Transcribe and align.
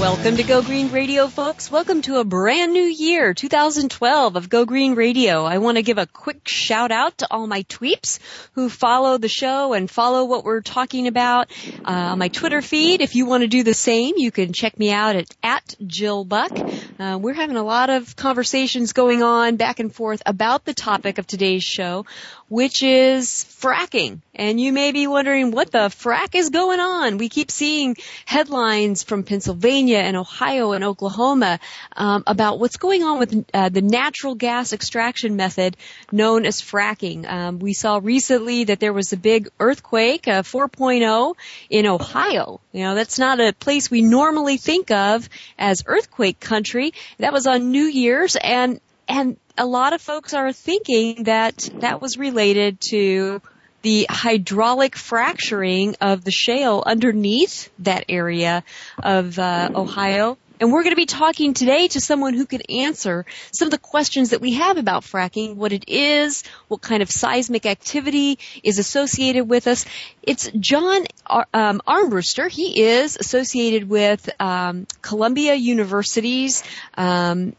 Welcome 0.00 0.36
to 0.36 0.42
Go 0.42 0.62
Green 0.62 0.90
Radio, 0.90 1.28
folks. 1.28 1.70
Welcome 1.70 2.02
to 2.02 2.16
a 2.18 2.24
brand 2.24 2.72
new 2.72 2.82
year, 2.82 3.32
2012 3.32 4.36
of 4.36 4.48
Go 4.48 4.64
Green 4.64 4.94
Radio. 4.94 5.44
I 5.44 5.58
want 5.58 5.76
to 5.76 5.82
give 5.82 5.98
a 5.98 6.06
quick 6.06 6.46
shout 6.46 6.90
out 6.90 7.18
to 7.18 7.28
all 7.30 7.46
my 7.46 7.62
tweeps 7.62 8.18
who 8.52 8.68
follow 8.68 9.18
the 9.18 9.28
show 9.28 9.72
and 9.72 9.90
follow 9.90 10.24
what 10.24 10.44
we're 10.44 10.60
talking 10.60 11.06
about 11.06 11.50
uh, 11.84 11.90
on 11.90 12.18
my 12.18 12.28
Twitter 12.28 12.60
feed. 12.60 13.00
If 13.00 13.14
you 13.14 13.26
want 13.26 13.42
to 13.42 13.48
do 13.48 13.62
the 13.62 13.72
same, 13.74 14.14
you 14.16 14.30
can 14.30 14.52
check 14.52 14.78
me 14.78 14.90
out 14.90 15.16
at, 15.16 15.26
at 15.42 15.76
Jill 15.86 16.24
Buck. 16.24 16.52
Uh, 16.98 17.18
we're 17.20 17.34
having 17.34 17.56
a 17.56 17.64
lot 17.64 17.88
of 17.88 18.16
conversations 18.16 18.92
going 18.92 19.22
on 19.22 19.56
back 19.56 19.80
and 19.80 19.94
forth 19.94 20.22
about 20.26 20.64
the 20.64 20.74
topic 20.74 21.18
of 21.18 21.26
today's 21.26 21.64
show, 21.64 22.04
which 22.48 22.82
is 22.82 23.46
fracking. 23.60 24.20
And 24.34 24.60
you 24.60 24.72
may 24.72 24.92
be 24.92 25.06
wondering 25.06 25.50
what 25.50 25.70
the 25.70 25.88
frack 25.88 26.34
is 26.34 26.50
going 26.50 26.80
on. 26.80 27.18
We 27.18 27.28
keep 27.28 27.50
seeing 27.50 27.96
headlines 28.26 29.02
from 29.02 29.22
Pennsylvania 29.22 29.98
and 29.98 30.16
Ohio 30.16 30.72
and 30.72 30.84
Oklahoma 30.84 31.60
um, 31.96 32.24
about 32.26 32.58
what's 32.58 32.76
going 32.76 33.02
on 33.02 33.18
with 33.18 33.44
uh, 33.54 33.68
the 33.68 33.82
natural 33.82 34.34
gas 34.34 34.72
extraction 34.72 35.36
method 35.36 35.76
known 36.12 36.44
as 36.44 36.60
fracking. 36.60 37.26
Um, 37.30 37.58
we 37.58 37.72
saw 37.72 38.00
recently 38.02 38.64
that 38.64 38.80
there 38.80 38.92
was 38.92 39.12
a 39.12 39.16
big 39.16 39.48
earthquake, 39.58 40.26
a 40.26 40.42
4.0 40.42 41.34
in 41.70 41.86
Ohio. 41.86 42.60
You 42.72 42.84
know, 42.84 42.94
that's 42.94 43.18
not 43.18 43.40
a 43.40 43.52
place 43.52 43.90
we 43.90 44.02
normally 44.02 44.56
think 44.56 44.90
of 44.90 45.28
as 45.58 45.84
earthquake 45.86 46.40
country. 46.40 46.92
That 47.18 47.32
was 47.32 47.46
on 47.46 47.70
New 47.70 47.84
Year's 47.84 48.36
and 48.36 48.80
and 49.06 49.36
a 49.56 49.66
lot 49.66 49.92
of 49.92 50.00
folks 50.00 50.34
are 50.34 50.52
thinking 50.52 51.24
that 51.24 51.68
that 51.74 52.00
was 52.00 52.18
related 52.18 52.80
to 52.80 53.40
the 53.82 54.06
hydraulic 54.08 54.96
fracturing 54.96 55.94
of 56.00 56.24
the 56.24 56.30
shale 56.30 56.82
underneath 56.84 57.70
that 57.80 58.06
area 58.08 58.64
of 59.02 59.38
uh, 59.38 59.70
Ohio. 59.74 60.38
And 60.60 60.72
we're 60.72 60.82
going 60.82 60.92
to 60.92 60.96
be 60.96 61.06
talking 61.06 61.52
today 61.52 61.88
to 61.88 62.00
someone 62.00 62.32
who 62.32 62.46
can 62.46 62.62
answer 62.62 63.26
some 63.52 63.66
of 63.66 63.72
the 63.72 63.78
questions 63.78 64.30
that 64.30 64.40
we 64.40 64.54
have 64.54 64.78
about 64.78 65.02
fracking, 65.02 65.56
what 65.56 65.72
it 65.72 65.84
is, 65.88 66.44
what 66.68 66.80
kind 66.80 67.02
of 67.02 67.10
seismic 67.10 67.66
activity 67.66 68.38
is 68.62 68.78
associated 68.78 69.48
with 69.48 69.66
us. 69.66 69.84
It's 70.22 70.50
John 70.58 71.04
um, 71.26 71.82
Armbruster. 71.86 72.48
He 72.48 72.82
is 72.82 73.16
associated 73.16 73.88
with 73.88 74.30
um, 74.40 74.86
Columbia 75.02 75.54
University's 75.54 76.62
um, 76.96 77.54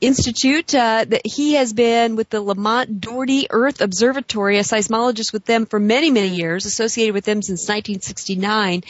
Institute. 0.00 0.74
Uh, 0.74 1.04
that 1.08 1.26
he 1.26 1.54
has 1.54 1.72
been 1.72 2.16
with 2.16 2.28
the 2.28 2.40
Lamont 2.40 3.00
Doherty 3.00 3.46
Earth 3.48 3.80
Observatory, 3.80 4.58
a 4.58 4.62
seismologist 4.62 5.32
with 5.32 5.46
them 5.46 5.66
for 5.66 5.80
many, 5.80 6.10
many 6.10 6.28
years, 6.28 6.66
associated 6.66 7.14
with 7.14 7.24
them 7.24 7.40
since 7.40 7.62
1969, 7.62 8.82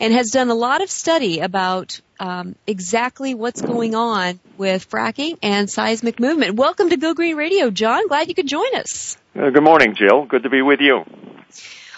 and 0.00 0.12
has 0.14 0.30
done 0.30 0.48
a 0.48 0.54
lot 0.54 0.82
of 0.82 0.90
study 0.90 1.40
about 1.40 2.00
um, 2.18 2.54
exactly 2.66 3.34
what's 3.34 3.60
going 3.60 3.94
on 3.94 4.40
with 4.56 4.88
fracking 4.88 5.38
and 5.42 5.68
seismic 5.68 6.20
movement. 6.20 6.54
Welcome 6.54 6.90
to 6.90 6.96
Go 6.96 7.14
Green 7.14 7.36
Radio, 7.36 7.70
John. 7.70 8.08
Glad 8.08 8.28
you 8.28 8.34
could 8.34 8.48
join 8.48 8.74
us. 8.76 9.16
Uh, 9.38 9.50
good 9.50 9.64
morning, 9.64 9.94
Jill. 9.94 10.24
Good 10.24 10.44
to 10.44 10.50
be 10.50 10.62
with 10.62 10.80
you. 10.80 11.04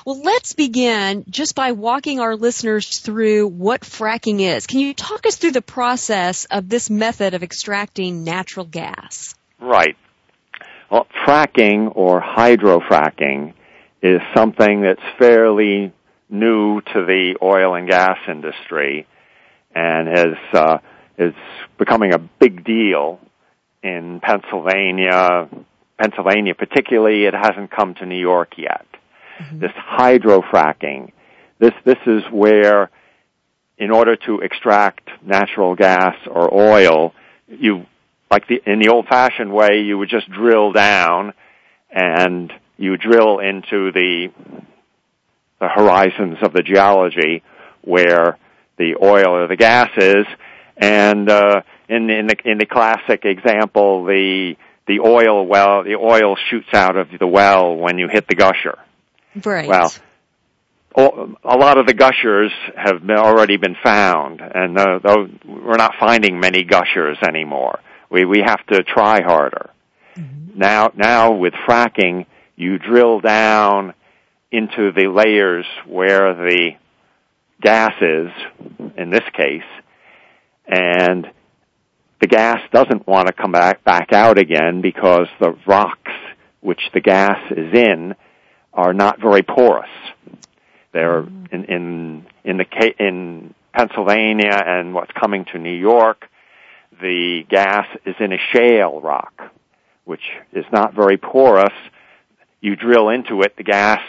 Well, 0.05 0.21
let's 0.23 0.53
begin 0.53 1.25
just 1.31 1.55
by 1.55 1.73
walking 1.73 2.21
our 2.21 2.37
listeners 2.37 2.99
through 2.99 3.49
what 3.49 3.81
fracking 3.81 4.41
is. 4.41 4.67
Can 4.67 4.81
you 4.81 4.93
talk 4.93 5.25
us 5.25 5.37
through 5.37 5.53
the 5.53 5.63
process 5.63 6.45
of 6.45 6.69
this 6.69 6.91
method 6.91 7.33
of 7.33 7.43
extracting 7.43 8.23
natural 8.23 8.67
gas? 8.67 9.35
Right. 9.59 9.97
Well, 10.91 11.07
fracking 11.27 11.91
or 11.97 12.21
hydrofracking 12.21 13.55
is 14.03 14.21
something 14.37 14.83
that's 14.83 15.01
fairly 15.19 15.91
new 16.29 16.83
to 16.83 17.07
the 17.07 17.39
oil 17.41 17.75
and 17.75 17.89
gas 17.89 18.19
industry 18.29 19.07
and 19.75 20.09
is 20.09 20.37
uh, 20.53 20.79
is 21.17 21.33
becoming 21.79 22.13
a 22.13 22.19
big 22.19 22.63
deal 22.63 23.21
in 23.83 24.21
Pennsylvania. 24.21 25.49
Pennsylvania 25.99 26.55
particularly, 26.55 27.25
it 27.25 27.33
hasn't 27.33 27.71
come 27.71 27.95
to 27.95 28.05
New 28.05 28.21
York 28.21 28.59
yet 28.59 28.85
mm-hmm. 29.39 29.59
this 29.61 29.73
hydrofracking. 29.73 31.13
This, 31.59 31.73
this 31.85 31.99
is 32.07 32.23
where, 32.33 32.91
in 33.79 33.91
order 33.91 34.17
to 34.17 34.41
extract 34.41 35.09
natural 35.25 35.75
gas 35.75 36.17
or 36.31 36.53
oil, 36.53 37.15
you, 37.49 37.87
like 38.31 38.47
the, 38.49 38.61
in 38.67 38.81
the 38.81 38.89
old 38.89 39.07
fashioned 39.07 39.53
way, 39.53 39.81
you 39.85 39.99
would 39.99 40.09
just 40.09 40.31
drill 40.31 40.73
down 40.73 41.33
and 41.91 42.53
you 42.77 42.97
drill 42.97 43.39
into 43.39 43.93
the, 43.93 44.33
the 45.61 45.69
horizons 45.69 46.39
of 46.43 46.53
the 46.53 46.63
geology 46.63 47.43
where 47.83 48.39
the 48.79 48.97
oil 49.01 49.37
or 49.37 49.47
the 49.47 49.57
gas 49.57 49.91
is, 49.97 50.27
and 50.77 51.31
uh, 51.31 51.63
in, 51.89 52.11
in 52.11 52.27
the 52.27 52.37
in 52.45 52.59
the 52.59 52.67
classic 52.67 53.25
example, 53.25 54.05
the 54.05 54.57
the 54.87 55.01
oil 55.01 55.47
well 55.47 55.85
the 55.85 55.95
oil 55.95 56.37
shoots 56.51 56.69
out 56.73 56.97
of 56.97 57.09
the 57.19 57.27
well 57.27 57.77
when 57.77 57.99
you 57.99 58.09
hit 58.11 58.27
the 58.29 58.35
gusher. 58.35 58.79
Right. 59.43 59.69
Well, 59.69 59.93
a 60.97 61.57
lot 61.57 61.79
of 61.79 61.87
the 61.87 61.95
gushers 61.95 62.53
have 62.77 63.05
been, 63.05 63.17
already 63.17 63.57
been 63.57 63.77
found, 63.83 64.41
and 64.41 64.79
uh, 64.79 65.01
we're 65.45 65.77
not 65.77 65.95
finding 65.99 66.39
many 66.39 66.63
gushers 66.63 67.19
anymore. 67.27 67.81
We 68.11 68.25
we 68.25 68.43
have 68.47 68.65
to 68.67 68.85
try 68.85 69.23
harder. 69.23 69.71
Mm-hmm. 70.17 70.59
Now 70.59 70.93
now 70.95 71.33
with 71.33 71.55
fracking, 71.67 72.27
you 72.55 72.79
drill 72.79 73.21
down 73.21 73.95
into 74.53 74.93
the 74.93 75.09
layers 75.09 75.67
where 75.87 76.35
the 76.35 76.73
gas 77.61 77.95
is, 78.01 78.31
in 78.97 79.11
this 79.11 79.25
case, 79.33 79.63
and 80.69 81.27
the 82.21 82.29
gas 82.29 82.61
doesn't 82.73 83.05
want 83.09 83.27
to 83.27 83.33
come 83.33 83.51
back 83.51 83.83
back 83.83 84.13
out 84.13 84.39
again 84.39 84.81
because 84.81 85.27
the 85.41 85.57
rocks 85.67 86.13
which 86.61 86.81
the 86.95 87.01
gas 87.01 87.39
is 87.51 87.75
in 87.75 88.15
are 88.75 88.93
not 88.93 89.21
very 89.21 89.43
porous. 89.43 89.89
They're 90.93 91.23
mm-hmm. 91.23 91.55
in 91.55 91.65
in 91.65 92.27
in 92.45 92.57
the 92.59 92.95
in 92.99 93.55
Pennsylvania 93.73 94.63
and 94.67 94.95
what's 94.95 95.13
coming 95.13 95.45
to 95.53 95.59
New 95.59 95.75
York. 95.75 96.29
The 97.01 97.43
gas 97.49 97.87
is 98.05 98.15
in 98.21 98.33
a 98.33 98.39
shale 98.53 99.01
rock, 99.01 99.43
which 100.05 100.23
is 100.53 100.65
not 100.73 100.95
very 100.95 101.17
porous. 101.17 101.73
You 102.61 102.77
drill 102.77 103.09
into 103.09 103.43
it, 103.43 103.57
the 103.57 103.65
gas 103.65 104.01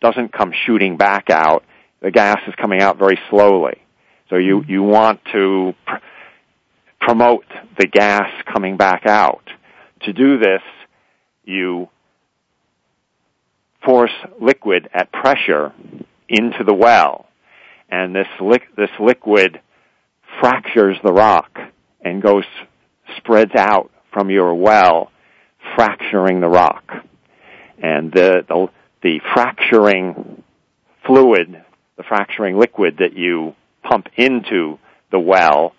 doesn't 0.00 0.32
come 0.32 0.52
shooting 0.66 0.96
back 0.96 1.30
out. 1.30 1.64
The 2.00 2.10
gas 2.10 2.40
is 2.48 2.54
coming 2.56 2.82
out 2.82 2.98
very 2.98 3.18
slowly. 3.30 3.80
So 4.28 4.36
you 4.36 4.60
mm-hmm. 4.60 4.70
you 4.70 4.82
want 4.82 5.20
to 5.32 5.74
pr- 5.86 5.96
promote 7.00 7.46
the 7.78 7.86
gas 7.86 8.28
coming 8.52 8.76
back 8.76 9.06
out. 9.06 9.48
To 10.02 10.12
do 10.12 10.38
this, 10.38 10.62
you 11.44 11.88
force 13.84 14.12
liquid 14.40 14.88
at 14.92 15.12
pressure 15.12 15.72
into 16.28 16.64
the 16.66 16.74
well. 16.74 17.26
And 17.90 18.14
this, 18.14 18.26
li- 18.40 18.58
this 18.76 18.90
liquid 18.98 19.60
fractures 20.40 20.96
the 21.04 21.12
rock 21.12 21.58
and 22.00 22.22
goes, 22.22 22.44
spreads 23.18 23.54
out 23.56 23.90
from 24.12 24.30
your 24.30 24.54
well, 24.54 25.10
fracturing 25.74 26.40
the 26.40 26.48
rock. 26.48 26.84
And 27.82 28.12
the, 28.12 28.44
the, 28.48 28.68
the 29.02 29.20
fracturing 29.34 30.42
fluid, 31.06 31.62
the 31.96 32.02
fracturing 32.04 32.58
liquid 32.58 32.98
that 32.98 33.14
you 33.14 33.54
pump 33.82 34.06
into 34.16 34.78
the 35.10 35.18
well 35.18 35.74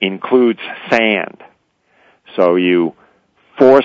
includes 0.00 0.60
sand. 0.90 1.42
So 2.36 2.56
you 2.56 2.94
force 3.58 3.84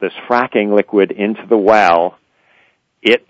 this 0.00 0.12
fracking 0.28 0.74
liquid 0.74 1.10
into 1.10 1.46
the 1.48 1.58
well 1.58 2.16
it 3.02 3.26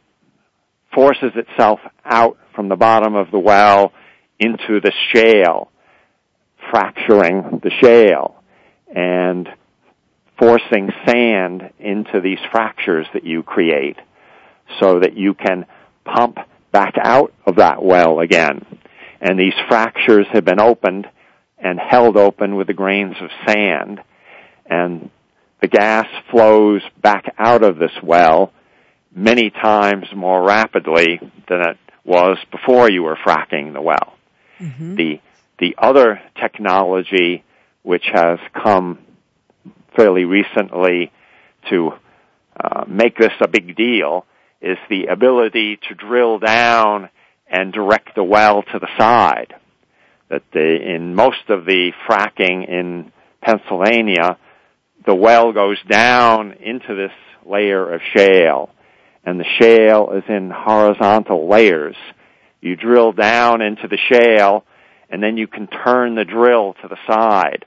forces 0.94 1.32
itself 1.36 1.80
out 2.04 2.36
from 2.54 2.68
the 2.68 2.76
bottom 2.76 3.14
of 3.14 3.30
the 3.30 3.38
well 3.38 3.92
into 4.38 4.80
the 4.80 4.92
shale, 5.12 5.70
fracturing 6.70 7.60
the 7.62 7.70
shale 7.80 8.42
and 8.94 9.48
forcing 10.38 10.90
sand 11.06 11.70
into 11.78 12.20
these 12.20 12.38
fractures 12.50 13.06
that 13.12 13.24
you 13.24 13.42
create 13.42 13.96
so 14.80 15.00
that 15.00 15.16
you 15.16 15.34
can 15.34 15.66
pump 16.04 16.38
back 16.72 16.94
out 17.02 17.32
of 17.46 17.56
that 17.56 17.82
well 17.82 18.20
again. 18.20 18.64
And 19.20 19.38
these 19.38 19.54
fractures 19.68 20.26
have 20.32 20.44
been 20.44 20.60
opened 20.60 21.06
and 21.58 21.78
held 21.78 22.16
open 22.16 22.56
with 22.56 22.68
the 22.68 22.72
grains 22.72 23.16
of 23.20 23.28
sand 23.46 24.00
and 24.64 25.10
the 25.60 25.68
gas 25.68 26.06
flows 26.30 26.80
back 27.02 27.34
out 27.38 27.62
of 27.62 27.78
this 27.78 27.92
well 28.02 28.52
many 29.14 29.50
times 29.50 30.06
more 30.14 30.42
rapidly 30.42 31.18
than 31.48 31.60
it 31.60 31.76
was 32.04 32.38
before 32.50 32.90
you 32.90 33.02
were 33.02 33.16
fracking 33.16 33.72
the 33.72 33.80
well. 33.80 34.14
Mm-hmm. 34.60 34.94
The 34.96 35.20
the 35.58 35.74
other 35.78 36.20
technology 36.40 37.44
which 37.82 38.04
has 38.12 38.38
come 38.54 38.98
fairly 39.96 40.24
recently 40.24 41.12
to 41.68 41.90
uh, 42.58 42.84
make 42.86 43.16
this 43.16 43.32
a 43.42 43.48
big 43.48 43.76
deal 43.76 44.24
is 44.60 44.78
the 44.88 45.06
ability 45.06 45.78
to 45.88 45.94
drill 45.94 46.38
down 46.38 47.08
and 47.46 47.72
direct 47.72 48.14
the 48.14 48.24
well 48.24 48.62
to 48.62 48.78
the 48.78 48.88
side. 48.98 49.54
That 50.28 50.42
the, 50.52 50.94
in 50.94 51.14
most 51.14 51.48
of 51.48 51.64
the 51.64 51.92
fracking 52.08 52.68
in 52.68 53.12
Pennsylvania, 53.42 54.38
the 55.04 55.14
well 55.14 55.52
goes 55.52 55.78
down 55.88 56.52
into 56.52 56.94
this 56.94 57.12
layer 57.44 57.94
of 57.94 58.00
shale, 58.14 58.70
and 59.24 59.38
the 59.38 59.46
shale 59.58 60.12
is 60.12 60.24
in 60.28 60.50
horizontal 60.50 61.48
layers. 61.48 61.96
You 62.60 62.76
drill 62.76 63.12
down 63.12 63.62
into 63.62 63.88
the 63.88 63.98
shale, 64.08 64.64
and 65.08 65.22
then 65.22 65.36
you 65.36 65.46
can 65.46 65.66
turn 65.66 66.14
the 66.14 66.24
drill 66.24 66.74
to 66.82 66.88
the 66.88 66.98
side 67.06 67.64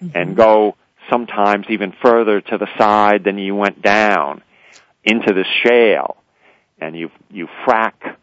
mm-hmm. 0.00 0.16
and 0.16 0.36
go 0.36 0.76
sometimes 1.10 1.66
even 1.68 1.92
further 2.02 2.40
to 2.40 2.58
the 2.58 2.68
side 2.78 3.24
than 3.24 3.38
you 3.38 3.54
went 3.54 3.82
down 3.82 4.42
into 5.02 5.32
the 5.32 5.44
shale. 5.62 6.16
And 6.78 6.96
you, 6.96 7.10
you 7.30 7.48
frack 7.66 8.16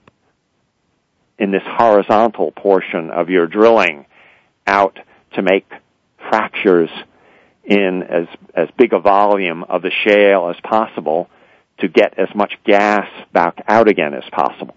in 1.38 1.52
this 1.52 1.64
horizontal 1.66 2.52
portion 2.52 3.10
of 3.10 3.30
your 3.30 3.48
drilling 3.48 4.06
out 4.68 4.98
to 5.34 5.42
make 5.42 5.70
fractures 6.30 6.90
in 7.64 8.04
as, 8.04 8.28
as 8.54 8.68
big 8.78 8.94
a 8.94 9.00
volume 9.00 9.64
of 9.64 9.82
the 9.82 9.92
shale 10.06 10.50
as 10.50 10.60
possible 10.64 11.30
to 11.82 11.88
get 11.88 12.18
as 12.18 12.30
much 12.36 12.54
gas 12.66 13.08
back 13.34 13.64
out 13.68 13.88
again 13.88 14.14
as 14.14 14.24
possible. 14.32 14.76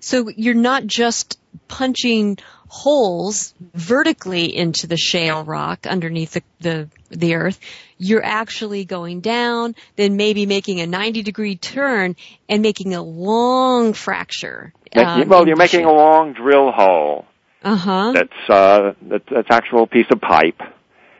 So 0.00 0.30
you're 0.30 0.54
not 0.54 0.86
just 0.86 1.38
punching 1.68 2.38
holes 2.68 3.52
vertically 3.74 4.56
into 4.56 4.86
the 4.86 4.96
shale 4.96 5.44
rock 5.44 5.86
underneath 5.86 6.32
the, 6.32 6.42
the, 6.60 6.88
the 7.10 7.34
earth. 7.34 7.58
You're 7.98 8.24
actually 8.24 8.84
going 8.84 9.20
down, 9.20 9.74
then 9.96 10.16
maybe 10.16 10.46
making 10.46 10.80
a 10.80 10.86
90 10.86 11.22
degree 11.22 11.56
turn 11.56 12.16
and 12.48 12.62
making 12.62 12.94
a 12.94 13.02
long 13.02 13.92
fracture. 13.92 14.72
Um, 14.94 15.28
well, 15.28 15.46
you're 15.46 15.56
making 15.56 15.84
a 15.84 15.92
long 15.92 16.32
drill 16.32 16.70
hole. 16.72 17.26
Uh-huh. 17.62 18.12
That's, 18.14 18.48
uh, 18.50 18.92
that's, 19.02 19.24
that's 19.30 19.48
actual 19.50 19.86
piece 19.86 20.06
of 20.10 20.20
pipe. 20.20 20.60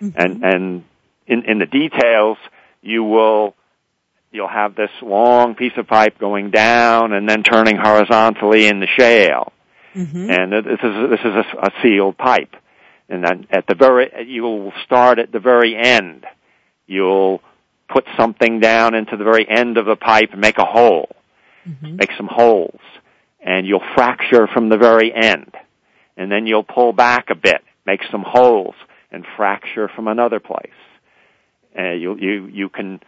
Mm-hmm. 0.00 0.10
And, 0.16 0.44
and 0.44 0.84
in, 1.26 1.44
in 1.44 1.58
the 1.58 1.66
details, 1.66 2.38
you 2.80 3.04
will 3.04 3.54
you'll 4.30 4.48
have 4.48 4.74
this 4.74 4.90
long 5.02 5.54
piece 5.54 5.72
of 5.76 5.86
pipe 5.86 6.18
going 6.18 6.50
down 6.50 7.12
and 7.12 7.28
then 7.28 7.42
turning 7.42 7.76
horizontally 7.76 8.66
in 8.66 8.80
the 8.80 8.86
shale. 8.98 9.52
Mm-hmm. 9.94 10.30
And 10.30 10.52
this 10.52 10.78
is 10.82 11.10
this 11.10 11.20
is 11.20 11.34
a, 11.34 11.66
a 11.66 11.70
sealed 11.82 12.16
pipe. 12.16 12.54
And 13.08 13.24
then 13.24 13.46
at 13.50 13.66
the 13.66 13.74
very 13.74 14.08
you'll 14.26 14.72
start 14.84 15.18
at 15.18 15.32
the 15.32 15.40
very 15.40 15.76
end. 15.76 16.26
You'll 16.86 17.40
put 17.88 18.04
something 18.18 18.60
down 18.60 18.94
into 18.94 19.16
the 19.16 19.24
very 19.24 19.48
end 19.48 19.78
of 19.78 19.86
the 19.86 19.96
pipe 19.96 20.30
and 20.32 20.40
make 20.40 20.58
a 20.58 20.64
hole. 20.64 21.08
Mm-hmm. 21.66 21.96
Make 21.96 22.10
some 22.16 22.28
holes. 22.30 22.80
And 23.44 23.66
you'll 23.66 23.82
fracture 23.94 24.46
from 24.46 24.68
the 24.68 24.78
very 24.78 25.12
end. 25.12 25.52
And 26.16 26.30
then 26.30 26.46
you'll 26.46 26.62
pull 26.62 26.92
back 26.92 27.30
a 27.30 27.34
bit, 27.34 27.62
make 27.86 28.00
some 28.12 28.22
holes, 28.26 28.74
and 29.10 29.24
fracture 29.36 29.88
from 29.88 30.06
another 30.06 30.38
place. 30.38 30.70
Uh, 31.76 31.92
you 31.92 32.16
you 32.16 32.46
you 32.46 32.68
can 32.68 33.00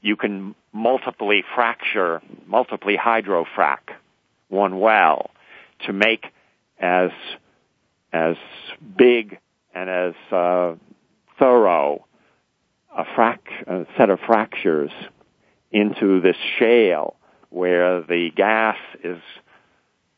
you 0.00 0.16
can 0.16 0.54
multiply 0.72 1.40
fracture, 1.54 2.22
multiply 2.46 2.96
hydrofrac 2.96 3.78
one 4.48 4.80
well 4.80 5.30
to 5.86 5.92
make 5.92 6.26
as 6.78 7.10
as 8.12 8.36
big 8.96 9.38
and 9.74 9.88
as 9.88 10.14
uh, 10.32 10.74
thorough 11.38 12.04
a, 12.96 13.04
frac- 13.04 13.66
a 13.68 13.86
set 13.96 14.10
of 14.10 14.18
fractures 14.26 14.90
into 15.70 16.20
this 16.20 16.36
shale 16.58 17.14
where 17.50 18.02
the 18.02 18.30
gas 18.34 18.76
is 19.04 19.20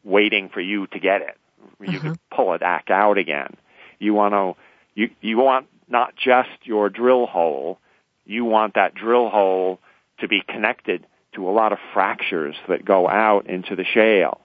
waiting 0.05 0.49
for 0.49 0.61
you 0.61 0.87
to 0.87 0.99
get 0.99 1.21
it. 1.21 1.37
You 1.81 2.01
can 2.01 2.19
pull 2.35 2.55
it 2.55 2.61
back 2.61 2.91
out 2.91 3.19
again. 3.19 3.57
You 3.99 4.15
want 4.15 4.35
to 4.35 4.55
you 4.95 5.11
you 5.21 5.39
want 5.39 5.67
not 5.89 6.15
just 6.17 6.51
your 6.65 6.89
drill 6.89 7.27
hole, 7.27 7.79
you 8.25 8.45
want 8.45 8.75
that 8.75 8.95
drill 8.95 9.29
hole 9.29 9.81
to 10.21 10.29
be 10.29 10.43
connected 10.47 11.07
to 11.35 11.49
a 11.49 11.53
lot 11.53 11.73
of 11.73 11.79
fractures 11.93 12.57
that 12.69 12.85
go 12.85 13.09
out 13.09 13.49
into 13.49 13.75
the 13.75 13.85
shale 13.85 14.41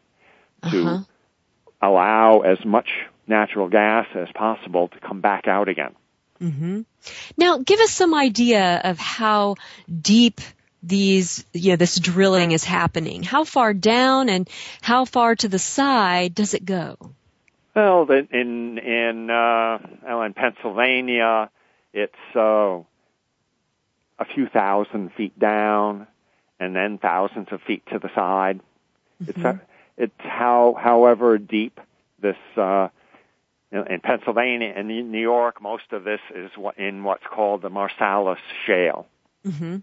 to 0.71 0.83
uh-huh. 0.83 1.03
allow 1.81 2.39
as 2.41 2.63
much 2.65 2.89
natural 3.27 3.69
gas 3.69 4.07
as 4.15 4.27
possible 4.33 4.87
to 4.87 4.99
come 4.99 5.21
back 5.21 5.47
out 5.47 5.67
again. 5.67 5.95
Mm-hmm. 6.41 6.81
Now, 7.37 7.57
give 7.57 7.79
us 7.79 7.91
some 7.91 8.13
idea 8.13 8.81
of 8.83 8.97
how 8.97 9.55
deep 9.89 10.39
these, 10.83 11.43
you 11.53 11.71
know, 11.71 11.75
this 11.75 11.99
drilling 11.99 12.51
is 12.51 12.63
happening. 12.63 13.23
How 13.23 13.43
far 13.43 13.73
down 13.73 14.29
and 14.29 14.49
how 14.81 15.05
far 15.05 15.35
to 15.35 15.47
the 15.47 15.59
side 15.59 16.35
does 16.35 16.53
it 16.53 16.63
go? 16.63 16.97
Well, 17.75 18.09
in 18.09 18.77
in 18.79 19.29
uh, 19.29 19.77
well, 20.03 20.21
in 20.23 20.33
Pennsylvania, 20.33 21.49
it's 21.93 22.35
uh, 22.35 22.79
a 24.19 24.25
few 24.25 24.47
thousand 24.47 25.11
feet 25.13 25.37
down, 25.37 26.07
and 26.59 26.75
then 26.75 26.97
thousands 26.97 27.47
of 27.51 27.61
feet 27.61 27.83
to 27.91 27.99
the 27.99 28.09
side. 28.15 28.59
Mm-hmm. 29.21 29.29
It's 29.29 29.39
a, 29.39 29.61
it's 29.97 30.13
how 30.19 30.75
however 30.79 31.37
deep 31.37 31.79
this 32.19 32.37
uh, 32.55 32.89
in 33.71 33.99
Pennsylvania 34.01 34.73
and 34.75 34.87
New 34.87 35.21
York, 35.21 35.61
most 35.61 35.91
of 35.91 36.03
this 36.03 36.21
is 36.33 36.51
in 36.77 37.03
what's 37.03 37.25
called 37.25 37.61
the 37.61 37.69
Marcellus 37.69 38.39
Shale. 38.65 39.07
Mm-hmm. 39.45 39.77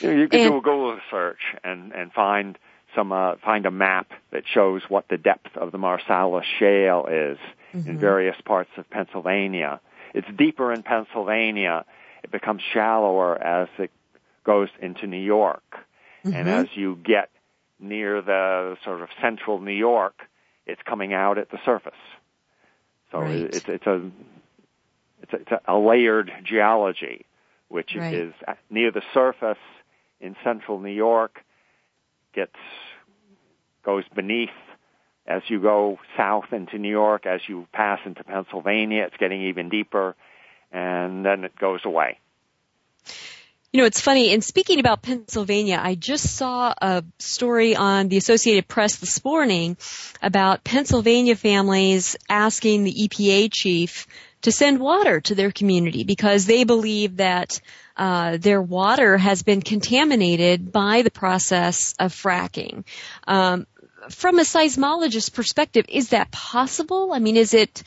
You, 0.00 0.28
can 0.28 0.40
and, 0.40 0.50
do 0.50 0.56
a 0.58 0.60
Google 0.60 0.98
search 1.10 1.40
and 1.64 1.92
and 1.92 2.12
find 2.12 2.58
some 2.94 3.12
uh, 3.12 3.36
find 3.44 3.66
a 3.66 3.70
map 3.70 4.10
that 4.30 4.44
shows 4.52 4.82
what 4.88 5.08
the 5.08 5.16
depth 5.16 5.56
of 5.56 5.72
the 5.72 5.78
Marcellus 5.78 6.44
Shale 6.58 7.06
is 7.10 7.38
mm-hmm. 7.72 7.88
in 7.88 7.98
various 7.98 8.36
parts 8.44 8.70
of 8.76 8.88
Pennsylvania. 8.90 9.80
It's 10.14 10.28
deeper 10.36 10.72
in 10.72 10.82
Pennsylvania. 10.82 11.84
It 12.22 12.30
becomes 12.30 12.62
shallower 12.72 13.40
as 13.40 13.68
it 13.78 13.90
goes 14.44 14.68
into 14.80 15.06
New 15.06 15.20
York, 15.20 15.62
mm-hmm. 16.24 16.34
and 16.34 16.48
as 16.48 16.66
you 16.74 16.98
get 17.04 17.30
near 17.78 18.22
the 18.22 18.76
sort 18.84 19.02
of 19.02 19.08
central 19.20 19.60
New 19.60 19.72
York, 19.72 20.14
it's 20.66 20.80
coming 20.84 21.12
out 21.12 21.38
at 21.38 21.50
the 21.50 21.58
surface. 21.64 21.92
So 23.10 23.20
right. 23.20 23.40
it's 23.40 23.68
it's 23.68 23.86
a 23.86 24.10
it's 25.22 25.32
a, 25.32 25.36
it's 25.36 25.50
a 25.66 25.76
layered 25.76 26.30
geology, 26.44 27.26
which 27.68 27.94
right. 27.96 28.14
is 28.14 28.34
near 28.70 28.90
the 28.90 29.02
surface 29.12 29.58
in 30.20 30.36
central 30.44 30.78
New 30.78 30.90
York, 30.90 31.40
gets 32.34 32.54
goes 33.84 34.04
beneath 34.14 34.50
as 35.26 35.42
you 35.48 35.60
go 35.60 35.98
south 36.16 36.52
into 36.52 36.78
New 36.78 36.90
York, 36.90 37.26
as 37.26 37.40
you 37.46 37.66
pass 37.72 38.00
into 38.04 38.24
Pennsylvania, 38.24 39.04
it's 39.04 39.16
getting 39.18 39.42
even 39.42 39.68
deeper, 39.68 40.16
and 40.72 41.24
then 41.24 41.44
it 41.44 41.56
goes 41.56 41.80
away. 41.84 42.18
You 43.72 43.80
know, 43.80 43.86
it's 43.86 44.02
funny. 44.02 44.32
In 44.32 44.42
speaking 44.42 44.80
about 44.80 45.00
Pennsylvania, 45.00 45.80
I 45.82 45.94
just 45.94 46.36
saw 46.36 46.74
a 46.76 47.02
story 47.18 47.74
on 47.74 48.08
the 48.08 48.18
Associated 48.18 48.68
Press 48.68 48.96
this 48.96 49.24
morning 49.24 49.78
about 50.20 50.62
Pennsylvania 50.62 51.36
families 51.36 52.16
asking 52.28 52.84
the 52.84 52.92
EPA 52.92 53.48
chief 53.50 54.06
to 54.42 54.52
send 54.52 54.78
water 54.78 55.20
to 55.22 55.34
their 55.34 55.50
community 55.50 56.04
because 56.04 56.44
they 56.44 56.64
believe 56.64 57.16
that 57.16 57.60
uh, 57.96 58.36
their 58.36 58.60
water 58.60 59.16
has 59.16 59.42
been 59.42 59.62
contaminated 59.62 60.70
by 60.70 61.00
the 61.00 61.10
process 61.10 61.94
of 61.98 62.12
fracking. 62.12 62.84
Um, 63.26 63.66
from 64.10 64.38
a 64.38 64.42
seismologist 64.42 65.32
perspective, 65.32 65.86
is 65.88 66.10
that 66.10 66.30
possible? 66.30 67.12
I 67.12 67.20
mean, 67.20 67.36
is 67.36 67.54
it, 67.54 67.82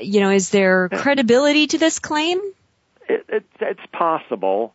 you 0.00 0.20
know, 0.20 0.30
is 0.30 0.50
there 0.50 0.88
credibility 0.88 1.66
to 1.68 1.78
this 1.78 1.98
claim? 1.98 2.38
It, 3.08 3.24
it, 3.28 3.44
it's 3.60 3.86
possible 3.92 4.74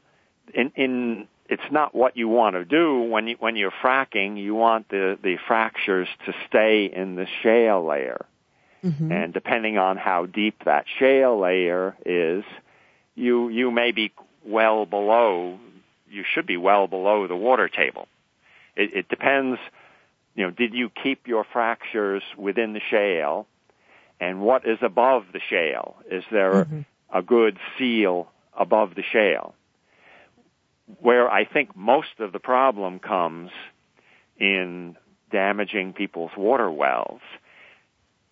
in 0.53 0.71
in 0.75 1.27
it's 1.51 1.69
not 1.69 1.93
what 1.93 2.15
you 2.15 2.29
want 2.29 2.55
to 2.55 2.63
do 2.63 3.01
when 3.01 3.27
you 3.27 3.35
when 3.39 3.55
you're 3.55 3.73
fracking. 3.83 4.41
You 4.41 4.55
want 4.55 4.87
the 4.89 5.17
the 5.21 5.37
fractures 5.47 6.07
to 6.25 6.33
stay 6.47 6.85
in 6.85 7.15
the 7.15 7.27
shale 7.43 7.85
layer, 7.85 8.25
mm-hmm. 8.83 9.11
and 9.11 9.33
depending 9.33 9.77
on 9.77 9.97
how 9.97 10.25
deep 10.25 10.63
that 10.63 10.85
shale 10.99 11.39
layer 11.39 11.95
is, 12.05 12.45
you 13.15 13.49
you 13.49 13.71
may 13.71 13.91
be 13.91 14.13
well 14.45 14.85
below. 14.85 15.59
You 16.09 16.23
should 16.33 16.45
be 16.45 16.57
well 16.57 16.87
below 16.87 17.27
the 17.27 17.35
water 17.35 17.69
table. 17.69 18.07
It, 18.75 18.93
it 18.93 19.09
depends. 19.09 19.59
You 20.35 20.45
know, 20.45 20.51
did 20.51 20.73
you 20.73 20.89
keep 21.03 21.27
your 21.27 21.45
fractures 21.51 22.23
within 22.37 22.71
the 22.73 22.81
shale? 22.89 23.47
And 24.21 24.39
what 24.39 24.65
is 24.65 24.77
above 24.81 25.23
the 25.33 25.41
shale? 25.49 25.97
Is 26.09 26.23
there 26.31 26.65
mm-hmm. 26.65 26.81
a 27.13 27.21
good 27.21 27.57
seal 27.77 28.29
above 28.57 28.95
the 28.95 29.03
shale? 29.11 29.55
where 30.99 31.29
I 31.29 31.45
think 31.45 31.75
most 31.75 32.19
of 32.19 32.31
the 32.31 32.39
problem 32.39 32.99
comes 32.99 33.51
in 34.37 34.97
damaging 35.31 35.93
people's 35.93 36.31
water 36.35 36.69
wells. 36.69 37.21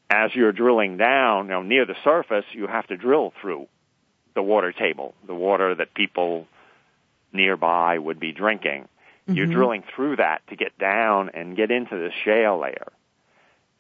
As 0.09 0.31
you're 0.33 0.51
drilling 0.51 0.97
down, 0.97 1.45
you 1.45 1.51
know, 1.51 1.61
near 1.61 1.85
the 1.85 1.95
surface, 2.03 2.45
you 2.51 2.67
have 2.67 2.87
to 2.87 2.97
drill 2.97 3.31
through 3.41 3.67
the 4.33 4.41
water 4.41 4.71
table, 4.71 5.13
the 5.25 5.35
water 5.35 5.75
that 5.75 5.93
people 5.93 6.47
nearby 7.31 7.97
would 7.97 8.19
be 8.19 8.31
drinking. 8.31 8.83
Mm-hmm. 8.83 9.35
You're 9.35 9.47
drilling 9.47 9.83
through 9.95 10.15
that 10.17 10.41
to 10.49 10.55
get 10.55 10.77
down 10.77 11.29
and 11.33 11.55
get 11.55 11.69
into 11.69 11.95
the 11.95 12.09
shale 12.25 12.59
layer. 12.59 12.91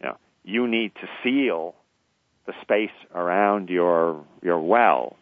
You 0.01 0.09
know, 0.09 0.17
you 0.43 0.67
need 0.67 0.93
to 0.95 1.09
seal 1.23 1.75
the 2.49 2.61
space 2.61 2.97
around 3.13 3.69
your 3.69 4.23
your 4.41 4.59
well. 4.59 5.15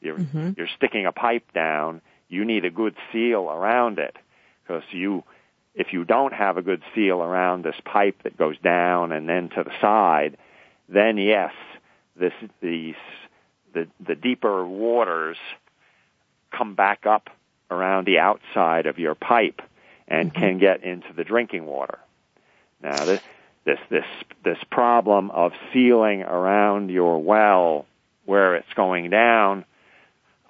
You're, 0.00 0.18
mm-hmm. 0.18 0.50
you're 0.58 0.68
sticking 0.76 1.06
a 1.06 1.12
pipe 1.12 1.50
down 1.54 2.02
you 2.28 2.44
need 2.44 2.64
a 2.64 2.70
good 2.70 2.96
seal 3.12 3.48
around 3.50 3.98
it 3.98 4.16
because 4.62 4.82
you 4.90 5.22
if 5.74 5.92
you 5.92 6.04
don't 6.04 6.32
have 6.32 6.56
a 6.56 6.62
good 6.62 6.82
seal 6.94 7.20
around 7.20 7.64
this 7.64 7.74
pipe 7.84 8.22
that 8.22 8.36
goes 8.36 8.56
down 8.58 9.10
and 9.10 9.28
then 9.28 9.48
to 9.48 9.64
the 9.64 9.72
side, 9.80 10.36
then 10.88 11.16
yes, 11.16 11.52
this 12.16 12.32
these 12.60 12.94
the 13.72 13.86
the 14.04 14.14
deeper 14.14 14.66
waters 14.66 15.36
come 16.50 16.74
back 16.74 17.06
up 17.06 17.30
around 17.70 18.06
the 18.06 18.18
outside 18.18 18.86
of 18.86 18.98
your 18.98 19.14
pipe 19.14 19.62
and 20.06 20.32
mm-hmm. 20.32 20.40
can 20.40 20.58
get 20.58 20.82
into 20.84 21.12
the 21.12 21.24
drinking 21.24 21.66
water. 21.66 21.98
Now 22.82 23.04
this 23.04 23.20
this 23.64 23.78
this 23.90 24.04
this 24.44 24.58
problem 24.70 25.30
of 25.30 25.52
sealing 25.72 26.22
around 26.22 26.90
your 26.90 27.22
well 27.22 27.86
where 28.24 28.56
it's 28.56 28.72
going 28.74 29.10
down 29.10 29.64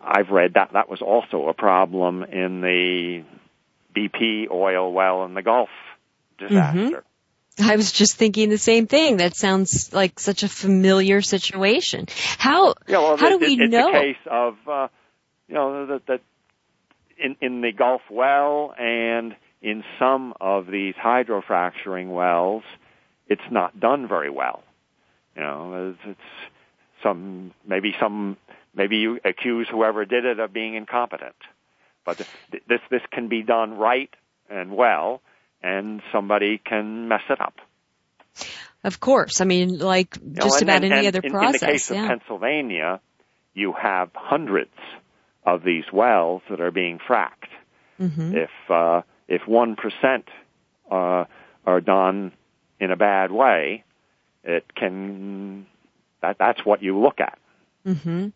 I've 0.04 0.30
read 0.30 0.54
that 0.54 0.72
that 0.74 0.88
was 0.88 1.00
also 1.00 1.48
a 1.48 1.54
problem 1.54 2.22
in 2.24 2.60
the 2.60 3.24
BP 3.96 4.50
oil 4.50 4.92
well 4.92 5.24
in 5.24 5.34
the 5.34 5.42
Gulf 5.42 5.70
disaster. 6.38 7.04
Mm-hmm. 7.58 7.70
I 7.70 7.76
was 7.76 7.92
just 7.92 8.16
thinking 8.16 8.48
the 8.48 8.58
same 8.58 8.86
thing. 8.86 9.18
That 9.18 9.36
sounds 9.36 9.92
like 9.92 10.18
such 10.18 10.42
a 10.42 10.48
familiar 10.48 11.22
situation. 11.22 12.06
How 12.36 12.74
yeah, 12.88 12.98
well, 12.98 13.16
how 13.16 13.28
it, 13.28 13.30
do 13.30 13.38
we 13.38 13.54
it, 13.54 13.70
know? 13.70 13.88
It's 13.88 13.96
a 13.96 14.00
case 14.00 14.28
of 14.30 14.54
uh, 14.68 14.88
you 15.48 15.54
know 15.54 15.86
that, 15.86 16.06
that 16.06 16.20
in 17.16 17.36
in 17.40 17.60
the 17.60 17.70
Gulf 17.72 18.02
well 18.10 18.74
and 18.76 19.36
in 19.62 19.84
some 19.98 20.34
of 20.40 20.66
these 20.66 20.94
hydrofracturing 20.94 22.12
wells, 22.12 22.64
it's 23.28 23.42
not 23.50 23.78
done 23.78 24.08
very 24.08 24.30
well. 24.30 24.62
You 25.36 25.42
know, 25.42 25.90
it's, 25.90 25.98
it's 26.04 26.52
some 27.02 27.52
maybe 27.66 27.94
some 28.00 28.36
maybe 28.74 28.96
you 28.96 29.20
accuse 29.24 29.68
whoever 29.70 30.04
did 30.04 30.24
it 30.24 30.38
of 30.38 30.52
being 30.52 30.74
incompetent. 30.74 31.36
But 32.04 32.18
this 32.18 32.80
this 32.90 33.02
can 33.10 33.28
be 33.28 33.42
done 33.42 33.78
right 33.78 34.10
and 34.50 34.76
well, 34.76 35.22
and 35.62 36.02
somebody 36.12 36.60
can 36.64 37.08
mess 37.08 37.22
it 37.30 37.40
up. 37.40 37.54
Of 38.82 39.00
course, 39.00 39.40
I 39.40 39.44
mean, 39.44 39.78
like 39.78 40.16
you 40.16 40.34
just 40.34 40.60
know, 40.60 40.66
about 40.66 40.84
and, 40.84 40.92
any 40.92 41.06
and 41.06 41.16
other 41.16 41.20
in, 41.24 41.32
process. 41.32 41.62
In 41.62 41.66
the 41.66 41.72
case 41.72 41.90
yeah. 41.90 42.02
of 42.02 42.08
Pennsylvania, 42.08 43.00
you 43.54 43.72
have 43.72 44.10
hundreds 44.14 44.76
of 45.46 45.62
these 45.62 45.84
wells 45.92 46.42
that 46.50 46.60
are 46.60 46.70
being 46.70 46.98
fracked. 46.98 47.48
Mm-hmm. 47.98 48.36
If 48.36 48.50
uh, 48.68 49.02
if 49.26 49.46
one 49.48 49.76
percent 49.76 50.28
uh, 50.90 51.24
are 51.64 51.80
done 51.80 52.32
in 52.84 52.90
a 52.90 52.96
bad 52.96 53.32
way, 53.32 53.84
it 54.44 54.64
can 54.74 55.66
that 56.20 56.36
that's 56.38 56.64
what 56.64 56.82
you 56.82 57.00
look 57.00 57.20
at. 57.20 57.38
Mm-hmm. 57.86 58.28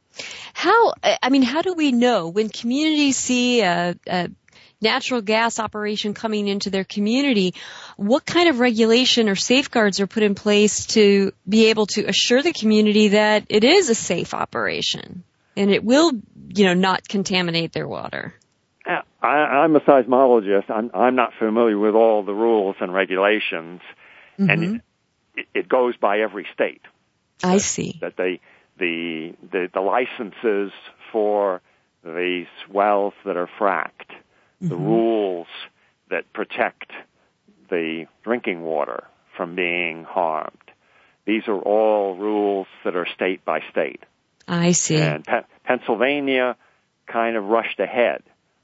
How, 0.52 0.92
I 1.02 1.30
mean, 1.30 1.42
how 1.42 1.62
do 1.62 1.72
we 1.72 1.92
know 1.92 2.28
when 2.28 2.50
communities 2.50 3.16
see 3.16 3.62
a, 3.62 3.96
a 4.06 4.30
natural 4.80 5.22
gas 5.22 5.58
operation 5.58 6.14
coming 6.14 6.48
into 6.48 6.70
their 6.70 6.84
community, 6.84 7.54
what 7.96 8.24
kind 8.26 8.48
of 8.48 8.60
regulation 8.60 9.28
or 9.28 9.36
safeguards 9.36 10.00
are 10.00 10.06
put 10.06 10.22
in 10.22 10.34
place 10.34 10.86
to 10.86 11.32
be 11.48 11.66
able 11.66 11.86
to 11.86 12.04
assure 12.04 12.42
the 12.42 12.52
community 12.52 13.08
that 13.08 13.46
it 13.48 13.64
is 13.64 13.88
a 13.88 13.94
safe 13.94 14.34
operation 14.34 15.24
and 15.56 15.70
it 15.70 15.82
will, 15.82 16.12
you 16.54 16.66
know, 16.66 16.74
not 16.74 17.08
contaminate 17.08 17.72
their 17.72 17.88
water? 17.88 18.34
I, 19.20 19.26
I'm 19.26 19.74
a 19.76 19.80
seismologist. 19.80 20.70
I'm, 20.70 20.90
I'm 20.94 21.14
not 21.14 21.32
familiar 21.38 21.78
with 21.78 21.94
all 21.94 22.22
the 22.22 22.32
rules 22.32 22.76
and 22.80 22.92
regulations, 22.92 23.80
mm-hmm. 24.38 24.50
and 24.50 24.82
it, 25.36 25.46
it 25.54 25.68
goes 25.68 25.96
by 25.96 26.20
every 26.20 26.46
state. 26.52 26.82
I 27.42 27.54
that, 27.54 27.60
see. 27.60 27.98
That 28.00 28.16
they 28.16 28.40
the, 28.78 29.34
the, 29.50 29.68
the 29.72 29.80
licenses 29.80 30.72
for 31.12 31.60
these 32.04 32.46
wells 32.70 33.14
that 33.24 33.36
are 33.36 33.48
fracked, 33.58 34.10
mm-hmm. 34.10 34.68
the 34.68 34.76
rules 34.76 35.48
that 36.10 36.32
protect 36.32 36.92
the 37.70 38.06
drinking 38.22 38.62
water 38.62 39.04
from 39.36 39.54
being 39.54 40.04
harmed. 40.04 40.56
These 41.26 41.42
are 41.48 41.58
all 41.58 42.16
rules 42.16 42.66
that 42.84 42.96
are 42.96 43.06
state 43.14 43.44
by 43.44 43.60
state. 43.70 44.02
I 44.46 44.72
see. 44.72 44.96
And 44.96 45.24
Pe- 45.24 45.44
Pennsylvania 45.64 46.56
kind 47.06 47.36
of 47.36 47.44
rushed 47.44 47.78
ahead, 47.80 48.22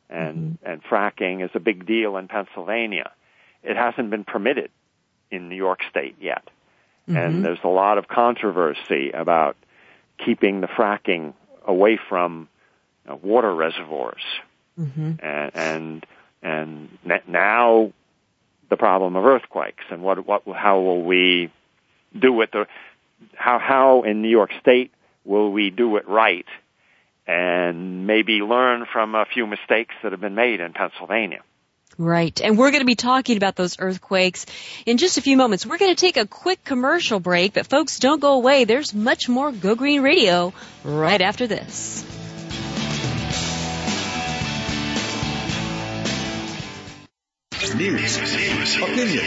and 0.08 0.58
mm-hmm. 0.58 0.70
and 0.70 0.82
fracking 0.84 1.44
is 1.44 1.50
a 1.54 1.60
big 1.60 1.86
deal 1.86 2.16
in 2.16 2.28
Pennsylvania. 2.28 3.10
It 3.62 3.76
hasn't 3.76 4.10
been 4.10 4.24
permitted 4.24 4.70
in 5.30 5.48
New 5.48 5.56
York 5.56 5.80
State 5.90 6.16
yet, 6.20 6.44
mm-hmm. 7.08 7.16
and 7.16 7.44
there's 7.44 7.58
a 7.64 7.68
lot 7.68 7.98
of 7.98 8.08
controversy 8.08 9.10
about 9.12 9.56
keeping 10.24 10.60
the 10.60 10.66
fracking 10.66 11.34
away 11.66 11.98
from 12.08 12.48
uh, 13.08 13.16
water 13.16 13.54
reservoirs. 13.54 14.22
Mm-hmm. 14.78 15.12
And, 15.24 15.50
and, 15.54 16.06
and 16.42 16.98
now 17.28 17.92
the 18.70 18.76
problem 18.76 19.16
of 19.16 19.24
earthquakes 19.24 19.84
and 19.90 20.02
what, 20.02 20.26
what, 20.26 20.42
how 20.56 20.80
will 20.80 21.02
we 21.02 21.52
do 22.18 22.40
it 22.42 22.52
the, 22.52 22.66
how, 23.34 23.58
how 23.58 24.02
in 24.02 24.22
New 24.22 24.28
York 24.28 24.50
State 24.60 24.92
will 25.24 25.50
we 25.50 25.70
do 25.70 25.96
it 25.96 26.08
right 26.08 26.46
and 27.26 28.06
maybe 28.06 28.34
learn 28.40 28.86
from 28.92 29.14
a 29.14 29.24
few 29.32 29.46
mistakes 29.46 29.94
that 30.02 30.12
have 30.12 30.20
been 30.20 30.34
made 30.34 30.60
in 30.60 30.72
Pennsylvania. 30.72 31.42
Right. 31.96 32.40
And 32.40 32.58
we're 32.58 32.70
going 32.70 32.80
to 32.80 32.86
be 32.86 32.96
talking 32.96 33.36
about 33.36 33.56
those 33.56 33.78
earthquakes 33.78 34.46
in 34.84 34.96
just 34.96 35.18
a 35.18 35.22
few 35.22 35.36
moments. 35.36 35.64
We're 35.64 35.78
going 35.78 35.94
to 35.94 36.00
take 36.00 36.16
a 36.16 36.26
quick 36.26 36.64
commercial 36.64 37.20
break, 37.20 37.54
but 37.54 37.66
folks, 37.66 37.98
don't 37.98 38.20
go 38.20 38.34
away. 38.34 38.64
There's 38.64 38.92
much 38.92 39.28
more 39.28 39.52
Go 39.52 39.74
Green 39.74 40.02
Radio 40.02 40.52
right 40.82 41.20
after 41.20 41.46
this. 41.46 42.04
News, 47.74 48.18
opinion, 48.18 49.24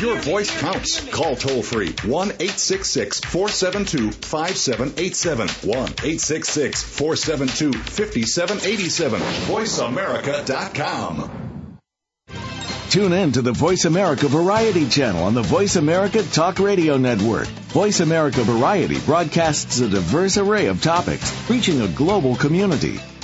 your 0.00 0.16
voice 0.16 0.50
counts. 0.60 1.08
Call 1.10 1.36
toll 1.36 1.62
free 1.62 1.94
1 2.04 2.28
866 2.28 3.20
472 3.20 4.10
5787. 4.12 5.48
1 5.48 5.78
866 5.78 6.82
472 6.82 7.72
5787. 7.72 9.20
VoiceAmerica.com. 9.20 11.50
Tune 12.90 13.12
in 13.12 13.32
to 13.32 13.42
the 13.42 13.52
Voice 13.52 13.84
America 13.84 14.26
Variety 14.26 14.88
channel 14.88 15.22
on 15.22 15.34
the 15.34 15.42
Voice 15.42 15.76
America 15.76 16.24
Talk 16.24 16.58
Radio 16.58 16.96
Network. 16.96 17.46
Voice 17.72 18.00
America 18.00 18.42
Variety 18.42 18.98
broadcasts 18.98 19.78
a 19.78 19.88
diverse 19.88 20.36
array 20.38 20.66
of 20.66 20.82
topics, 20.82 21.32
reaching 21.48 21.82
a 21.82 21.86
global 21.86 22.34
community. 22.34 22.98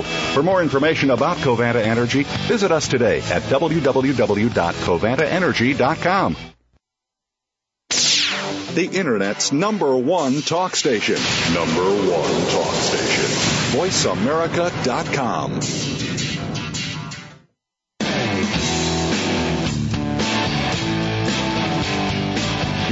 For 0.00 0.42
more 0.42 0.62
information 0.62 1.10
about 1.10 1.36
Covanta 1.36 1.82
Energy, 1.82 2.22
visit 2.48 2.72
us 2.72 2.88
today 2.88 3.18
at 3.18 3.42
www.covantaenergy.com. 3.42 6.36
The 8.74 8.86
Internet's 8.86 9.52
number 9.52 9.94
one 9.94 10.40
talk 10.40 10.74
station. 10.76 11.16
Number 11.52 11.84
one 11.84 12.46
talk 12.48 12.74
station. 12.74 13.26
VoiceAmerica.com. 13.78 16.01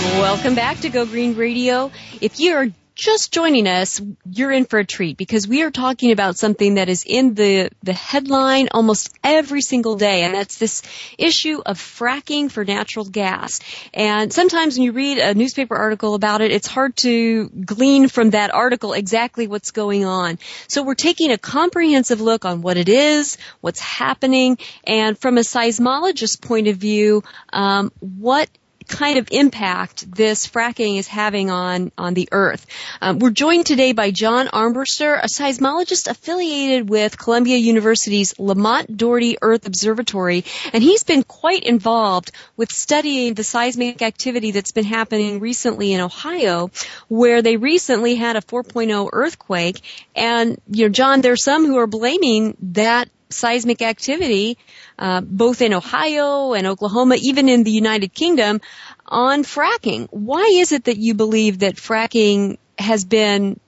Welcome 0.00 0.54
back 0.54 0.78
to 0.80 0.90
Go 0.90 1.06
Green 1.06 1.34
Radio. 1.34 1.90
If 2.20 2.38
you're 2.38 2.68
just 2.94 3.32
joining 3.32 3.66
us, 3.66 4.00
you're 4.30 4.52
in 4.52 4.64
for 4.64 4.78
a 4.78 4.84
treat 4.84 5.16
because 5.16 5.48
we 5.48 5.62
are 5.62 5.72
talking 5.72 6.12
about 6.12 6.36
something 6.36 6.74
that 6.74 6.88
is 6.88 7.02
in 7.04 7.34
the, 7.34 7.70
the 7.82 7.92
headline 7.92 8.68
almost 8.70 9.12
every 9.24 9.60
single 9.60 9.96
day, 9.96 10.22
and 10.22 10.34
that's 10.34 10.58
this 10.58 10.82
issue 11.18 11.60
of 11.66 11.78
fracking 11.78 12.48
for 12.48 12.64
natural 12.64 13.06
gas. 13.06 13.58
And 13.92 14.32
sometimes 14.32 14.76
when 14.76 14.84
you 14.84 14.92
read 14.92 15.18
a 15.18 15.34
newspaper 15.34 15.74
article 15.74 16.14
about 16.14 16.42
it, 16.42 16.52
it's 16.52 16.68
hard 16.68 16.94
to 16.98 17.48
glean 17.48 18.06
from 18.06 18.30
that 18.30 18.54
article 18.54 18.92
exactly 18.92 19.48
what's 19.48 19.72
going 19.72 20.04
on. 20.04 20.38
So 20.68 20.84
we're 20.84 20.94
taking 20.94 21.32
a 21.32 21.38
comprehensive 21.38 22.20
look 22.20 22.44
on 22.44 22.62
what 22.62 22.76
it 22.76 22.88
is, 22.88 23.36
what's 23.60 23.80
happening, 23.80 24.58
and 24.84 25.18
from 25.18 25.38
a 25.38 25.42
seismologist 25.42 26.40
point 26.40 26.68
of 26.68 26.76
view, 26.76 27.24
um, 27.52 27.90
what 27.98 28.48
kind 28.88 29.18
of 29.18 29.28
impact 29.30 30.10
this 30.12 30.46
fracking 30.46 30.98
is 30.98 31.06
having 31.06 31.50
on, 31.50 31.92
on 31.96 32.14
the 32.14 32.28
Earth. 32.32 32.66
Um, 33.00 33.18
we're 33.18 33.30
joined 33.30 33.66
today 33.66 33.92
by 33.92 34.10
John 34.10 34.48
Armbruster, 34.48 35.18
a 35.18 35.26
seismologist 35.26 36.08
affiliated 36.08 36.88
with 36.88 37.18
Columbia 37.18 37.56
University's 37.56 38.38
Lamont 38.38 38.96
Doherty 38.96 39.36
Earth 39.40 39.66
Observatory, 39.66 40.44
and 40.72 40.82
he's 40.82 41.04
been 41.04 41.22
quite 41.22 41.64
involved 41.64 42.32
with 42.56 42.72
studying 42.72 43.34
the 43.34 43.44
seismic 43.44 44.02
activity 44.02 44.50
that's 44.50 44.72
been 44.72 44.84
happening 44.84 45.40
recently 45.40 45.92
in 45.92 46.00
Ohio, 46.00 46.70
where 47.08 47.42
they 47.42 47.56
recently 47.56 48.14
had 48.14 48.36
a 48.36 48.40
4.0 48.40 49.10
earthquake. 49.12 49.82
And, 50.16 50.60
you 50.68 50.86
know, 50.86 50.90
John, 50.90 51.20
there's 51.20 51.44
some 51.44 51.66
who 51.66 51.78
are 51.78 51.86
blaming 51.86 52.56
that 52.72 53.08
seismic 53.30 53.82
activity, 53.82 54.58
uh, 54.98 55.20
both 55.20 55.62
in 55.62 55.74
Ohio 55.74 56.52
and 56.54 56.66
Oklahoma, 56.66 57.16
even 57.20 57.48
in 57.48 57.64
the 57.64 57.70
United 57.70 58.12
Kingdom, 58.12 58.60
on 59.06 59.42
fracking. 59.42 60.08
Why 60.10 60.50
is 60.52 60.72
it 60.72 60.84
that 60.84 60.96
you 60.96 61.14
believe 61.14 61.60
that 61.60 61.76
fracking 61.76 62.58
has 62.78 63.04
been 63.04 63.60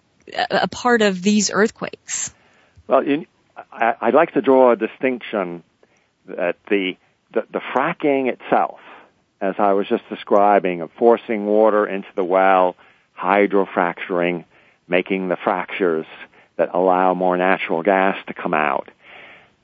a, 0.50 0.68
part 0.68 1.02
of 1.02 1.22
these 1.22 1.50
earthquakes? 1.50 2.32
Well, 2.86 3.02
I, 3.72 3.94
I'd 4.00 4.14
like 4.14 4.32
to 4.34 4.42
draw 4.42 4.72
a 4.72 4.76
distinction 4.76 5.62
that 6.26 6.56
the, 6.68 6.96
the 7.32 7.46
the 7.52 7.60
fracking 7.74 8.28
itself, 8.28 8.80
as 9.40 9.54
I 9.58 9.72
was 9.72 9.88
just 9.88 10.08
describing, 10.08 10.80
of 10.80 10.90
forcing 10.98 11.46
water 11.46 11.86
into 11.86 12.08
the 12.14 12.24
well, 12.24 12.76
hydrofracturing, 13.18 14.44
making 14.88 15.28
the 15.28 15.36
fractures 15.36 16.06
that 16.56 16.70
allow 16.74 17.14
more 17.14 17.36
natural 17.36 17.82
gas 17.82 18.16
to 18.26 18.34
come 18.34 18.54
out 18.54 18.90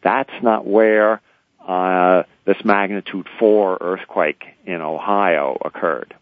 that's 0.06 0.40
not 0.40 0.64
where 0.64 1.20
uh, 1.66 2.22
this 2.44 2.64
magnitude 2.64 3.26
four 3.40 3.76
earthquake 3.80 4.44
in 4.64 4.80
Ohio 4.80 5.58
occurred. 5.64 6.14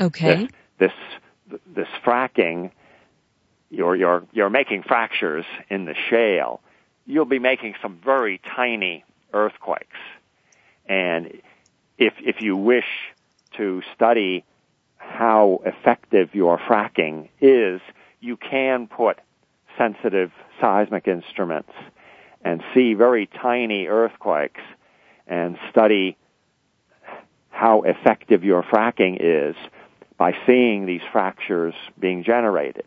Okay. 0.00 0.48
This 0.78 0.92
this, 1.50 1.60
this 1.74 1.88
fracking, 2.06 2.70
you're 3.68 3.96
you're 3.96 4.22
you're 4.32 4.48
making 4.48 4.84
fractures 4.84 5.44
in 5.68 5.86
the 5.86 5.94
shale. 6.08 6.60
You'll 7.04 7.24
be 7.24 7.40
making 7.40 7.74
some 7.82 7.98
very 8.04 8.40
tiny 8.54 9.04
earthquakes, 9.32 9.98
and 10.86 11.32
if 11.98 12.14
if 12.20 12.40
you 12.40 12.56
wish 12.56 12.86
to 13.56 13.82
study 13.96 14.44
how 14.98 15.62
effective 15.66 16.32
your 16.32 16.58
fracking 16.58 17.28
is, 17.40 17.80
you 18.20 18.36
can 18.36 18.86
put 18.86 19.18
sensitive 19.76 20.30
seismic 20.60 21.08
instruments 21.08 21.72
and 22.44 22.62
see 22.74 22.94
very 22.94 23.26
tiny 23.26 23.86
earthquakes 23.86 24.60
and 25.26 25.58
study 25.70 26.16
how 27.50 27.82
effective 27.82 28.44
your 28.44 28.62
fracking 28.62 29.18
is 29.20 29.54
by 30.16 30.34
seeing 30.46 30.86
these 30.86 31.00
fractures 31.12 31.74
being 31.98 32.24
generated. 32.24 32.86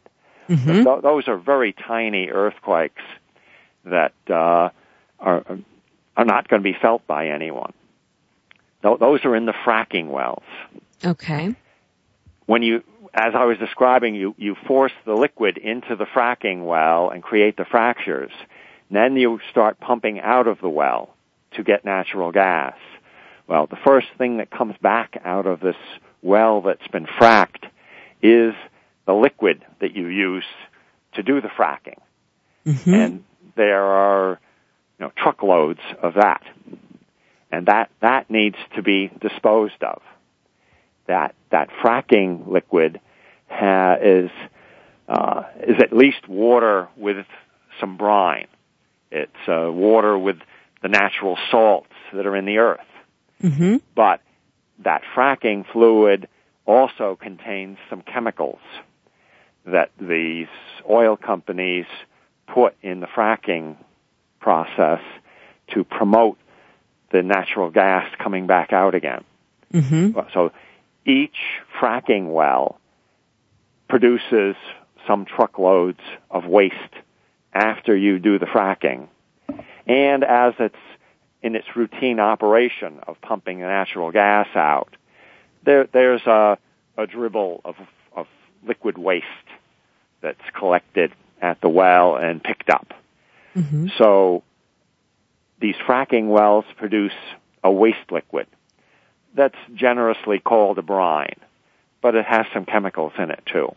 Mm-hmm. 0.49 0.83
Th- 0.83 1.01
those 1.01 1.27
are 1.27 1.37
very 1.37 1.73
tiny 1.73 2.29
earthquakes 2.29 3.01
that 3.85 4.13
uh, 4.29 4.69
are 5.19 5.43
are 6.17 6.25
not 6.25 6.47
going 6.47 6.61
to 6.61 6.63
be 6.63 6.77
felt 6.79 7.05
by 7.07 7.27
anyone. 7.29 7.73
Th- 8.83 8.99
those 8.99 9.25
are 9.25 9.35
in 9.35 9.45
the 9.45 9.53
fracking 9.65 10.07
wells. 10.07 10.43
Okay. 11.03 11.55
When 12.45 12.61
you, 12.61 12.83
as 13.13 13.33
I 13.35 13.45
was 13.45 13.57
describing, 13.57 14.15
you 14.15 14.35
you 14.37 14.55
force 14.67 14.93
the 15.05 15.13
liquid 15.13 15.57
into 15.57 15.95
the 15.95 16.05
fracking 16.05 16.65
well 16.65 17.09
and 17.09 17.23
create 17.23 17.57
the 17.57 17.65
fractures. 17.65 18.31
Then 18.91 19.15
you 19.15 19.39
start 19.49 19.79
pumping 19.79 20.19
out 20.19 20.47
of 20.47 20.59
the 20.61 20.69
well 20.69 21.15
to 21.55 21.63
get 21.63 21.85
natural 21.85 22.31
gas. 22.31 22.75
Well, 23.47 23.67
the 23.67 23.77
first 23.83 24.07
thing 24.17 24.37
that 24.37 24.49
comes 24.49 24.75
back 24.81 25.21
out 25.23 25.45
of 25.45 25.59
this 25.59 25.75
well 26.21 26.61
that's 26.61 26.87
been 26.87 27.05
fracked 27.05 27.65
is 28.21 28.53
the 29.05 29.13
liquid 29.13 29.63
that 29.81 29.95
you 29.95 30.07
use 30.07 30.45
to 31.13 31.23
do 31.23 31.41
the 31.41 31.47
fracking. 31.47 31.99
Mm-hmm. 32.65 32.93
And 32.93 33.23
there 33.55 33.83
are 33.83 34.39
you 34.99 35.05
know, 35.05 35.11
truckloads 35.15 35.81
of 36.01 36.15
that. 36.15 36.43
And 37.51 37.67
that, 37.67 37.89
that 38.01 38.29
needs 38.29 38.57
to 38.75 38.81
be 38.81 39.11
disposed 39.21 39.81
of. 39.81 40.01
That, 41.07 41.35
that 41.51 41.69
fracking 41.83 42.47
liquid 42.47 42.99
ha, 43.47 43.95
is, 44.01 44.31
uh, 45.07 45.43
is 45.61 45.75
at 45.79 45.93
least 45.93 46.27
water 46.27 46.89
with 46.97 47.25
some 47.79 47.97
brine. 47.97 48.47
It's 49.15 49.47
uh, 49.47 49.71
water 49.71 50.17
with 50.17 50.37
the 50.81 50.89
natural 50.89 51.37
salts 51.49 51.93
that 52.13 52.25
are 52.25 52.35
in 52.35 52.45
the 52.45 52.57
earth. 52.57 52.79
Mm-hmm. 53.41 53.77
But 53.95 54.21
that 54.83 55.03
fracking 55.15 55.65
fluid 55.71 56.27
also 56.65 57.17
contains 57.19 57.77
some 57.89 58.01
chemicals 58.01 58.59
that 59.65 59.91
these 59.99 60.47
oil 60.89 61.15
companies 61.15 61.85
put 62.53 62.75
in 62.81 62.99
the 62.99 63.07
fracking 63.07 63.77
process 64.39 64.99
to 65.73 65.83
promote 65.83 66.37
the 67.11 67.23
natural 67.23 67.71
gas 67.71 68.07
coming 68.21 68.47
back 68.47 68.73
out 68.73 68.95
again. 68.95 69.23
Mm-hmm. 69.73 70.19
So 70.33 70.51
each 71.05 71.37
fracking 71.79 72.33
well 72.33 72.79
produces 73.87 74.55
some 75.07 75.25
truckloads 75.25 76.01
of 76.29 76.45
waste 76.45 76.75
after 77.55 77.95
you 77.95 78.19
do 78.19 78.37
the 78.37 78.45
fracking. 78.45 79.07
And 79.87 80.23
as 80.23 80.53
it's 80.59 80.75
in 81.41 81.55
its 81.55 81.67
routine 81.75 82.19
operation 82.19 82.99
of 83.07 83.19
pumping 83.21 83.59
the 83.59 83.65
natural 83.65 84.11
gas 84.11 84.47
out, 84.55 84.95
there, 85.63 85.87
there's 85.91 86.25
a, 86.27 86.57
a 86.97 87.07
dribble 87.07 87.61
of, 87.63 87.75
of 88.15 88.27
liquid 88.67 88.97
waste 88.97 89.25
that's 90.21 90.41
collected 90.53 91.13
at 91.41 91.61
the 91.61 91.69
well 91.69 92.17
and 92.17 92.43
picked 92.43 92.69
up. 92.69 92.93
Mm-hmm. 93.55 93.87
So 93.97 94.43
these 95.61 95.75
fracking 95.87 96.27
wells 96.27 96.65
produce 96.77 97.13
a 97.63 97.71
waste 97.71 98.11
liquid 98.11 98.47
that's 99.33 99.55
generously 99.73 100.39
called 100.39 100.77
a 100.77 100.81
brine, 100.81 101.39
but 102.01 102.15
it 102.15 102.25
has 102.25 102.45
some 102.53 102.65
chemicals 102.65 103.13
in 103.17 103.31
it 103.31 103.43
too. 103.45 103.75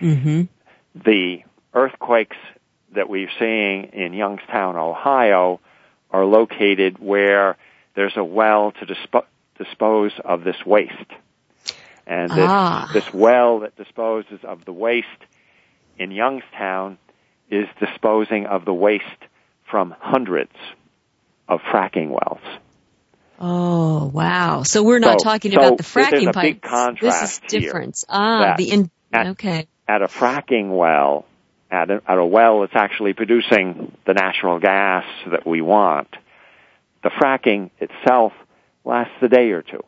Mm-hmm. 0.00 0.42
The 1.04 1.38
earthquakes 1.74 2.36
that 2.94 3.08
we're 3.08 3.30
seeing 3.38 3.84
in 3.92 4.12
Youngstown, 4.14 4.76
Ohio, 4.76 5.60
are 6.10 6.24
located 6.24 6.98
where 6.98 7.56
there's 7.94 8.16
a 8.16 8.24
well 8.24 8.72
to 8.72 8.86
dispo- 8.86 9.24
dispose 9.58 10.12
of 10.24 10.44
this 10.44 10.56
waste. 10.64 10.92
And 12.06 12.30
this, 12.30 12.38
Ah. 12.48 12.88
this 12.92 13.12
well 13.12 13.60
that 13.60 13.76
disposes 13.76 14.40
of 14.44 14.64
the 14.64 14.72
waste 14.72 15.06
in 15.98 16.10
Youngstown 16.12 16.98
is 17.50 17.66
disposing 17.80 18.46
of 18.46 18.64
the 18.64 18.74
waste 18.74 19.04
from 19.64 19.94
hundreds 19.98 20.52
of 21.48 21.60
fracking 21.62 22.08
wells. 22.10 22.40
Oh, 23.40 24.06
wow. 24.14 24.62
So 24.62 24.82
we're 24.82 24.98
not 24.98 25.20
So- 25.20 25.24
talking 25.24 25.52
so 25.52 25.58
about 25.58 25.76
the 25.76 25.82
fracking 25.82 26.28
a 26.28 26.32
pipes. 26.32 27.00
this 27.00 27.22
is 27.22 27.40
different. 27.48 28.04
Ah, 28.08 28.54
the 28.56 28.70
in, 28.70 28.90
at- 29.12 29.26
okay. 29.28 29.66
At 29.88 30.02
a 30.02 30.06
fracking 30.06 30.76
well, 30.76 31.24
at 31.70 31.90
a, 31.90 32.00
at 32.06 32.18
a 32.18 32.24
well 32.24 32.60
that's 32.60 32.74
actually 32.76 33.12
producing 33.12 33.96
the 34.06 34.14
natural 34.14 34.58
gas 34.60 35.04
that 35.30 35.46
we 35.46 35.60
want, 35.60 36.08
the 37.02 37.10
fracking 37.10 37.70
itself 37.80 38.32
lasts 38.84 39.14
a 39.22 39.28
day 39.28 39.50
or 39.50 39.62
two 39.62 39.82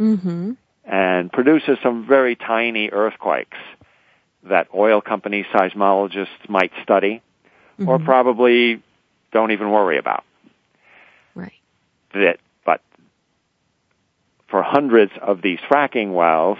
Mm-hmm. 0.00 0.52
and 0.84 1.32
produces 1.32 1.78
some 1.82 2.06
very 2.06 2.34
tiny 2.36 2.90
earthquakes 2.90 3.56
that 4.42 4.66
oil 4.74 5.00
company 5.00 5.46
seismologists 5.54 6.48
might 6.48 6.72
study 6.82 7.22
or 7.86 7.98
Mhm. 7.98 8.04
probably 8.04 8.82
don't 9.32 9.50
even 9.52 9.70
worry 9.70 9.98
about. 9.98 10.24
Right. 11.34 11.52
That, 12.12 12.38
but 12.64 12.80
for 14.48 14.62
hundreds 14.62 15.12
of 15.20 15.42
these 15.42 15.58
fracking 15.70 16.12
wells, 16.12 16.58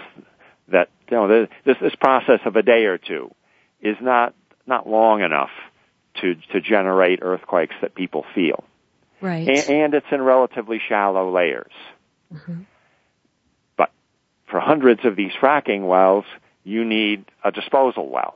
that 0.69 0.89
you 1.09 1.17
know 1.17 1.27
this 1.27 1.77
this 1.79 1.95
process 1.95 2.39
of 2.45 2.55
a 2.55 2.63
day 2.63 2.85
or 2.85 2.97
two 2.97 3.33
is 3.81 3.97
not 4.01 4.33
not 4.67 4.87
long 4.87 5.21
enough 5.21 5.51
to 6.21 6.35
to 6.53 6.61
generate 6.61 7.19
earthquakes 7.21 7.75
that 7.81 7.93
people 7.95 8.25
feel, 8.33 8.63
Right. 9.21 9.47
and, 9.47 9.69
and 9.69 9.93
it's 9.93 10.05
in 10.11 10.21
relatively 10.21 10.79
shallow 10.79 11.29
layers. 11.31 11.71
Mhm. 12.33 12.65
But 13.77 13.91
for 14.47 14.59
hundreds 14.59 15.05
of 15.05 15.15
these 15.15 15.31
fracking 15.33 15.87
wells, 15.87 16.25
you 16.63 16.85
need 16.85 17.25
a 17.43 17.51
disposal 17.51 18.09
well 18.09 18.35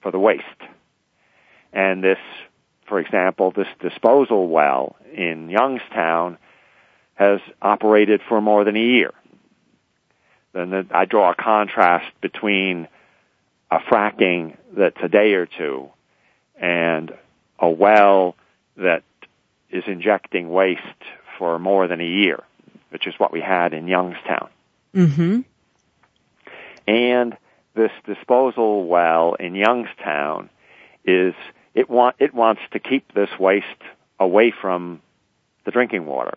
for 0.00 0.10
the 0.10 0.18
waste. 0.18 0.44
And 1.72 2.02
this, 2.02 2.18
for 2.86 2.98
example, 2.98 3.52
this 3.52 3.68
disposal 3.80 4.48
well 4.48 4.96
in 5.12 5.50
Youngstown 5.50 6.38
has 7.14 7.40
operated 7.62 8.22
for 8.28 8.40
more 8.40 8.64
than 8.64 8.76
a 8.76 8.80
year. 8.80 9.12
Then 10.52 10.70
the- 10.70 10.86
I 10.90 11.04
draw 11.04 11.30
a 11.30 11.34
contrast 11.34 12.10
between 12.20 12.88
a 13.70 13.78
fracking 13.78 14.56
that's 14.76 14.96
a 15.02 15.08
day 15.08 15.34
or 15.34 15.46
two 15.46 15.88
and 16.56 17.12
a 17.58 17.68
well 17.68 18.36
that 18.76 19.02
is 19.70 19.84
injecting 19.86 20.50
waste 20.50 20.80
for 21.38 21.58
more 21.58 21.86
than 21.86 22.00
a 22.00 22.06
year, 22.06 22.42
which 22.90 23.06
is 23.06 23.14
what 23.18 23.32
we 23.32 23.40
had 23.40 23.72
in 23.72 23.86
Youngstown. 23.86 24.48
Mm-hmm. 24.94 25.40
And 26.86 27.36
this 27.74 27.92
disposal 28.04 28.86
well 28.86 29.34
in 29.34 29.54
Youngstown 29.54 30.50
is 31.04 31.34
it 31.74 31.88
want 31.88 32.16
it 32.18 32.34
wants 32.34 32.60
to 32.72 32.80
keep 32.80 33.14
this 33.14 33.30
waste 33.38 33.64
away 34.18 34.52
from 34.60 35.00
the 35.64 35.70
drinking 35.70 36.06
water. 36.06 36.36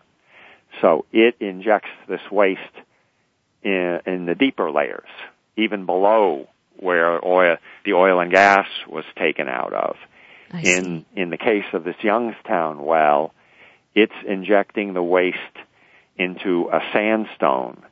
So 0.80 1.06
it 1.12 1.36
injects 1.40 1.90
this 2.08 2.20
waste 2.30 2.60
in, 3.62 4.00
in 4.06 4.26
the 4.26 4.34
deeper 4.34 4.70
layers, 4.70 5.08
even 5.56 5.86
below 5.86 6.48
where 6.76 7.24
oil, 7.24 7.56
the 7.84 7.92
oil 7.92 8.20
and 8.20 8.30
gas 8.32 8.66
was 8.88 9.04
taken 9.16 9.48
out 9.48 9.72
of. 9.72 9.96
In 10.62 11.04
in 11.16 11.30
the 11.30 11.36
case 11.36 11.64
of 11.72 11.82
this 11.82 11.96
Youngstown 12.02 12.84
well, 12.84 13.34
it's 13.94 14.14
injecting 14.26 14.94
the 14.94 15.02
waste 15.02 15.38
into 16.16 16.68
a 16.72 16.80
sandstone, 16.92 17.82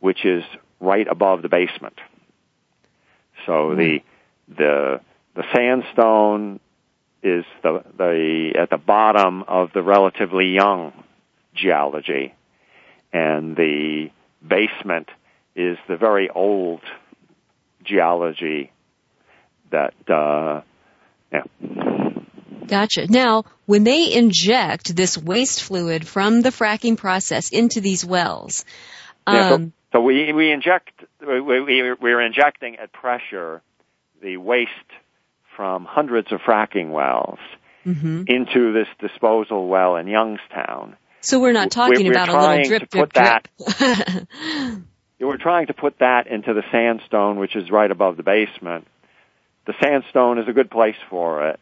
which 0.00 0.24
is 0.24 0.42
right 0.80 1.06
above 1.06 1.42
the 1.42 1.48
basement. 1.48 1.98
So 3.46 3.70
hmm. 3.70 3.76
the 3.76 3.98
the 4.48 5.00
the 5.34 5.44
sandstone 5.54 6.60
is 7.22 7.44
the 7.62 7.82
the 7.96 8.54
at 8.58 8.70
the 8.70 8.78
bottom 8.78 9.42
of 9.42 9.72
the 9.74 9.82
relatively 9.82 10.46
young 10.46 10.92
geology, 11.54 12.34
and 13.12 13.56
the 13.56 14.10
basement 14.46 15.08
is 15.54 15.76
the 15.88 15.96
very 15.96 16.30
old 16.30 16.80
geology 17.88 18.70
that 19.70 19.94
uh, 20.08 20.62
yeah. 21.32 21.42
Gotcha. 22.66 23.06
Now, 23.08 23.44
when 23.66 23.84
they 23.84 24.12
inject 24.12 24.94
this 24.94 25.16
waste 25.16 25.62
fluid 25.62 26.06
from 26.06 26.42
the 26.42 26.50
fracking 26.50 26.96
process 26.98 27.48
into 27.50 27.80
these 27.80 28.04
wells, 28.04 28.64
Yeah, 29.26 29.48
so, 29.48 29.54
um, 29.54 29.72
so 29.92 30.00
we 30.02 30.32
we 30.32 30.52
inject 30.52 30.90
we, 31.26 31.40
we 31.40 31.92
we're 32.00 32.20
injecting 32.24 32.76
at 32.76 32.92
pressure 32.92 33.62
the 34.22 34.36
waste 34.36 34.70
from 35.56 35.84
hundreds 35.84 36.30
of 36.32 36.40
fracking 36.40 36.90
wells 36.90 37.38
mhm. 37.86 38.28
into 38.28 38.72
this 38.72 38.88
disposal 39.00 39.66
well 39.68 39.96
in 39.96 40.06
Youngstown. 40.06 40.96
so 41.20 41.40
we're 41.40 41.52
not 41.52 41.74
we're- 41.74 41.88
talking 41.88 42.06
we're 42.06 42.12
about 42.12 42.28
a 42.28 42.38
little 42.38 42.64
drip, 42.64 42.82
to 42.82 42.86
drip, 42.88 43.12
put 43.12 43.12
that- 43.14 43.48
drip. 43.78 44.28
We're 45.20 45.36
trying 45.36 45.66
to 45.66 45.74
put 45.74 45.98
that 45.98 46.26
into 46.26 46.54
the 46.54 46.62
sandstone, 46.70 47.38
which 47.38 47.56
is 47.56 47.70
right 47.70 47.90
above 47.90 48.16
the 48.16 48.22
basement. 48.22 48.86
The 49.66 49.74
sandstone 49.82 50.38
is 50.38 50.48
a 50.48 50.52
good 50.52 50.70
place 50.70 50.96
for 51.10 51.48
it, 51.50 51.60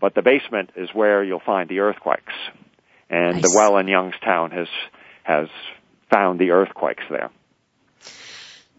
but 0.00 0.14
the 0.14 0.22
basement 0.22 0.70
is 0.76 0.88
where 0.92 1.22
you'll 1.22 1.40
find 1.40 1.68
the 1.68 1.80
earthquakes. 1.80 2.32
And 3.10 3.36
I 3.36 3.40
the 3.40 3.52
well 3.54 3.76
in 3.76 3.88
Youngstown 3.88 4.50
has 4.52 4.68
has 5.22 5.48
found 6.10 6.38
the 6.38 6.50
earthquakes 6.50 7.04
there. 7.10 7.30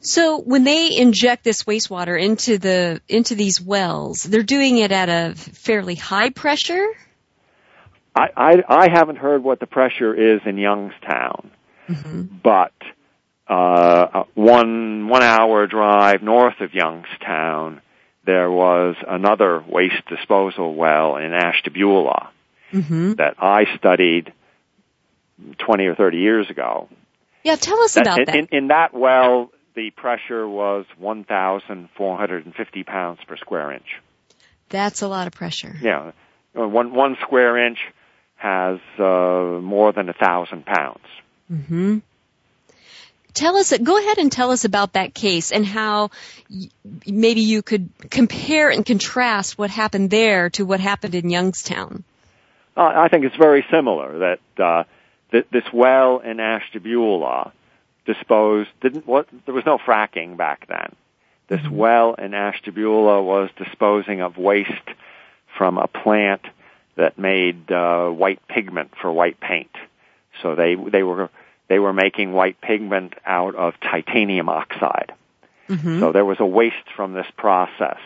So 0.02 0.40
when 0.40 0.64
they 0.64 0.96
inject 0.96 1.44
this 1.44 1.64
wastewater 1.64 2.22
into 2.22 2.58
the 2.58 3.02
into 3.08 3.36
these 3.36 3.62
wells, 3.62 4.24
they're 4.24 4.44
doing 4.44 4.78
it 4.78 4.92
at 4.92 5.10
a 5.10 5.36
fairly 5.36 5.96
high 5.96 6.32
pressure. 6.32 6.88
I, 8.16 8.30
I, 8.38 8.64
I 8.68 8.90
haven't 8.90 9.18
heard 9.18 9.44
what 9.44 9.60
the 9.60 9.68
pressure 9.68 10.14
is 10.14 10.42
in 10.46 10.58
Youngstown, 10.58 11.52
Mm-hmm. 11.90 12.38
but 12.42 12.74
uh, 13.48 14.24
one 14.34 15.08
one 15.08 15.24
hour 15.24 15.68
drive 15.68 16.22
north 16.24 16.60
of 16.62 16.74
Youngstown, 16.74 17.82
there 18.26 18.50
was 18.50 18.96
another 19.08 19.64
waste 19.68 20.06
disposal 20.10 20.76
well 20.76 21.18
in 21.18 21.34
Ashtabula 21.34 22.32
Mm-hmm. 22.74 23.14
that 23.14 23.36
I 23.40 23.66
studied 23.78 24.34
twenty 25.60 25.86
or 25.86 25.96
thirty 25.96 26.18
years 26.18 26.50
ago. 26.50 26.90
Yeah, 27.44 27.56
tell 27.56 27.80
us 27.84 27.96
about 27.96 28.20
in, 28.20 28.26
that. 28.26 28.36
In, 28.36 28.48
in 28.52 28.68
that 28.70 28.94
well, 28.94 29.52
the 29.76 29.92
pressure 29.92 30.48
was 30.48 30.86
one 30.98 31.24
thousand 31.24 31.90
four 31.96 32.18
hundred 32.18 32.46
and 32.46 32.56
fifty 32.56 32.84
pounds 32.84 33.20
per 33.28 33.38
square 33.38 33.72
inch. 33.72 33.86
That's 34.70 35.04
a 35.04 35.08
lot 35.08 35.28
of 35.28 35.34
pressure. 35.34 35.76
Yeah, 35.80 36.12
Uh, 36.58 36.68
one 36.68 36.94
one 36.94 37.16
square 37.22 37.66
inch 37.68 37.78
has 38.36 38.80
uh, 39.00 39.60
more 39.62 39.94
than 39.94 40.10
a 40.10 40.14
thousand 40.14 40.66
pounds. 40.66 41.06
hmm 41.48 42.00
Tell 43.36 43.58
us, 43.58 43.78
go 43.78 44.00
ahead 44.00 44.18
and 44.18 44.32
tell 44.32 44.52
us 44.52 44.64
about 44.64 44.94
that 44.94 45.14
case 45.14 45.52
and 45.52 45.66
how 45.66 46.10
y- 46.50 46.70
maybe 47.06 47.42
you 47.42 47.62
could 47.62 47.90
compare 48.10 48.70
and 48.70 48.86
contrast 48.86 49.58
what 49.58 49.70
happened 49.70 50.10
there 50.10 50.50
to 50.52 50.66
what 50.66 50.80
happened 50.80 51.16
in 51.16 51.30
Youngstown. 51.30 52.04
Uh, 52.76 52.92
I 52.96 53.10
think 53.10 53.26
it's 53.26 53.36
very 53.36 53.66
similar 53.70 54.20
that 54.20 54.64
uh, 54.64 54.84
th- 55.32 55.48
this 55.52 55.66
well 55.74 56.20
in 56.20 56.40
Ashtabula 56.40 57.52
disposed 58.06 58.70
didn't 58.82 59.06
what 59.06 59.28
there 59.46 59.54
was 59.54 59.66
no 59.66 59.78
fracking 59.78 60.38
back 60.38 60.68
then. 60.68 60.96
This 61.48 61.68
well 61.70 62.14
in 62.14 62.34
Ashtabula 62.34 63.22
was 63.22 63.50
disposing 63.58 64.22
of 64.22 64.38
waste 64.38 64.72
from 65.58 65.78
a 65.78 65.88
plant 65.88 66.42
that 66.96 67.20
made 67.20 67.70
uh, 67.72 68.10
white 68.10 68.40
pigment 68.48 68.92
for 69.02 69.12
white 69.12 69.40
paint. 69.40 69.72
So 70.42 70.56
they 70.56 70.76
they 70.76 71.04
were 71.04 71.30
they 71.68 71.80
were 71.80 71.94
making 71.94 72.32
white 72.32 72.62
pigment 72.62 73.14
out 73.26 73.56
of 73.56 73.74
titanium 73.82 74.50
oxide. 74.50 75.14
Mm-hmm. 75.70 76.00
So 76.00 76.12
there 76.12 76.26
was 76.26 76.38
a 76.40 76.46
waste 76.46 76.90
from 76.96 77.14
this 77.14 77.26
process 77.38 78.00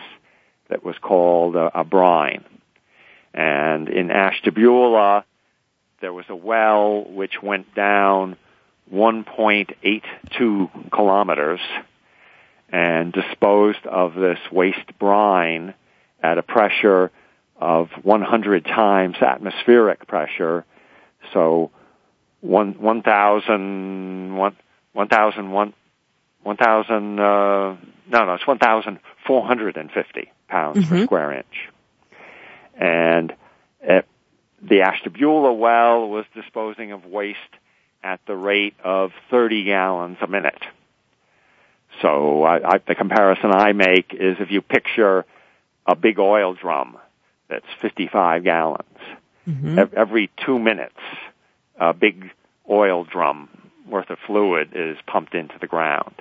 that 0.69 0.83
was 0.83 0.95
called 1.01 1.55
a, 1.55 1.79
a 1.79 1.83
brine. 1.83 2.45
And 3.33 3.89
in 3.89 4.11
Ashtabula, 4.11 5.25
there 6.01 6.13
was 6.13 6.25
a 6.29 6.35
well 6.35 7.03
which 7.03 7.41
went 7.43 7.75
down 7.75 8.37
1.82 8.93 10.91
kilometers 10.91 11.59
and 12.69 13.11
disposed 13.11 13.85
of 13.85 14.15
this 14.15 14.39
waste 14.51 14.97
brine 14.97 15.73
at 16.21 16.37
a 16.37 16.43
pressure 16.43 17.11
of 17.59 17.89
100 18.03 18.65
times 18.65 19.17
atmospheric 19.21 20.07
pressure. 20.07 20.65
So 21.33 21.71
one, 22.41 22.73
1,000, 22.80 24.36
1,000, 24.36 25.52
1,000, 26.43 27.19
uh, 27.19 27.23
no, 27.23 27.78
no, 28.25 28.34
it's 28.34 28.47
1,450 28.47 30.32
pounds 30.47 30.78
mm-hmm. 30.78 30.89
per 30.89 31.04
square 31.04 31.34
inch. 31.34 31.69
And 32.75 33.34
it, 33.82 34.06
the 34.62 34.82
Ashtabula 34.82 35.54
well 35.54 36.10
was 36.10 36.25
disposing 36.34 36.91
of 36.91 37.06
waste 37.06 37.39
at 38.04 38.19
the 38.25 38.36
rate 38.36 38.75
of 38.84 39.12
30 39.30 39.65
gallons 39.65 40.17
a 40.21 40.28
minute. 40.28 40.63
So 42.02 42.43
I, 42.43 42.75
I, 42.75 42.78
the 42.88 42.95
comparison 42.95 43.52
I 43.52 43.73
make 43.73 44.13
is 44.13 44.38
if 44.39 44.52
you 44.52 44.62
picture 44.62 45.25
a 45.86 45.95
big 45.95 46.19
oil 46.19 46.54
drum 46.54 46.97
that's 47.49 47.65
55 47.82 48.43
gallons. 48.43 48.84
Mm-hmm. 49.47 49.80
Every 49.97 50.30
two 50.45 50.60
minutes, 50.60 50.99
a 51.79 51.93
big 51.93 52.29
oil 52.69 53.03
drum 53.03 53.49
worth 53.87 54.09
of 54.09 54.17
fluid 54.27 54.69
is 54.73 54.97
pumped 55.07 55.33
into 55.33 55.55
the 55.59 55.67
ground. 55.67 56.15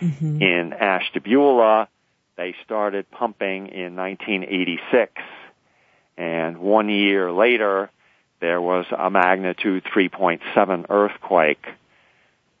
Mm-hmm. 0.00 0.42
In 0.42 0.72
Ashtabula, 0.72 1.88
they 2.36 2.54
started 2.64 3.10
pumping 3.10 3.68
in 3.68 3.94
1986, 3.94 5.12
and 6.16 6.58
one 6.58 6.88
year 6.88 7.30
later, 7.30 7.90
there 8.40 8.60
was 8.60 8.86
a 8.96 9.10
magnitude 9.10 9.84
3.7 9.84 10.86
earthquake 10.88 11.64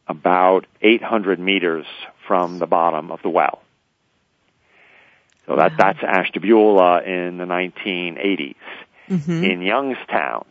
about 0.06 0.66
800 0.80 1.40
meters 1.40 1.86
from 2.26 2.58
the 2.58 2.66
bottom 2.66 3.10
of 3.10 3.20
the 3.22 3.30
well. 3.30 3.60
So 5.46 5.56
that, 5.56 5.72
that's 5.76 5.98
Ashtabula 6.02 7.02
in 7.02 7.36
the 7.36 7.44
1980s. 7.44 8.54
Mm-hmm. 9.10 9.44
In 9.44 9.62
Youngstown, 9.62 10.46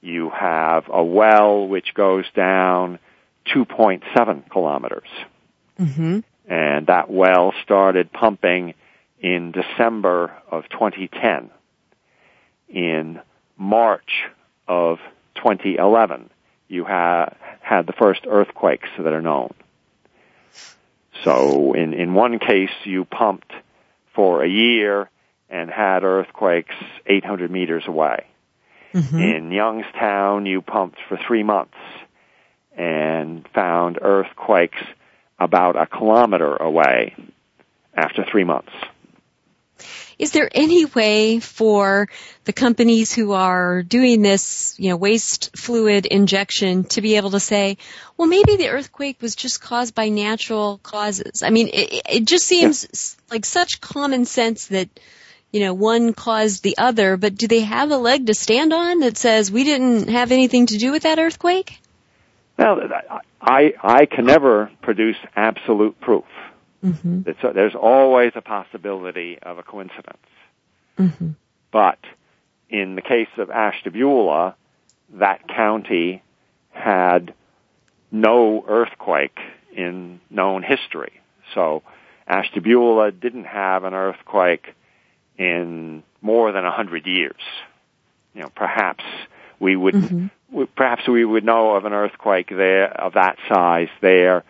you 0.00 0.30
have 0.30 0.84
a 0.92 1.02
well 1.02 1.66
which 1.66 1.94
goes 1.94 2.24
down 2.34 2.98
2.7 3.54 4.50
kilometers. 4.50 5.08
Mm-hmm. 5.78 6.20
And 6.48 6.86
that 6.86 7.10
well 7.10 7.52
started 7.62 8.12
pumping 8.12 8.74
in 9.20 9.52
December 9.52 10.32
of 10.50 10.68
2010. 10.70 11.50
In 12.68 13.20
March 13.56 14.24
of 14.68 14.98
2011, 15.36 16.30
you 16.68 16.84
ha- 16.84 17.34
had 17.60 17.86
the 17.86 17.92
first 17.92 18.20
earthquakes 18.28 18.88
that 18.98 19.12
are 19.12 19.22
known. 19.22 19.54
So 21.24 21.72
in, 21.72 21.94
in 21.94 22.14
one 22.14 22.38
case, 22.38 22.70
you 22.84 23.04
pumped 23.04 23.52
for 24.14 24.44
a 24.44 24.48
year 24.48 25.10
and 25.48 25.70
had 25.70 26.04
earthquakes 26.04 26.74
800 27.06 27.50
meters 27.50 27.84
away. 27.86 28.26
Mm-hmm. 28.94 29.18
In 29.18 29.52
Youngstown, 29.52 30.46
you 30.46 30.62
pumped 30.62 30.98
for 31.08 31.18
three 31.26 31.42
months 31.42 31.76
and 32.76 33.46
found 33.54 33.98
earthquakes 34.00 34.78
about 35.38 35.76
a 35.76 35.86
kilometer 35.86 36.56
away 36.56 37.14
after 37.94 38.24
three 38.24 38.44
months. 38.44 38.72
Is 40.18 40.32
there 40.32 40.48
any 40.50 40.86
way 40.86 41.40
for 41.40 42.08
the 42.44 42.52
companies 42.54 43.12
who 43.12 43.32
are 43.32 43.82
doing 43.82 44.22
this, 44.22 44.74
you 44.78 44.88
know, 44.88 44.96
waste 44.96 45.54
fluid 45.54 46.06
injection 46.06 46.84
to 46.84 47.02
be 47.02 47.16
able 47.16 47.32
to 47.32 47.40
say, 47.40 47.76
well, 48.16 48.26
maybe 48.26 48.56
the 48.56 48.70
earthquake 48.70 49.20
was 49.20 49.36
just 49.36 49.60
caused 49.60 49.94
by 49.94 50.08
natural 50.08 50.78
causes? 50.78 51.42
I 51.42 51.50
mean, 51.50 51.68
it, 51.68 52.02
it 52.08 52.24
just 52.24 52.46
seems 52.46 52.84
yeah. 52.84 53.34
like 53.34 53.44
such 53.44 53.82
common 53.82 54.24
sense 54.24 54.68
that, 54.68 54.88
you 55.52 55.60
know, 55.60 55.74
one 55.74 56.12
caused 56.12 56.62
the 56.62 56.76
other, 56.78 57.16
but 57.16 57.34
do 57.34 57.46
they 57.46 57.60
have 57.60 57.90
a 57.90 57.96
leg 57.96 58.26
to 58.26 58.34
stand 58.34 58.72
on 58.72 59.00
that 59.00 59.16
says 59.16 59.50
we 59.50 59.64
didn't 59.64 60.08
have 60.08 60.32
anything 60.32 60.66
to 60.66 60.78
do 60.78 60.92
with 60.92 61.04
that 61.04 61.18
earthquake? 61.18 61.80
Well, 62.58 62.80
I, 63.40 63.74
I 63.82 64.06
can 64.06 64.26
never 64.26 64.70
produce 64.82 65.16
absolute 65.34 66.00
proof. 66.00 66.24
Mm-hmm. 66.84 67.22
There's 67.54 67.74
always 67.74 68.32
a 68.34 68.40
possibility 68.40 69.38
of 69.40 69.58
a 69.58 69.62
coincidence. 69.62 70.18
Mm-hmm. 70.98 71.30
But 71.70 71.98
in 72.70 72.94
the 72.96 73.02
case 73.02 73.28
of 73.38 73.50
Ashtabula, 73.50 74.56
that 75.14 75.46
county 75.48 76.22
had 76.70 77.34
no 78.10 78.64
earthquake 78.66 79.38
in 79.74 80.20
known 80.30 80.62
history. 80.62 81.20
So 81.54 81.82
Ashtabula 82.26 83.12
didn't 83.12 83.44
have 83.44 83.84
an 83.84 83.94
earthquake 83.94 84.74
in 85.38 86.02
more 86.22 86.52
than 86.52 86.64
a 86.64 86.70
hundred 86.70 87.06
years. 87.06 87.40
You 88.34 88.42
know, 88.42 88.50
perhaps 88.54 89.04
we 89.58 89.76
would, 89.76 89.94
mm-hmm. 89.94 90.62
perhaps 90.76 91.08
we 91.08 91.24
would 91.24 91.44
know 91.44 91.74
of 91.76 91.84
an 91.84 91.92
earthquake 91.92 92.48
there 92.48 92.92
of 92.92 93.14
that 93.14 93.36
size 93.48 93.88
there 94.00 94.44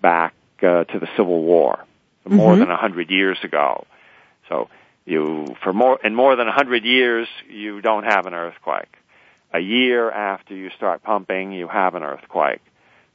back 0.00 0.34
uh, 0.62 0.84
to 0.84 0.98
the 0.98 1.08
Civil 1.16 1.42
War, 1.42 1.84
more 2.24 2.52
mm-hmm. 2.52 2.60
than 2.60 2.70
a 2.70 2.76
hundred 2.76 3.10
years 3.10 3.38
ago. 3.42 3.86
So 4.48 4.68
you, 5.04 5.56
for 5.62 5.72
more, 5.72 5.98
in 6.02 6.14
more 6.14 6.36
than 6.36 6.48
a 6.48 6.52
hundred 6.52 6.84
years, 6.84 7.28
you 7.48 7.80
don't 7.80 8.04
have 8.04 8.26
an 8.26 8.34
earthquake. 8.34 8.92
A 9.52 9.58
year 9.58 10.10
after 10.10 10.54
you 10.54 10.70
start 10.76 11.02
pumping, 11.02 11.52
you 11.52 11.68
have 11.68 11.94
an 11.94 12.02
earthquake. 12.02 12.60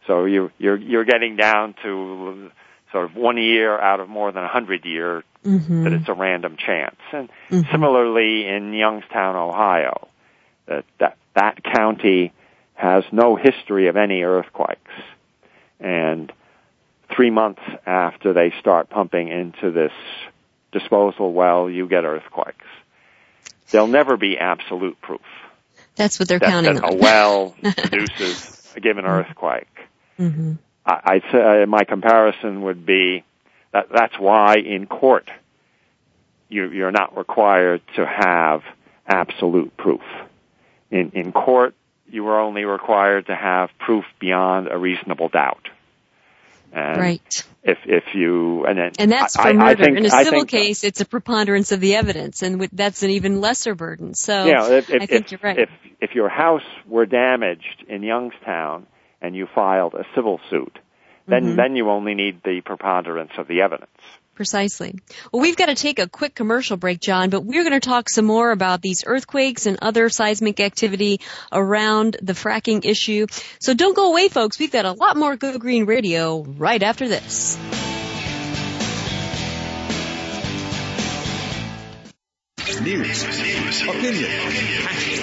So 0.07 0.25
you, 0.25 0.51
you're, 0.57 0.77
you're 0.77 1.05
getting 1.05 1.35
down 1.35 1.75
to 1.83 2.51
sort 2.93 3.05
of 3.05 3.15
one 3.17 3.37
year 3.37 3.77
out 3.77 3.99
of 3.99 4.07
more 4.07 4.31
than 4.31 4.43
a 4.43 4.47
hundred 4.47 4.85
year 4.85 5.23
mm-hmm. 5.43 5.83
that 5.83 5.91
it's 5.91 6.07
a 6.07 6.13
random 6.13 6.55
chance. 6.55 6.95
And 7.11 7.27
mm-hmm. 7.49 7.71
similarly 7.71 8.47
in 8.47 8.71
Youngstown, 8.73 9.35
Ohio, 9.35 10.07
that, 10.67 10.85
that, 10.99 11.17
that 11.35 11.61
county 11.63 12.31
has 12.75 13.03
no 13.11 13.35
history 13.35 13.87
of 13.87 13.97
any 13.97 14.21
earthquakes. 14.21 14.91
And 15.79 16.31
three 17.13 17.31
months 17.31 17.61
after 17.85 18.31
they 18.31 18.53
start 18.59 18.89
pumping 18.89 19.27
into 19.27 19.71
this 19.71 19.91
disposal 20.71 21.33
well, 21.33 21.69
you 21.69 21.87
get 21.87 22.05
earthquakes. 22.05 22.65
There'll 23.71 23.87
never 23.87 24.17
be 24.17 24.37
absolute 24.37 24.99
proof. 25.01 25.21
That's 25.95 26.19
what 26.19 26.27
they're 26.27 26.39
that, 26.39 26.49
counting 26.49 26.75
that 26.75 26.83
on. 26.83 26.93
A 26.93 26.95
well 26.95 27.55
produces 27.61 28.71
a 28.75 28.79
given 28.79 29.05
earthquake. 29.05 29.67
Mm-hmm. 30.19 30.53
I, 30.85 30.99
I'd 31.03 31.23
say 31.31 31.63
uh, 31.63 31.65
my 31.65 31.83
comparison 31.83 32.61
would 32.63 32.85
be 32.85 33.23
that 33.71 33.87
that's 33.93 34.17
why 34.19 34.55
in 34.55 34.85
court 34.85 35.29
you, 36.49 36.69
you're 36.69 36.91
not 36.91 37.17
required 37.17 37.81
to 37.95 38.05
have 38.05 38.61
absolute 39.07 39.75
proof. 39.75 40.01
In, 40.91 41.11
in 41.15 41.31
court, 41.31 41.73
you 42.07 42.27
are 42.27 42.39
only 42.39 42.63
required 42.65 43.27
to 43.27 43.35
have 43.35 43.69
proof 43.79 44.05
beyond 44.19 44.67
a 44.71 44.77
reasonable 44.77 45.29
doubt. 45.29 45.67
And 46.71 46.99
right. 46.99 47.45
If 47.63 47.77
if 47.85 48.03
you 48.13 48.65
and 48.65 48.77
then 48.77 48.91
and 48.99 49.11
that's 49.11 49.35
for 49.35 49.43
I, 49.43 49.53
murder. 49.53 49.83
I 49.83 49.85
think, 49.85 49.97
In 49.99 50.05
a 50.05 50.09
civil 50.09 50.39
think, 50.39 50.49
case, 50.49 50.83
it's 50.83 51.01
a 51.01 51.05
preponderance 51.05 51.71
of 51.71 51.79
the 51.79 51.95
evidence, 51.95 52.41
and 52.41 52.67
that's 52.73 53.03
an 53.03 53.11
even 53.11 53.41
lesser 53.41 53.73
burden. 53.73 54.15
So 54.15 54.45
yeah, 54.45 54.69
if, 54.69 54.89
if, 54.89 55.01
I 55.01 55.05
think 55.05 55.25
if, 55.25 55.31
you're 55.31 55.39
right. 55.41 55.59
If 55.59 55.69
if 56.01 56.15
your 56.15 56.29
house 56.29 56.65
were 56.87 57.05
damaged 57.05 57.85
in 57.87 58.03
Youngstown 58.03 58.87
and 59.23 59.35
you 59.35 59.47
filed 59.55 59.95
a 59.95 60.03
civil 60.13 60.39
suit, 60.49 60.77
then 61.27 61.43
mm-hmm. 61.43 61.55
then 61.55 61.75
you 61.75 61.89
only 61.89 62.13
need 62.13 62.41
the 62.43 62.61
preponderance 62.63 63.31
of 63.37 63.47
the 63.47 63.61
evidence. 63.61 63.89
Precisely. 64.35 64.95
Well, 65.31 65.43
we've 65.43 65.55
got 65.55 65.67
to 65.67 65.75
take 65.75 65.99
a 65.99 66.09
quick 66.09 66.33
commercial 66.33 66.75
break, 66.75 66.99
John, 66.99 67.29
but 67.29 67.45
we're 67.45 67.63
going 67.63 67.79
to 67.79 67.87
talk 67.87 68.09
some 68.09 68.25
more 68.25 68.51
about 68.51 68.81
these 68.81 69.03
earthquakes 69.05 69.67
and 69.67 69.77
other 69.81 70.09
seismic 70.09 70.59
activity 70.59 71.21
around 71.51 72.17
the 72.19 72.33
fracking 72.33 72.83
issue. 72.83 73.27
So 73.59 73.75
don't 73.75 73.95
go 73.95 74.09
away, 74.09 74.29
folks. 74.29 74.57
We've 74.57 74.71
got 74.71 74.85
a 74.85 74.91
lot 74.91 75.17
more 75.17 75.35
Go 75.35 75.57
Green 75.59 75.85
Radio 75.85 76.41
right 76.41 76.81
after 76.81 77.07
this. 77.07 77.57
News, 82.81 83.23
opinion, 83.87 85.22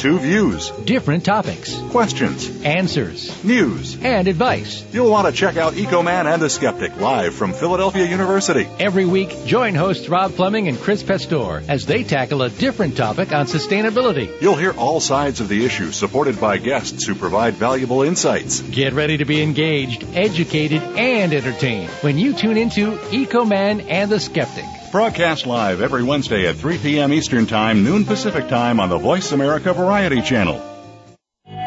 Two 0.00 0.18
views, 0.18 0.70
different 0.86 1.26
topics, 1.26 1.76
questions, 1.90 2.62
answers, 2.62 3.44
news, 3.44 4.02
and 4.02 4.28
advice. 4.28 4.82
You'll 4.94 5.10
want 5.10 5.26
to 5.26 5.32
check 5.38 5.58
out 5.58 5.74
EcoMan 5.74 6.24
and 6.24 6.40
the 6.40 6.48
Skeptic 6.48 6.96
live 6.96 7.34
from 7.34 7.52
Philadelphia 7.52 8.06
University. 8.06 8.66
Every 8.78 9.04
week, 9.04 9.44
join 9.44 9.74
hosts 9.74 10.08
Rob 10.08 10.32
Fleming 10.32 10.68
and 10.68 10.78
Chris 10.78 11.02
Pastor 11.02 11.62
as 11.68 11.84
they 11.84 12.02
tackle 12.02 12.40
a 12.40 12.48
different 12.48 12.96
topic 12.96 13.34
on 13.34 13.44
sustainability. 13.44 14.40
You'll 14.40 14.56
hear 14.56 14.72
all 14.72 15.00
sides 15.00 15.42
of 15.42 15.50
the 15.50 15.66
issue 15.66 15.92
supported 15.92 16.40
by 16.40 16.56
guests 16.56 17.04
who 17.04 17.14
provide 17.14 17.56
valuable 17.56 18.00
insights. 18.00 18.62
Get 18.62 18.94
ready 18.94 19.18
to 19.18 19.26
be 19.26 19.42
engaged, 19.42 20.06
educated, 20.14 20.80
and 20.80 21.34
entertained 21.34 21.90
when 22.00 22.16
you 22.16 22.32
tune 22.32 22.56
into 22.56 22.92
EcoMan 23.12 23.84
and 23.86 24.10
the 24.10 24.18
Skeptic. 24.18 24.79
Broadcast 24.92 25.46
live 25.46 25.82
every 25.82 26.02
Wednesday 26.02 26.48
at 26.48 26.56
3 26.56 26.78
p.m. 26.78 27.12
Eastern 27.12 27.46
Time, 27.46 27.84
noon 27.84 28.04
Pacific 28.04 28.48
Time 28.48 28.80
on 28.80 28.88
the 28.88 28.98
Voice 28.98 29.30
America 29.30 29.72
Variety 29.72 30.20
Channel. 30.20 30.60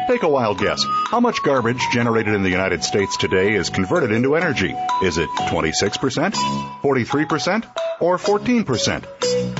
Take 0.06 0.24
a 0.24 0.28
wild 0.28 0.58
guess. 0.58 0.84
How 1.06 1.20
much 1.20 1.42
garbage 1.42 1.80
generated 1.90 2.34
in 2.34 2.42
the 2.42 2.50
United 2.50 2.84
States 2.84 3.16
today 3.16 3.54
is 3.54 3.70
converted 3.70 4.12
into 4.12 4.36
energy? 4.36 4.76
Is 5.02 5.16
it 5.16 5.30
26%, 5.30 6.34
43%, 6.34 7.64
or 8.00 8.18
14%? 8.18 9.04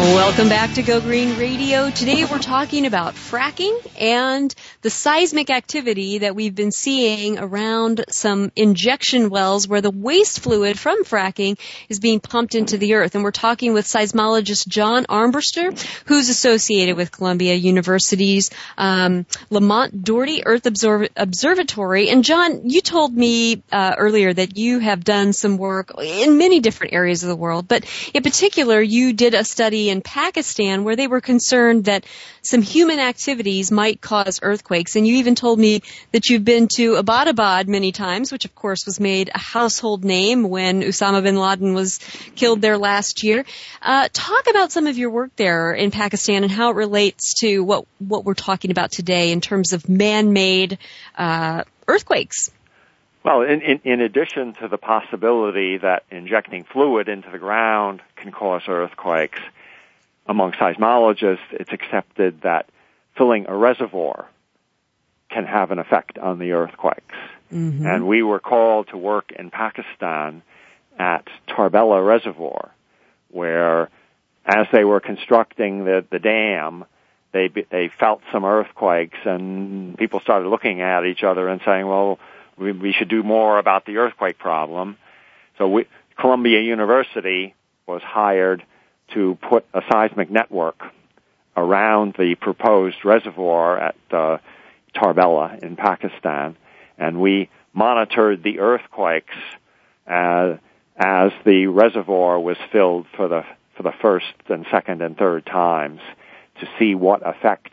Welcome 0.00 0.48
back 0.48 0.72
to 0.76 0.82
Go 0.82 0.98
Green 1.02 1.36
Radio. 1.36 1.90
Today 1.90 2.24
we're 2.24 2.38
talking 2.38 2.86
about 2.86 3.16
fracking 3.16 3.78
and 4.00 4.54
the 4.80 4.88
seismic 4.88 5.50
activity 5.50 6.18
that 6.18 6.34
we've 6.34 6.54
been 6.54 6.72
seeing 6.72 7.38
around 7.38 8.06
some 8.08 8.50
injection 8.56 9.28
wells 9.28 9.68
where 9.68 9.82
the 9.82 9.90
waste 9.90 10.40
fluid 10.40 10.78
from 10.78 11.04
fracking 11.04 11.58
is 11.90 12.00
being 12.00 12.18
pumped 12.18 12.54
into 12.54 12.78
the 12.78 12.94
earth. 12.94 13.14
And 13.14 13.22
we're 13.22 13.30
talking 13.30 13.74
with 13.74 13.84
seismologist 13.84 14.66
John 14.68 15.04
Armbruster, 15.04 15.78
who's 16.06 16.30
associated 16.30 16.96
with 16.96 17.12
Columbia 17.12 17.54
University's 17.54 18.48
um, 18.78 19.26
Lamont 19.50 20.02
Doherty 20.02 20.46
Earth 20.46 20.64
Observ- 20.64 21.10
Observatory. 21.14 22.08
And 22.08 22.24
John, 22.24 22.70
you 22.70 22.80
told 22.80 23.14
me 23.14 23.62
uh, 23.70 23.96
earlier 23.98 24.32
that 24.32 24.56
you 24.56 24.78
have 24.78 25.04
done 25.04 25.34
some 25.34 25.58
work 25.58 25.92
in 26.00 26.38
many 26.38 26.60
different 26.60 26.94
areas 26.94 27.22
of 27.22 27.28
the 27.28 27.36
world, 27.36 27.68
but 27.68 27.84
in 28.14 28.22
particular, 28.22 28.80
you 28.80 29.12
did 29.12 29.34
a 29.34 29.44
study 29.44 29.89
in 29.90 30.00
Pakistan 30.00 30.84
where 30.84 30.96
they 30.96 31.06
were 31.06 31.20
concerned 31.20 31.84
that 31.84 32.06
some 32.42 32.62
human 32.62 32.98
activities 32.98 33.70
might 33.70 34.00
cause 34.00 34.40
earthquakes. 34.42 34.96
And 34.96 35.06
you 35.06 35.16
even 35.16 35.34
told 35.34 35.58
me 35.58 35.82
that 36.12 36.28
you've 36.28 36.44
been 36.44 36.68
to 36.76 36.94
Abbottabad 36.94 37.66
many 37.66 37.92
times, 37.92 38.32
which 38.32 38.44
of 38.44 38.54
course 38.54 38.86
was 38.86 38.98
made 38.98 39.30
a 39.34 39.38
household 39.38 40.04
name 40.04 40.48
when 40.48 40.82
Osama 40.82 41.22
bin 41.22 41.36
Laden 41.36 41.74
was 41.74 41.98
killed 42.34 42.62
there 42.62 42.78
last 42.78 43.22
year. 43.22 43.44
Uh, 43.82 44.08
talk 44.12 44.48
about 44.48 44.72
some 44.72 44.86
of 44.86 44.96
your 44.96 45.10
work 45.10 45.34
there 45.36 45.72
in 45.72 45.90
Pakistan 45.90 46.42
and 46.44 46.52
how 46.52 46.70
it 46.70 46.76
relates 46.76 47.34
to 47.40 47.60
what, 47.60 47.84
what 47.98 48.24
we're 48.24 48.34
talking 48.34 48.70
about 48.70 48.90
today 48.90 49.32
in 49.32 49.40
terms 49.40 49.72
of 49.72 49.88
man-made 49.88 50.78
uh, 51.18 51.64
earthquakes. 51.86 52.50
Well, 53.22 53.42
in, 53.42 53.60
in, 53.60 53.80
in, 53.84 54.00
addition 54.00 54.54
to 54.62 54.68
the 54.68 54.78
possibility 54.78 55.76
that 55.76 56.04
injecting 56.10 56.64
fluid 56.64 57.08
into 57.08 57.30
the 57.30 57.38
ground 57.38 58.00
can 58.16 58.32
cause 58.32 58.62
earthquakes, 58.66 59.40
among 60.30 60.52
seismologists, 60.52 61.38
it's 61.50 61.72
accepted 61.72 62.42
that 62.42 62.68
filling 63.18 63.46
a 63.48 63.56
reservoir 63.56 64.28
can 65.28 65.44
have 65.44 65.72
an 65.72 65.80
effect 65.80 66.18
on 66.18 66.38
the 66.38 66.52
earthquakes. 66.52 67.16
Mm-hmm. 67.52 67.84
And 67.84 68.06
we 68.06 68.22
were 68.22 68.38
called 68.38 68.88
to 68.88 68.96
work 68.96 69.32
in 69.36 69.50
Pakistan 69.50 70.42
at 70.96 71.26
Tarbela 71.48 72.06
Reservoir, 72.06 72.70
where 73.30 73.90
as 74.46 74.66
they 74.72 74.84
were 74.84 75.00
constructing 75.00 75.84
the, 75.84 76.04
the 76.10 76.20
dam, 76.20 76.84
they 77.32 77.48
they 77.48 77.90
felt 77.98 78.20
some 78.32 78.44
earthquakes, 78.44 79.18
and 79.24 79.98
people 79.98 80.20
started 80.20 80.48
looking 80.48 80.80
at 80.80 81.04
each 81.04 81.22
other 81.24 81.48
and 81.48 81.60
saying, 81.64 81.86
"Well, 81.86 82.18
we, 82.56 82.72
we 82.72 82.92
should 82.92 83.08
do 83.08 83.22
more 83.22 83.58
about 83.58 83.84
the 83.84 83.98
earthquake 83.98 84.38
problem." 84.38 84.96
So 85.58 85.68
we, 85.68 85.86
Columbia 86.18 86.60
University 86.60 87.54
was 87.86 88.02
hired 88.02 88.64
to 89.14 89.38
put 89.48 89.64
a 89.74 89.82
seismic 89.90 90.30
network 90.30 90.80
around 91.56 92.14
the 92.18 92.34
proposed 92.40 93.04
reservoir 93.04 93.78
at 93.78 93.96
uh, 94.10 94.38
Tarbela 94.94 95.62
in 95.62 95.76
Pakistan, 95.76 96.56
and 96.98 97.20
we 97.20 97.48
monitored 97.72 98.42
the 98.42 98.60
earthquakes 98.60 99.34
as, 100.06 100.58
as 100.96 101.32
the 101.44 101.66
reservoir 101.66 102.40
was 102.40 102.56
filled 102.72 103.06
for 103.16 103.28
the 103.28 103.44
for 103.76 103.84
the 103.84 103.92
first 104.02 104.26
and 104.50 104.66
second 104.70 105.00
and 105.00 105.16
third 105.16 105.46
times 105.46 106.00
to 106.60 106.68
see 106.78 106.94
what 106.94 107.26
effect 107.26 107.72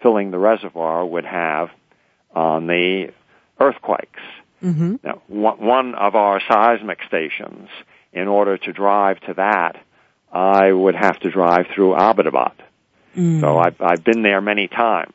filling 0.00 0.30
the 0.30 0.38
reservoir 0.38 1.04
would 1.04 1.26
have 1.26 1.68
on 2.34 2.66
the 2.66 3.12
earthquakes. 3.60 4.20
Mm-hmm. 4.62 4.96
Now, 5.04 5.20
one 5.26 5.94
of 5.94 6.14
our 6.14 6.40
seismic 6.48 7.00
stations, 7.06 7.68
in 8.14 8.28
order 8.28 8.56
to 8.56 8.72
drive 8.72 9.20
to 9.20 9.34
that, 9.34 9.76
I 10.32 10.72
would 10.72 10.94
have 10.94 11.18
to 11.20 11.30
drive 11.30 11.66
through 11.74 11.94
Abbottabad. 11.94 12.54
Mm. 13.16 13.40
So 13.40 13.58
I've, 13.58 13.80
I've 13.80 14.02
been 14.02 14.22
there 14.22 14.40
many 14.40 14.68
times. 14.68 15.14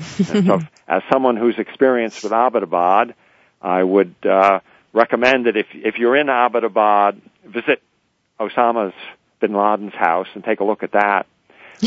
so, 0.00 0.60
as 0.88 1.02
someone 1.10 1.36
who's 1.36 1.58
experienced 1.58 2.22
with 2.24 2.32
Abbottabad, 2.32 3.14
I 3.62 3.82
would 3.82 4.14
uh, 4.24 4.60
recommend 4.92 5.46
that 5.46 5.56
if 5.56 5.66
if 5.72 5.98
you're 5.98 6.16
in 6.16 6.26
Abbottabad, 6.26 7.20
visit 7.44 7.82
Osama's 8.40 8.94
bin 9.40 9.52
Laden's 9.52 9.94
house 9.94 10.26
and 10.34 10.42
take 10.42 10.60
a 10.60 10.64
look 10.64 10.82
at 10.82 10.92
that. 10.92 11.26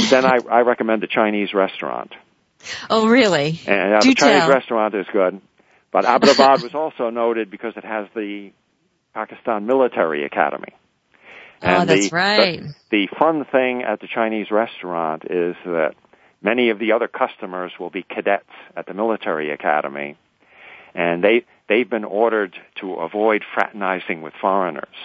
then 0.09 0.25
I, 0.25 0.37
I 0.49 0.61
recommend 0.61 1.03
a 1.03 1.07
Chinese 1.07 1.53
restaurant. 1.53 2.13
Oh, 2.89 3.07
really? 3.07 3.59
And 3.67 3.95
uh, 3.95 3.99
the 3.99 4.15
Chinese 4.15 4.47
restaurant 4.47 4.95
is 4.95 5.05
good. 5.11 5.41
But 5.91 6.05
Abbottabad 6.05 6.63
was 6.63 6.73
also 6.73 7.09
noted 7.09 7.51
because 7.51 7.73
it 7.75 7.83
has 7.83 8.07
the 8.15 8.51
Pakistan 9.13 9.67
Military 9.67 10.25
Academy. 10.25 10.73
And 11.63 11.83
oh, 11.83 11.93
that's 11.93 12.09
the, 12.09 12.15
right. 12.15 12.61
The, 12.61 12.73
the 12.91 13.07
fun 13.17 13.45
thing 13.45 13.83
at 13.83 14.01
the 14.01 14.07
Chinese 14.13 14.51
restaurant 14.51 15.23
is 15.23 15.55
that 15.65 15.95
many 16.41 16.69
of 16.69 16.77
the 16.77 16.91
other 16.91 17.07
customers 17.07 17.71
will 17.79 17.89
be 17.89 18.03
cadets 18.03 18.49
at 18.75 18.85
the 18.85 18.93
military 18.93 19.49
academy, 19.51 20.17
and 20.93 21.23
they 21.23 21.45
they've 21.69 21.89
been 21.89 22.03
ordered 22.03 22.53
to 22.81 22.95
avoid 22.95 23.43
fraternizing 23.53 24.21
with 24.21 24.33
foreigners. 24.41 24.95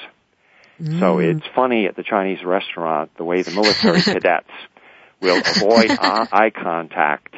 Mm. 0.80 0.98
So 0.98 1.20
it's 1.20 1.46
funny 1.54 1.86
at 1.86 1.94
the 1.94 2.02
Chinese 2.02 2.44
restaurant 2.44 3.16
the 3.16 3.24
way 3.24 3.42
the 3.42 3.52
military 3.52 4.02
cadets 4.02 4.50
will 5.20 5.40
avoid 5.40 5.90
eye 5.90 6.50
contact 6.50 7.36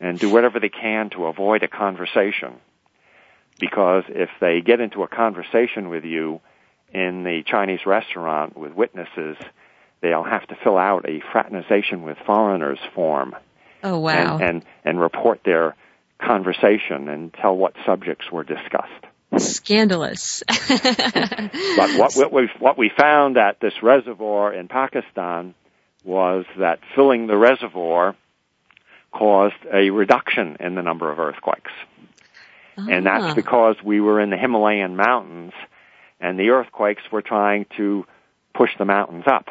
and 0.00 0.18
do 0.18 0.30
whatever 0.30 0.58
they 0.58 0.70
can 0.70 1.10
to 1.10 1.26
avoid 1.26 1.62
a 1.62 1.68
conversation. 1.68 2.54
Because 3.60 4.04
if 4.08 4.30
they 4.40 4.60
get 4.60 4.80
into 4.80 5.02
a 5.02 5.08
conversation 5.08 5.88
with 5.88 6.04
you, 6.04 6.40
in 6.94 7.24
the 7.24 7.42
Chinese 7.44 7.80
restaurant 7.86 8.56
with 8.56 8.72
witnesses, 8.72 9.36
they'll 10.00 10.22
have 10.24 10.46
to 10.48 10.56
fill 10.62 10.78
out 10.78 11.08
a 11.08 11.20
fraternization 11.32 12.02
with 12.02 12.16
foreigners 12.24 12.78
form. 12.94 13.34
Oh 13.82 13.98
wow! 13.98 14.38
And 14.38 14.42
and, 14.42 14.64
and 14.84 15.00
report 15.00 15.40
their 15.44 15.74
conversation 16.18 17.08
and 17.08 17.34
tell 17.34 17.56
what 17.56 17.74
subjects 17.84 18.30
were 18.30 18.44
discussed. 18.44 19.06
Scandalous. 19.36 20.44
but 20.48 21.98
what, 21.98 22.14
what, 22.14 22.32
we, 22.32 22.48
what 22.60 22.78
we 22.78 22.90
found 22.96 23.36
at 23.36 23.58
this 23.60 23.72
reservoir 23.82 24.54
in 24.54 24.68
Pakistan 24.68 25.54
was 26.04 26.44
that 26.58 26.78
filling 26.94 27.26
the 27.26 27.36
reservoir 27.36 28.14
caused 29.12 29.56
a 29.72 29.90
reduction 29.90 30.56
in 30.60 30.76
the 30.76 30.82
number 30.82 31.10
of 31.10 31.18
earthquakes. 31.18 31.72
And 32.76 33.06
that's 33.06 33.32
Ah. 33.32 33.34
because 33.34 33.76
we 33.84 34.00
were 34.00 34.20
in 34.20 34.30
the 34.30 34.36
Himalayan 34.36 34.96
mountains 34.96 35.52
and 36.24 36.38
the 36.38 36.48
earthquakes 36.48 37.02
were 37.12 37.20
trying 37.20 37.66
to 37.76 38.06
push 38.54 38.70
the 38.78 38.86
mountains 38.86 39.24
up. 39.26 39.48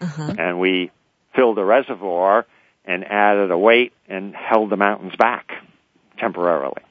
Uh-huh. 0.00 0.34
And 0.38 0.58
we 0.58 0.90
filled 1.36 1.58
the 1.58 1.64
reservoir 1.64 2.46
and 2.86 3.04
added 3.04 3.50
a 3.50 3.58
weight 3.58 3.92
and 4.08 4.34
held 4.34 4.70
the 4.70 4.78
mountains 4.78 5.14
back 5.16 5.52
temporarily. 6.18 6.82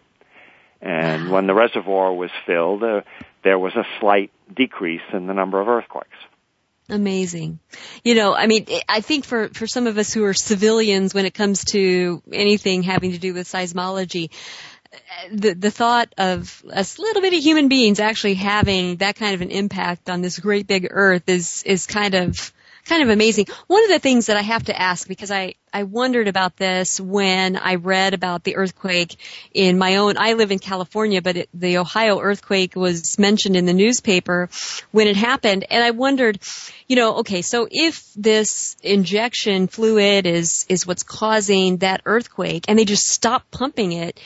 And 0.81 1.31
when 1.31 1.47
the 1.47 1.55
reservoir 1.55 2.13
was 2.13 2.29
filled, 2.45 2.83
uh, 2.83 3.01
there 3.43 3.57
was 3.57 3.73
a 3.75 3.85
slight 3.99 4.31
decrease 4.55 5.01
in 5.13 5.25
the 5.25 5.33
number 5.33 5.59
of 5.59 5.67
earthquakes. 5.67 6.17
Amazing. 6.87 7.59
You 8.03 8.15
know, 8.15 8.35
I 8.35 8.47
mean, 8.47 8.67
I 8.87 9.01
think 9.01 9.25
for, 9.25 9.47
for 9.49 9.65
some 9.65 9.87
of 9.87 9.97
us 9.97 10.13
who 10.13 10.25
are 10.25 10.33
civilians 10.33 11.13
when 11.13 11.25
it 11.25 11.33
comes 11.33 11.63
to 11.65 12.21
anything 12.31 12.83
having 12.83 13.13
to 13.13 13.17
do 13.17 13.33
with 13.33 13.47
seismology, 13.47 14.29
the, 15.31 15.53
the 15.53 15.71
thought 15.71 16.13
of 16.17 16.63
us 16.71 16.99
little 16.99 17.21
bitty 17.21 17.39
human 17.39 17.67
beings 17.67 17.99
actually 17.99 18.33
having 18.33 18.97
that 18.97 19.15
kind 19.15 19.33
of 19.33 19.41
an 19.41 19.51
impact 19.51 20.09
on 20.09 20.21
this 20.21 20.39
great 20.39 20.67
big 20.67 20.87
earth 20.89 21.23
is, 21.27 21.63
is 21.63 21.85
kind 21.85 22.13
of, 22.13 22.53
kind 22.85 23.03
of 23.03 23.09
amazing. 23.09 23.45
One 23.67 23.83
of 23.83 23.89
the 23.89 23.99
things 23.99 24.25
that 24.25 24.37
I 24.37 24.41
have 24.41 24.65
to 24.65 24.79
ask, 24.79 25.07
because 25.07 25.31
I, 25.31 25.55
I 25.71 25.83
wondered 25.83 26.27
about 26.27 26.57
this 26.57 26.99
when 26.99 27.55
I 27.55 27.75
read 27.75 28.13
about 28.13 28.43
the 28.43 28.55
earthquake 28.55 29.15
in 29.53 29.77
my 29.77 29.97
own, 29.97 30.15
I 30.17 30.33
live 30.33 30.51
in 30.51 30.59
California, 30.59 31.21
but 31.21 31.37
it, 31.37 31.49
the 31.53 31.77
Ohio 31.77 32.19
earthquake 32.19 32.75
was 32.75 33.17
mentioned 33.19 33.55
in 33.55 33.65
the 33.65 33.73
newspaper 33.73 34.49
when 34.91 35.07
it 35.07 35.15
happened, 35.15 35.65
and 35.69 35.83
I 35.83 35.91
wondered, 35.91 36.39
you 36.87 36.95
know, 36.95 37.17
okay, 37.17 37.41
so 37.41 37.67
if 37.69 38.11
this 38.15 38.75
injection 38.81 39.67
fluid 39.67 40.25
is, 40.25 40.65
is 40.67 40.85
what's 40.85 41.03
causing 41.03 41.77
that 41.77 42.01
earthquake, 42.05 42.65
and 42.67 42.77
they 42.77 42.85
just 42.85 43.07
stop 43.07 43.49
pumping 43.51 43.93
it, 43.93 44.19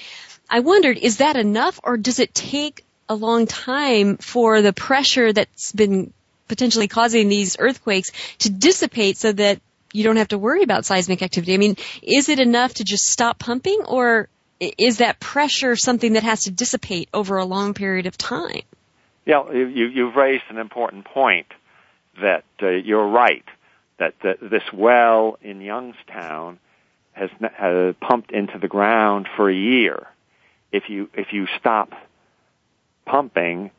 I 0.50 0.60
wondered, 0.60 0.98
is 0.98 1.18
that 1.18 1.36
enough, 1.36 1.80
or 1.84 1.98
does 1.98 2.20
it 2.20 2.34
take 2.34 2.86
a 3.10 3.16
long 3.16 3.46
time 3.46 4.18
for 4.18 4.62
the 4.62 4.74
pressure 4.74 5.32
that's 5.32 5.72
been 5.72 6.14
potentially 6.48 6.88
causing 6.88 7.30
these 7.30 7.58
earthquakes 7.60 8.12
to 8.40 8.50
dissipate 8.50 9.18
so 9.18 9.32
that 9.32 9.60
you 9.94 10.04
don't 10.04 10.18
have 10.18 10.28
to 10.30 10.38
worry 10.38 10.62
about 10.62 10.86
seismic 10.86 11.22
activity. 11.22 11.54
I 11.54 11.58
mean, 11.58 11.78
is 12.02 12.30
it 12.30 12.40
enough 12.40 12.76
to 12.76 12.84
just 12.84 13.06
stop 13.06 13.40
pumping 13.40 13.82
or 13.88 14.28
is 14.60 14.98
that 14.98 15.20
pressure 15.20 15.76
something 15.76 16.14
that 16.14 16.24
has 16.24 16.44
to 16.44 16.52
dissipate 16.52 17.10
over 17.14 17.38
a 17.38 17.46
long 17.46 17.74
period 17.74 18.06
of 18.06 18.18
time? 18.18 18.62
Yeah, 19.26 19.52
you, 19.52 19.68
you've 19.68 20.16
raised 20.16 20.44
an 20.50 20.58
important 20.58 21.06
point 21.06 21.48
that 22.22 22.44
uh, 22.62 22.70
you're 22.70 23.08
right 23.08 23.46
that 23.98 24.14
the, 24.22 24.38
this 24.42 24.64
well 24.74 25.38
in 25.42 25.62
Youngstown 25.62 26.60
has, 27.14 27.30
has 27.54 27.96
pumped 28.02 28.32
into 28.32 28.60
the 28.60 28.68
ground 28.68 29.28
for 29.36 29.50
a 29.50 29.56
year. 29.56 30.08
If 30.76 30.90
you 30.90 31.10
if 31.14 31.32
you 31.32 31.48
stop 31.58 31.94
pumping, 33.06 33.72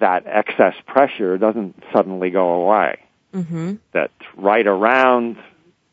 that 0.00 0.24
excess 0.26 0.74
pressure 0.84 1.38
doesn't 1.38 1.80
suddenly 1.92 2.30
go 2.30 2.54
away. 2.62 2.98
Mm-hmm. 3.32 3.74
That 3.92 4.10
right 4.36 4.66
around 4.66 5.36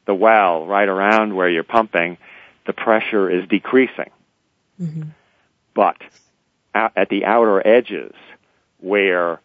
the 0.08 0.16
well, 0.16 0.66
right 0.66 0.88
around 0.88 1.36
where 1.36 1.48
you're 1.50 1.64
pumping, 1.64 2.18
the 2.66 2.74
pressure 2.74 3.30
is 3.30 3.48
decreasing. 3.48 4.10
Mm-hmm. 4.82 5.10
But 5.76 5.98
at 6.74 7.10
the 7.10 7.26
outer 7.26 7.66
edges 7.66 8.14
where 8.80 9.40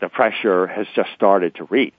the 0.00 0.08
pressure 0.08 0.66
has 0.66 0.86
just 0.96 1.10
started 1.14 1.54
to 1.56 1.64
reach, 1.64 1.94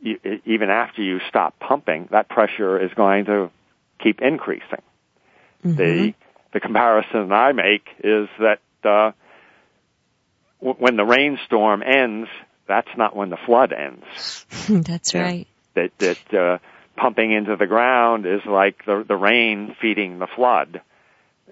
you, 0.00 0.18
even 0.44 0.70
after 0.70 1.02
you 1.02 1.18
stop 1.28 1.58
pumping, 1.58 2.08
that 2.12 2.28
pressure 2.28 2.78
is 2.78 2.92
going 2.94 3.24
to 3.24 3.50
keep 3.98 4.20
increasing. 4.22 4.82
The 5.64 6.14
the 6.54 6.60
comparison 6.60 7.32
I 7.32 7.52
make 7.52 7.86
is 8.02 8.28
that 8.38 8.60
uh, 8.84 9.10
w- 10.60 10.76
when 10.78 10.96
the 10.96 11.04
rainstorm 11.04 11.82
ends, 11.82 12.28
that's 12.66 12.88
not 12.96 13.14
when 13.14 13.28
the 13.28 13.36
flood 13.44 13.72
ends. 13.72 14.46
That's 14.68 15.14
right. 15.14 15.46
That 15.74 15.90
that 15.98 16.34
uh, 16.34 16.58
pumping 16.96 17.32
into 17.32 17.56
the 17.56 17.66
ground 17.66 18.24
is 18.24 18.40
like 18.46 18.86
the 18.86 19.04
the 19.06 19.16
rain 19.16 19.76
feeding 19.82 20.20
the 20.20 20.28
flood, 20.28 20.80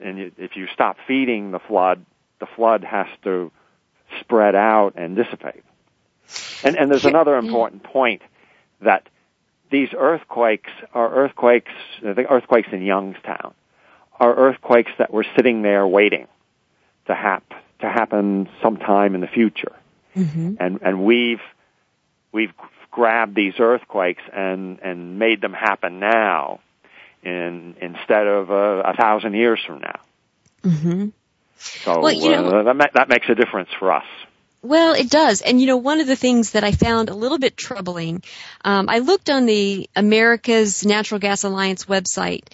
and 0.00 0.18
you, 0.18 0.32
if 0.38 0.56
you 0.56 0.68
stop 0.72 0.96
feeding 1.06 1.50
the 1.50 1.58
flood, 1.58 2.06
the 2.38 2.46
flood 2.46 2.84
has 2.84 3.08
to 3.24 3.50
spread 4.20 4.54
out 4.54 4.92
and 4.96 5.16
dissipate. 5.16 5.64
And 6.62 6.76
and 6.76 6.90
there's 6.90 7.04
another 7.04 7.36
important 7.36 7.82
point 7.82 8.22
that 8.80 9.08
these 9.70 9.88
earthquakes 9.98 10.70
are 10.94 11.12
earthquakes. 11.12 11.72
I 12.06 12.14
think 12.14 12.28
earthquakes 12.30 12.68
in 12.72 12.82
Youngstown 12.82 13.54
are 14.22 14.34
earthquakes 14.36 14.92
that 14.98 15.12
were 15.12 15.26
sitting 15.36 15.62
there 15.62 15.86
waiting 15.86 16.26
to 17.08 17.14
hap 17.14 17.44
to 17.80 17.88
happen 17.88 18.48
sometime 18.62 19.14
in 19.16 19.20
the 19.20 19.26
future 19.26 19.72
Mm-hmm. 20.14 20.54
and 20.60 20.78
and 20.82 21.04
we've 21.04 21.40
we've 22.32 22.52
grabbed 22.90 23.34
these 23.34 23.54
earthquakes 23.58 24.22
and 24.32 24.78
and 24.80 25.18
made 25.18 25.40
them 25.40 25.54
happen 25.54 25.98
now 25.98 26.60
in 27.22 27.74
instead 27.80 28.26
of 28.26 28.50
uh, 28.50 28.82
a 28.92 28.94
thousand 28.94 29.34
years 29.34 29.60
from 29.66 29.80
now 29.80 30.00
Mm-hmm. 30.62 31.08
so 31.84 32.00
Well, 32.00 32.12
you 32.12 32.30
know- 32.30 32.58
uh, 32.60 32.62
that 32.64 32.76
ma- 32.76 32.92
that 32.94 33.08
makes 33.08 33.28
a 33.28 33.34
difference 33.34 33.70
for 33.78 33.90
us 33.92 34.04
Well, 34.64 34.94
it 34.94 35.10
does. 35.10 35.40
And 35.40 35.60
you 35.60 35.66
know, 35.66 35.76
one 35.76 36.00
of 36.00 36.06
the 36.06 36.14
things 36.14 36.52
that 36.52 36.62
I 36.62 36.70
found 36.70 37.08
a 37.08 37.14
little 37.14 37.38
bit 37.38 37.56
troubling, 37.56 38.22
um, 38.64 38.88
I 38.88 39.00
looked 39.00 39.28
on 39.28 39.44
the 39.44 39.90
America's 39.96 40.86
Natural 40.86 41.18
Gas 41.18 41.42
Alliance 41.42 41.86
website, 41.86 42.44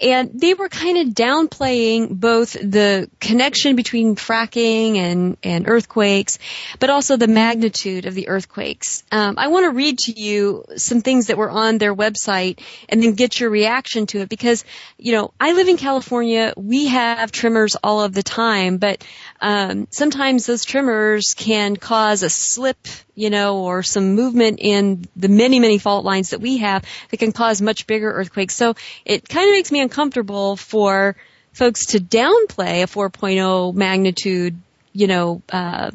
and 0.00 0.30
they 0.32 0.54
were 0.54 0.70
kind 0.70 0.96
of 0.96 1.14
downplaying 1.14 2.08
both 2.08 2.52
the 2.54 3.10
connection 3.20 3.76
between 3.76 4.16
fracking 4.16 4.96
and, 4.96 5.36
and 5.42 5.68
earthquakes, 5.68 6.38
but 6.78 6.88
also 6.88 7.18
the 7.18 7.26
magnitude 7.26 8.06
of 8.06 8.14
the 8.14 8.28
earthquakes. 8.28 9.04
Um, 9.12 9.34
I 9.36 9.48
want 9.48 9.64
to 9.64 9.70
read 9.70 9.98
to 10.04 10.18
you 10.18 10.64
some 10.76 11.02
things 11.02 11.26
that 11.26 11.36
were 11.36 11.50
on 11.50 11.76
their 11.76 11.94
website 11.94 12.60
and 12.88 13.02
then 13.02 13.12
get 13.12 13.40
your 13.40 13.50
reaction 13.50 14.06
to 14.06 14.20
it 14.20 14.30
because, 14.30 14.64
you 14.96 15.12
know, 15.12 15.34
I 15.38 15.52
live 15.52 15.68
in 15.68 15.76
California. 15.76 16.54
We 16.56 16.86
have 16.86 17.30
tremors 17.30 17.76
all 17.82 18.00
of 18.00 18.14
the 18.14 18.22
time, 18.22 18.78
but 18.78 19.04
um, 19.42 19.86
sometimes 19.90 20.46
those 20.46 20.64
tremors 20.64 21.34
can 21.36 21.57
cause 21.80 22.22
a 22.22 22.30
slip, 22.30 22.78
you 23.14 23.30
know, 23.30 23.58
or 23.58 23.82
some 23.82 24.14
movement 24.14 24.58
in 24.60 25.04
the 25.16 25.28
many, 25.28 25.60
many 25.60 25.78
fault 25.78 26.04
lines 26.04 26.30
that 26.30 26.40
we 26.40 26.58
have 26.58 26.84
that 27.10 27.16
can 27.16 27.32
cause 27.32 27.60
much 27.60 27.86
bigger 27.86 28.10
earthquakes. 28.10 28.54
So 28.54 28.74
it 29.04 29.28
kind 29.28 29.48
of 29.48 29.52
makes 29.52 29.72
me 29.72 29.80
uncomfortable 29.80 30.56
for 30.56 31.16
folks 31.52 31.86
to 31.86 31.98
downplay 31.98 32.82
a 32.82 32.86
4.0 32.86 33.74
magnitude, 33.74 34.60
you 34.92 35.06
know, 35.06 35.42
uh, 35.50 35.90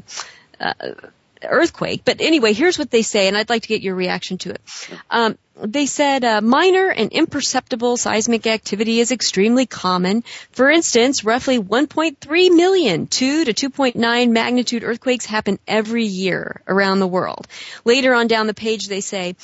uh, 0.60 0.74
earthquake. 1.48 2.02
But 2.06 2.22
anyway, 2.22 2.54
here's 2.54 2.80
what 2.80 2.92
they 2.92 3.02
say, 3.02 3.28
and 3.28 3.38
I'd 3.38 3.50
like 3.50 3.64
to 3.64 3.68
get 3.68 3.82
your 3.82 3.96
reaction 3.96 4.38
to 4.40 4.52
it. 4.52 4.62
Um, 5.10 5.38
they 5.56 5.86
said 5.86 6.24
uh, 6.24 6.42
minor 6.42 6.90
and 6.90 7.12
imperceptible 7.12 7.98
seismic 7.98 8.48
activity 8.48 9.00
is 9.00 9.12
extremely 9.12 9.66
common. 9.66 10.24
For 10.52 10.70
instance, 10.70 11.24
roughly 11.24 11.60
1.3 11.60 12.56
million 12.56 13.08
2 13.08 13.46
to 13.46 13.54
2.9 13.54 14.32
magnitude 14.32 14.84
earthquakes 14.84 15.26
happen 15.26 15.60
every 15.68 16.06
year 16.06 16.62
around 16.68 17.00
the 17.00 17.08
world. 17.08 17.48
Later 17.86 18.14
on 18.14 18.28
down 18.28 18.48
the 18.48 18.54
page, 18.54 18.88
they 18.88 19.02
say 19.02 19.36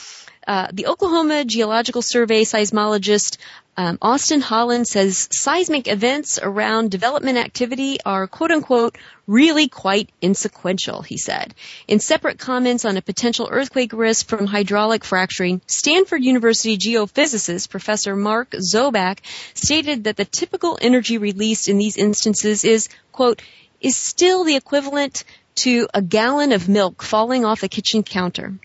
uh, 0.50 0.68
the 0.74 0.88
Oklahoma 0.88 1.46
Geological 1.46 2.02
Survey 2.02 2.42
seismologist 2.42 3.38
um, 3.78 4.00
Austin 4.02 4.42
Holland 4.42 4.88
says 4.88 5.30
seismic 5.32 5.88
events 5.88 6.40
around 6.42 6.90
development 6.90 7.38
activity 7.38 8.00
are 8.04 8.26
quote 8.26 8.50
unquote 8.50 8.98
really 9.28 9.68
quite 9.68 10.10
insequential, 10.24 11.06
he 11.06 11.18
said. 11.20 11.54
In 11.88 12.00
separate 12.00 12.40
comments 12.40 12.84
on 12.84 12.98
a 12.98 13.02
potential 13.04 13.48
earthquake 13.52 13.94
risk 13.94 14.28
from 14.28 14.48
hydraulic 14.48 15.04
fracturing, 15.04 15.62
Stanford 15.68 16.24
University 16.24 16.80
geophysicist 16.80 17.70
Professor 17.70 18.16
Mark 18.16 18.50
Zoback 18.50 19.20
stated 19.54 20.06
that 20.06 20.18
the 20.18 20.26
typical 20.26 20.80
energy 20.82 21.20
released 21.20 21.70
in 21.70 21.78
these 21.78 21.96
instances 21.96 22.64
is 22.64 22.90
quote 23.12 23.44
is 23.82 23.96
still 23.96 24.46
the 24.46 24.56
equivalent 24.56 25.24
to 25.58 25.88
a 25.94 26.02
gallon 26.02 26.54
of 26.54 26.68
milk 26.68 27.04
falling 27.04 27.46
off 27.46 27.62
a 27.62 27.68
kitchen 27.68 28.02
counter. 28.02 28.56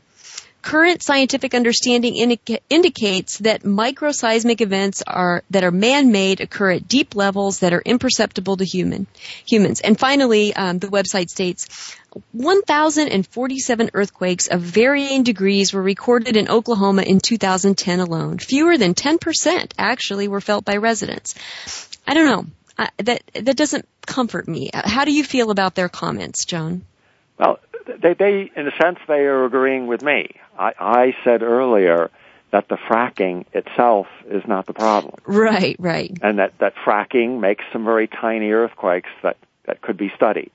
Current 0.65 1.03
scientific 1.03 1.55
understanding 1.55 2.17
indica- 2.17 2.61
indicates 2.71 3.37
that 3.41 3.65
microseismic 3.65 4.63
events 4.63 5.03
are 5.07 5.43
that 5.51 5.63
are 5.63 5.71
man-made 5.71 6.41
occur 6.41 6.73
at 6.73 6.89
deep 6.89 7.15
levels 7.15 7.59
that 7.59 7.75
are 7.75 7.83
imperceptible 7.85 8.57
to 8.57 8.65
human 8.65 9.07
humans. 9.45 9.83
And 9.83 9.99
finally, 9.99 10.57
um, 10.57 10.79
the 10.79 10.87
website 10.87 11.29
states 11.29 11.95
1,047 12.33 13.91
earthquakes 13.93 14.47
of 14.47 14.63
varying 14.63 15.23
degrees 15.23 15.75
were 15.75 15.83
recorded 15.83 16.35
in 16.35 16.49
Oklahoma 16.49 17.03
in 17.03 17.21
2010 17.21 18.01
alone. 18.01 18.39
Fewer 18.39 18.79
than 18.79 18.95
10% 18.95 19.73
actually 19.77 20.29
were 20.29 20.41
felt 20.41 20.65
by 20.65 20.79
residents. 20.79 21.35
I 22.07 22.15
don't 22.15 22.25
know. 22.25 22.87
That 23.05 23.23
that 23.35 23.57
doesn't 23.57 23.87
comfort 24.07 24.49
me. 24.49 24.71
How 24.73 25.05
do 25.05 25.13
you 25.13 25.25
feel 25.25 25.51
about 25.51 25.75
their 25.75 25.91
comments, 25.91 26.47
John? 26.47 26.87
Well, 27.39 27.61
they, 27.87 28.15
they, 28.15 28.51
in 28.57 28.67
a 28.67 28.77
sense, 28.83 28.99
they 29.07 29.21
are 29.21 29.45
agreeing 29.45 29.87
with 29.87 30.03
me. 30.03 30.31
I, 30.59 30.73
I 30.79 31.17
said 31.25 31.43
earlier 31.43 32.11
that 32.53 32.69
the 32.69 32.77
fracking 32.77 33.47
itself 33.53 34.07
is 34.27 34.43
not 34.47 34.67
the 34.67 34.75
problem. 34.75 35.15
Right, 35.27 35.77
right. 35.79 36.17
And 36.23 36.39
that, 36.39 36.57
that 36.59 36.75
fracking 36.87 37.41
makes 37.41 37.65
some 37.73 37.85
very 37.85 38.07
tiny 38.07 38.51
earthquakes 38.51 39.11
that, 39.23 39.37
that 39.67 39.81
could 39.81 39.97
be 39.97 40.13
studied. 40.15 40.53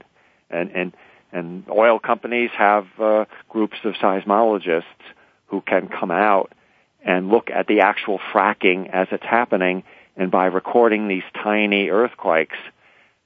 And, 0.49 0.71
and, 0.71 0.93
and 1.31 1.69
oil 1.69 1.99
companies 1.99 2.51
have 2.57 2.87
uh, 2.99 3.25
groups 3.49 3.77
of 3.83 3.95
seismologists 3.95 4.83
who 5.47 5.61
can 5.61 5.89
come 5.89 6.11
out 6.11 6.53
and 7.03 7.29
look 7.29 7.49
at 7.49 7.67
the 7.67 7.81
actual 7.81 8.19
fracking 8.33 8.89
as 8.89 9.07
it's 9.11 9.23
happening, 9.23 9.83
and 10.17 10.31
by 10.31 10.45
recording 10.45 11.07
these 11.07 11.23
tiny 11.33 11.89
earthquakes, 11.89 12.57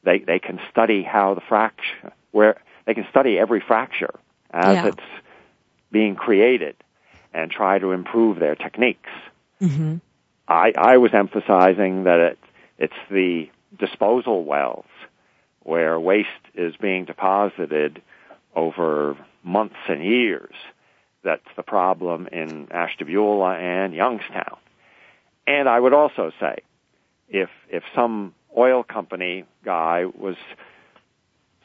they, 0.03 0.19
they 0.19 0.39
can 0.39 0.59
study 0.69 1.01
how 1.03 1.33
the 1.33 1.41
fracture, 1.41 2.13
where, 2.31 2.61
they 2.85 2.93
can 2.93 3.05
study 3.09 3.37
every 3.37 3.61
fracture 3.61 4.13
as 4.51 4.75
yeah. 4.75 4.87
it's 4.87 5.03
being 5.91 6.15
created 6.15 6.75
and 7.33 7.51
try 7.51 7.79
to 7.79 7.91
improve 7.91 8.39
their 8.39 8.55
techniques. 8.55 9.09
Mm-hmm. 9.61 9.97
I, 10.47 10.73
I 10.77 10.97
was 10.97 11.13
emphasizing 11.13 12.03
that 12.03 12.19
it, 12.19 12.39
it's 12.77 12.93
the 13.09 13.49
disposal 13.79 14.43
wells 14.43 14.85
where 15.61 15.99
waste 15.99 16.29
is 16.53 16.75
being 16.75 17.05
deposited 17.05 18.01
over 18.55 19.17
months 19.43 19.77
and 19.87 20.03
years 20.03 20.53
that's 21.23 21.47
the 21.55 21.63
problem 21.63 22.27
in 22.31 22.67
Ashtabula 22.69 23.55
and 23.57 23.93
Youngstown. 23.93 24.57
And 25.47 25.67
I 25.67 25.79
would 25.79 25.93
also 25.93 26.31
say, 26.39 26.57
if 27.29 27.49
if 27.69 27.83
some 27.95 28.33
oil 28.55 28.83
company 28.83 29.45
guy 29.65 30.05
was 30.05 30.35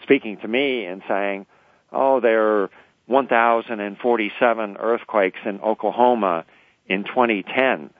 speaking 0.09 0.39
to 0.39 0.49
me 0.49 0.87
and 0.87 1.03
saying, 1.07 1.45
"Oh, 1.93 2.21
there 2.21 2.63
are 2.63 2.71
1,047 3.07 4.77
earthquakes 4.79 5.39
in 5.45 5.61
Oklahoma 5.61 6.47
in 6.87 7.05
2010," 7.05 7.91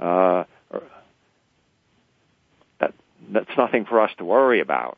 uh, 0.00 0.44
that 2.78 2.94
that's 3.30 3.56
nothing 3.58 3.84
for 3.84 4.00
us 4.00 4.10
to 4.16 4.24
worry 4.24 4.60
about. 4.60 4.96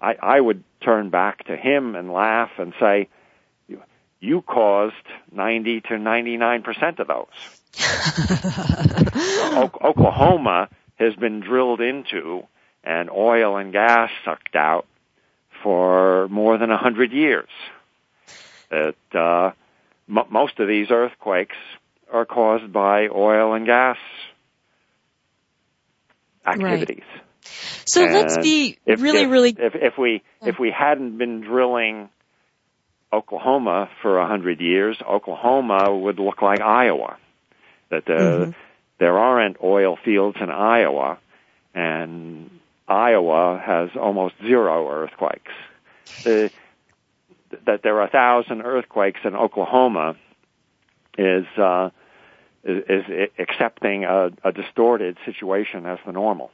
I, 0.00 0.16
I 0.20 0.40
would 0.40 0.64
turn 0.80 1.10
back 1.10 1.44
to 1.44 1.56
him 1.56 1.94
and 1.94 2.12
laugh 2.12 2.50
and 2.58 2.74
say, 2.80 3.08
"You 4.18 4.42
caused 4.42 5.06
90 5.30 5.82
to 5.82 5.98
99 5.98 6.62
percent 6.62 6.98
of 6.98 7.06
those." 7.06 7.26
o- 9.54 9.70
Oklahoma 9.84 10.68
has 10.96 11.14
been 11.14 11.38
drilled 11.38 11.80
into 11.80 12.42
and 12.82 13.08
oil 13.08 13.56
and 13.56 13.72
gas 13.72 14.10
sucked 14.24 14.56
out 14.56 14.86
for 15.62 16.28
more 16.28 16.58
than 16.58 16.70
a 16.70 16.78
hundred 16.78 17.12
years. 17.12 17.48
That 18.70 18.94
uh, 19.14 19.50
m- 20.08 20.26
most 20.30 20.58
of 20.58 20.68
these 20.68 20.90
earthquakes 20.90 21.56
are 22.12 22.24
caused 22.24 22.72
by 22.72 23.08
oil 23.08 23.54
and 23.54 23.66
gas 23.66 23.96
activities. 26.46 27.02
Right. 27.10 27.20
So 27.84 28.04
and 28.04 28.14
let's 28.14 28.38
be 28.38 28.78
if, 28.86 29.00
really, 29.00 29.22
if, 29.22 29.30
really. 29.30 29.56
If, 29.58 29.74
if 29.74 29.98
we 29.98 30.22
if 30.42 30.58
we 30.58 30.70
hadn't 30.70 31.18
been 31.18 31.40
drilling 31.40 32.08
Oklahoma 33.12 33.88
for 34.02 34.18
a 34.18 34.26
hundred 34.26 34.60
years, 34.60 34.96
Oklahoma 35.06 35.94
would 35.94 36.18
look 36.18 36.42
like 36.42 36.60
Iowa. 36.60 37.16
That 37.90 38.08
uh, 38.08 38.12
mm-hmm. 38.12 38.50
there 38.98 39.18
aren't 39.18 39.56
oil 39.62 39.98
fields 40.04 40.36
in 40.40 40.50
Iowa, 40.50 41.18
and 41.74 42.59
Iowa 42.90 43.62
has 43.64 43.90
almost 43.96 44.34
zero 44.42 44.90
earthquakes. 44.90 45.52
The, 46.24 46.50
that 47.66 47.82
there 47.82 47.96
are 47.96 48.04
a 48.04 48.10
thousand 48.10 48.62
earthquakes 48.62 49.20
in 49.24 49.34
Oklahoma 49.34 50.16
is 51.16 51.46
uh, 51.56 51.90
is, 52.64 52.84
is 52.88 53.30
accepting 53.38 54.04
a, 54.04 54.30
a 54.44 54.52
distorted 54.52 55.16
situation 55.24 55.86
as 55.86 55.98
the 56.04 56.12
normal. 56.12 56.50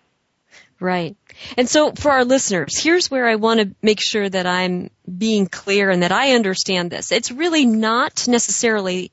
Right. 0.78 1.16
And 1.56 1.68
so 1.68 1.92
for 1.92 2.10
our 2.12 2.24
listeners, 2.24 2.78
here's 2.78 3.10
where 3.10 3.26
I 3.26 3.36
want 3.36 3.60
to 3.60 3.74
make 3.82 4.00
sure 4.00 4.28
that 4.28 4.46
I'm 4.46 4.90
being 5.18 5.46
clear 5.46 5.90
and 5.90 6.02
that 6.02 6.12
I 6.12 6.32
understand 6.32 6.90
this. 6.90 7.12
It's 7.12 7.32
really 7.32 7.66
not 7.66 8.28
necessarily, 8.28 9.10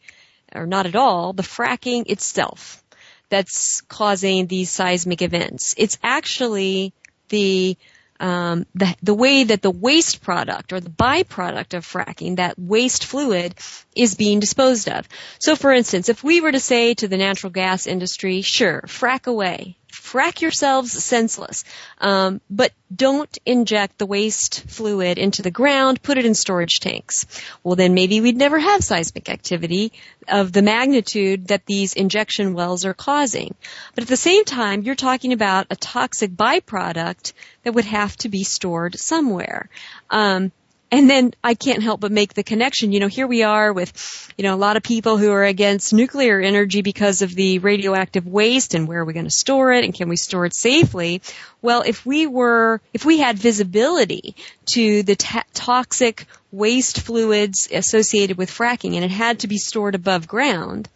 or 0.54 0.68
not 0.68 0.86
at 0.86 0.96
all, 0.96 1.34
the 1.34 1.44
fracking 1.44 2.04
itself 2.08 2.84
that's 3.30 3.82
causing 3.82 4.48
these 4.48 4.70
seismic 4.70 5.22
events. 5.22 5.74
It's 5.78 5.98
actually 6.04 6.94
the 7.34 7.78
um, 8.20 8.66
the, 8.76 8.96
the 9.02 9.14
way 9.14 9.44
that 9.44 9.62
the 9.62 9.72
waste 9.72 10.22
product 10.22 10.72
or 10.72 10.80
the 10.80 10.90
byproduct 10.90 11.74
of 11.74 11.86
fracking, 11.86 12.38
that 12.38 12.58
waste 12.58 13.06
fluid, 13.06 13.56
is 13.98 14.16
being 14.16 14.40
disposed 14.40 14.88
of. 14.88 15.10
So, 15.40 15.56
for 15.56 15.74
instance, 15.74 16.08
if 16.08 16.24
we 16.24 16.40
were 16.40 16.52
to 16.52 16.60
say 16.60 16.94
to 16.94 17.08
the 17.08 17.18
natural 17.18 17.52
gas 17.52 17.86
industry, 17.86 18.42
sure, 18.42 18.84
frack 18.88 19.28
away, 19.28 19.78
frack 19.94 20.42
yourselves 20.42 20.92
senseless, 20.92 21.64
um, 22.00 22.42
but 22.50 22.72
don't 22.94 23.38
inject 23.46 23.98
the 23.98 24.06
waste 24.06 24.64
fluid 24.68 25.18
into 25.18 25.42
the 25.42 25.52
ground, 25.52 26.02
put 26.02 26.18
it 26.18 26.26
in 26.26 26.34
storage 26.34 26.80
tanks. 26.80 27.26
Well, 27.64 27.76
then 27.76 27.94
maybe 27.94 28.20
we'd 28.20 28.38
never 28.38 28.60
have 28.60 28.84
seismic 28.84 29.30
activity 29.30 29.94
of 30.28 30.52
the 30.52 30.62
magnitude 30.62 31.48
that 31.48 31.66
these 31.66 31.94
injection 31.94 32.54
wells 32.54 32.86
are 32.86 32.94
causing. 32.94 33.56
But 33.96 34.04
at 34.04 34.08
the 34.08 34.18
same 34.18 34.46
time, 34.46 34.82
you're 34.82 34.96
talking 34.96 35.34
about 35.34 35.68
a 35.70 35.76
toxic 35.76 36.32
byproduct 36.32 37.34
that 37.64 37.74
would 37.74 37.86
have 37.86 38.16
to 38.18 38.30
be 38.30 38.44
stored 38.44 39.00
somewhere. 39.00 39.70
Um, 40.10 40.52
and 40.94 41.10
then 41.10 41.34
I 41.44 41.56
can't 41.56 41.82
help 41.82 42.02
but 42.02 42.12
make 42.12 42.36
the 42.36 42.44
connection. 42.44 42.92
You 42.92 43.00
know, 43.00 43.08
here 43.08 43.26
we 43.26 43.42
are 43.42 43.74
with, 43.74 44.32
you 44.38 44.44
know, 44.44 44.54
a 44.54 44.56
lot 44.56 44.78
of 44.78 44.84
people 44.84 45.18
who 45.18 45.32
are 45.32 45.44
against 45.44 45.92
nuclear 45.92 46.40
energy 46.40 46.84
because 46.84 47.24
of 47.24 47.34
the 47.34 47.58
radioactive 47.58 48.28
waste 48.28 48.76
and 48.76 48.88
where 48.88 49.00
are 49.00 49.06
we 49.06 49.14
going 49.14 49.26
to 49.26 49.32
store 49.32 49.72
it 49.72 49.84
and 49.84 49.92
can 49.92 50.08
we 50.08 50.16
store 50.16 50.46
it 50.46 50.54
safely? 50.54 51.24
Well, 51.64 51.82
if 51.82 52.06
we 52.06 52.28
were, 52.28 52.80
if 52.94 53.06
we 53.06 53.18
had 53.18 53.40
visibility 53.40 54.36
to 54.74 55.02
the 55.02 55.16
toxic 55.54 56.28
waste 56.52 57.02
fluids 57.02 57.68
associated 57.74 58.38
with 58.38 58.52
fracking 58.52 58.94
and 58.94 59.04
it 59.04 59.10
had 59.10 59.40
to 59.40 59.48
be 59.48 59.58
stored 59.58 59.96
above 59.96 60.28
ground, 60.28 60.88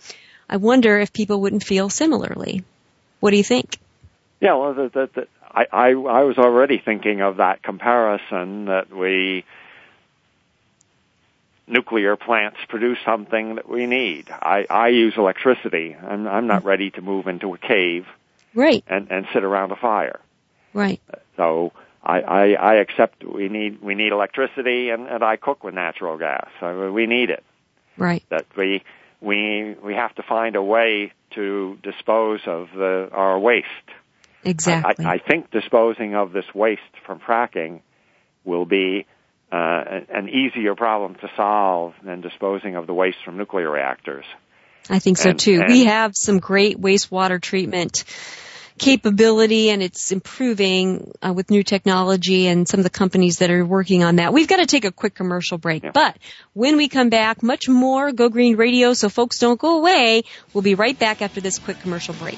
I 0.48 0.58
wonder 0.58 1.00
if 1.00 1.12
people 1.12 1.42
wouldn't 1.42 1.64
feel 1.64 1.90
similarly. 1.90 2.64
What 3.20 3.32
do 3.32 3.38
you 3.38 3.44
think? 3.44 3.80
Yeah, 4.42 4.54
well, 4.54 4.76
the, 4.76 4.90
the, 4.94 5.10
the, 5.16 5.28
I, 5.52 5.66
I, 5.72 5.88
I 5.88 6.24
was 6.24 6.38
already 6.38 6.78
thinking 6.78 7.22
of 7.22 7.38
that 7.38 7.64
comparison 7.64 8.66
that 8.66 8.96
we 8.96 9.44
nuclear 11.68 12.16
plants 12.16 12.58
produce 12.70 12.98
something 13.06 13.56
that 13.56 13.70
we 13.70 13.86
need. 13.86 14.30
I, 14.30 14.66
I 14.70 14.88
use 14.88 15.14
electricity. 15.18 15.96
I'm, 15.96 16.28
I'm 16.28 16.48
not 16.48 16.64
mm. 16.64 16.66
ready 16.66 16.92
to 16.92 17.02
move 17.02 17.28
into 17.28 17.54
a 17.54 17.58
cave. 17.58 18.06
Right. 18.56 18.84
And, 18.88 19.12
and 19.12 19.28
sit 19.34 19.44
around 19.44 19.72
a 19.72 19.76
fire. 19.76 20.20
Right. 20.74 21.02
So 21.36 21.74
I, 22.04 22.22
I, 22.22 22.52
I 22.54 22.74
accept 22.76 23.24
we 23.24 23.50
need, 23.50 23.82
we 23.82 23.94
need 23.94 24.12
electricity 24.12 24.90
and, 24.90 25.08
and 25.08 25.24
I 25.24 25.36
cook 25.36 25.64
with 25.64 25.74
natural 25.74 26.18
gas. 26.18 26.48
So 26.60 26.92
we 26.92 27.06
need 27.06 27.30
it. 27.30 27.44
Right. 27.98 28.24
That 28.30 28.46
we, 28.56 28.84
we, 29.22 29.76
we 29.84 29.94
have 29.94 30.16
to 30.16 30.24
find 30.24 30.56
a 30.56 30.64
way 30.64 31.12
to 31.32 31.78
dispose 31.84 32.42
of 32.48 32.70
the, 32.74 33.10
our 33.12 33.38
waste. 33.38 33.68
Exactly. 34.44 35.06
I, 35.06 35.16
I 35.16 35.18
think 35.20 35.52
disposing 35.52 36.16
of 36.16 36.32
this 36.32 36.46
waste 36.56 36.82
from 37.06 37.20
fracking 37.20 37.82
will 38.46 38.66
be 38.66 39.06
uh, 39.52 39.84
an 40.10 40.30
easier 40.30 40.76
problem 40.76 41.16
to 41.16 41.30
solve 41.36 41.94
than 42.04 42.22
disposing 42.22 42.76
of 42.76 42.88
the 42.88 42.94
waste 42.94 43.18
from 43.24 43.38
nuclear 43.38 43.70
reactors. 43.70 44.26
I 44.90 45.00
think 45.00 45.18
so 45.18 45.32
and, 45.32 45.40
too. 45.40 45.62
And 45.62 45.74
we 45.74 45.86
have 45.86 46.16
some 46.16 46.40
great 46.40 46.80
wastewater 46.80 47.42
treatment 47.42 48.04
capability 48.78 49.70
and 49.70 49.82
it's 49.82 50.12
improving 50.12 51.12
uh, 51.22 51.34
with 51.34 51.50
new 51.50 51.64
technology 51.64 52.48
and 52.48 52.68
some 52.68 52.80
of 52.80 52.84
the 52.84 52.90
companies 52.90 53.40
that 53.40 53.50
are 53.50 53.66
working 53.66 54.04
on 54.04 54.18
that. 54.18 54.34
We've 54.34 54.48
got 54.48 54.58
to 54.58 54.66
take 54.66 54.86
a 54.86 54.92
quick 54.92 55.16
commercial 55.16 55.58
break, 55.58 55.84
yeah. 55.84 55.92
but 55.94 56.18
when 56.54 56.78
we 56.78 56.88
come 56.88 57.10
back, 57.10 57.42
much 57.42 57.68
more 57.68 58.12
Go 58.12 58.30
Green 58.30 58.56
Radio, 58.56 58.94
so 58.94 59.10
folks 59.10 59.40
don't 59.40 59.60
go 59.60 59.80
away. 59.80 60.24
We'll 60.54 60.62
be 60.62 60.76
right 60.76 60.98
back 60.98 61.22
after 61.22 61.42
this 61.42 61.58
quick 61.58 61.80
commercial 61.80 62.14
break. 62.16 62.38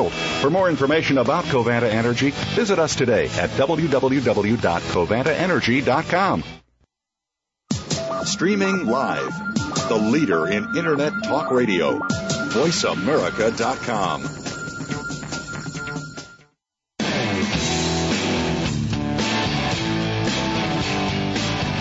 For 0.09 0.49
more 0.49 0.69
information 0.69 1.17
about 1.17 1.45
Covanta 1.45 1.89
Energy, 1.89 2.31
visit 2.55 2.79
us 2.79 2.95
today 2.95 3.25
at 3.25 3.49
www.covantaenergy.com. 3.51 6.43
Streaming 8.25 8.85
live. 8.85 9.33
The 9.87 9.97
leader 9.97 10.47
in 10.47 10.77
Internet 10.77 11.23
talk 11.23 11.49
radio. 11.51 11.99
VoiceAmerica.com. 11.99 14.40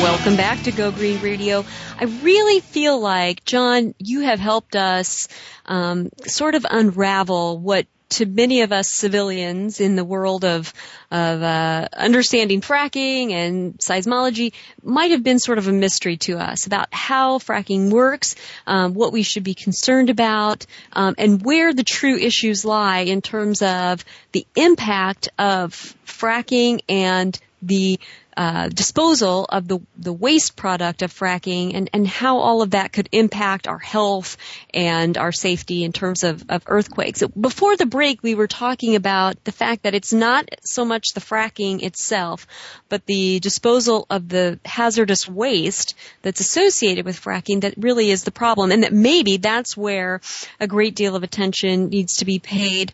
Welcome 0.00 0.36
back 0.36 0.62
to 0.62 0.72
Go 0.72 0.90
Green 0.90 1.20
Radio. 1.20 1.64
I 1.98 2.04
really 2.04 2.60
feel 2.60 2.98
like, 2.98 3.44
John, 3.44 3.94
you 3.98 4.20
have 4.20 4.40
helped 4.40 4.74
us 4.74 5.28
um, 5.66 6.08
sort 6.26 6.54
of 6.54 6.66
unravel 6.68 7.58
what 7.58 7.86
to 8.10 8.26
many 8.26 8.60
of 8.62 8.72
us 8.72 8.90
civilians 8.90 9.80
in 9.80 9.96
the 9.96 10.04
world 10.04 10.44
of 10.44 10.72
of 11.10 11.42
uh, 11.42 11.88
understanding 11.92 12.60
fracking 12.60 13.32
and 13.32 13.78
seismology 13.78 14.52
might 14.82 15.10
have 15.10 15.22
been 15.22 15.38
sort 15.38 15.58
of 15.58 15.68
a 15.68 15.72
mystery 15.72 16.16
to 16.16 16.38
us 16.38 16.66
about 16.66 16.88
how 16.92 17.38
fracking 17.38 17.90
works, 17.90 18.34
um, 18.66 18.94
what 18.94 19.12
we 19.12 19.22
should 19.22 19.44
be 19.44 19.54
concerned 19.54 20.10
about, 20.10 20.66
um, 20.92 21.14
and 21.18 21.44
where 21.44 21.72
the 21.72 21.84
true 21.84 22.16
issues 22.16 22.64
lie 22.64 23.00
in 23.00 23.22
terms 23.22 23.62
of 23.62 24.04
the 24.32 24.46
impact 24.56 25.28
of 25.38 25.94
fracking 26.06 26.80
and 26.88 27.38
the 27.62 27.98
uh, 28.36 28.68
disposal 28.68 29.44
of 29.48 29.68
the 29.68 29.78
the 29.96 30.12
waste 30.12 30.56
product 30.56 31.02
of 31.02 31.12
fracking 31.12 31.74
and 31.74 31.90
and 31.92 32.06
how 32.06 32.38
all 32.38 32.62
of 32.62 32.70
that 32.70 32.92
could 32.92 33.08
impact 33.12 33.68
our 33.68 33.78
health 33.78 34.36
and 34.72 35.18
our 35.18 35.32
safety 35.32 35.84
in 35.84 35.92
terms 35.92 36.24
of 36.24 36.44
of 36.48 36.62
earthquakes. 36.66 37.22
Before 37.38 37.76
the 37.76 37.86
break, 37.86 38.22
we 38.22 38.34
were 38.34 38.46
talking 38.46 38.96
about 38.96 39.42
the 39.44 39.52
fact 39.52 39.82
that 39.82 39.94
it's 39.94 40.12
not 40.12 40.48
so 40.64 40.84
much 40.84 41.08
the 41.14 41.20
fracking 41.20 41.82
itself, 41.82 42.46
but 42.88 43.04
the 43.06 43.40
disposal 43.40 44.06
of 44.08 44.28
the 44.28 44.58
hazardous 44.64 45.28
waste 45.28 45.94
that's 46.22 46.40
associated 46.40 47.04
with 47.04 47.20
fracking 47.20 47.62
that 47.62 47.74
really 47.76 48.10
is 48.10 48.24
the 48.24 48.30
problem, 48.30 48.72
and 48.72 48.82
that 48.82 48.92
maybe 48.92 49.36
that's 49.36 49.76
where 49.76 50.20
a 50.58 50.66
great 50.66 50.94
deal 50.94 51.16
of 51.16 51.22
attention 51.22 51.88
needs 51.88 52.16
to 52.16 52.24
be 52.24 52.38
paid, 52.38 52.92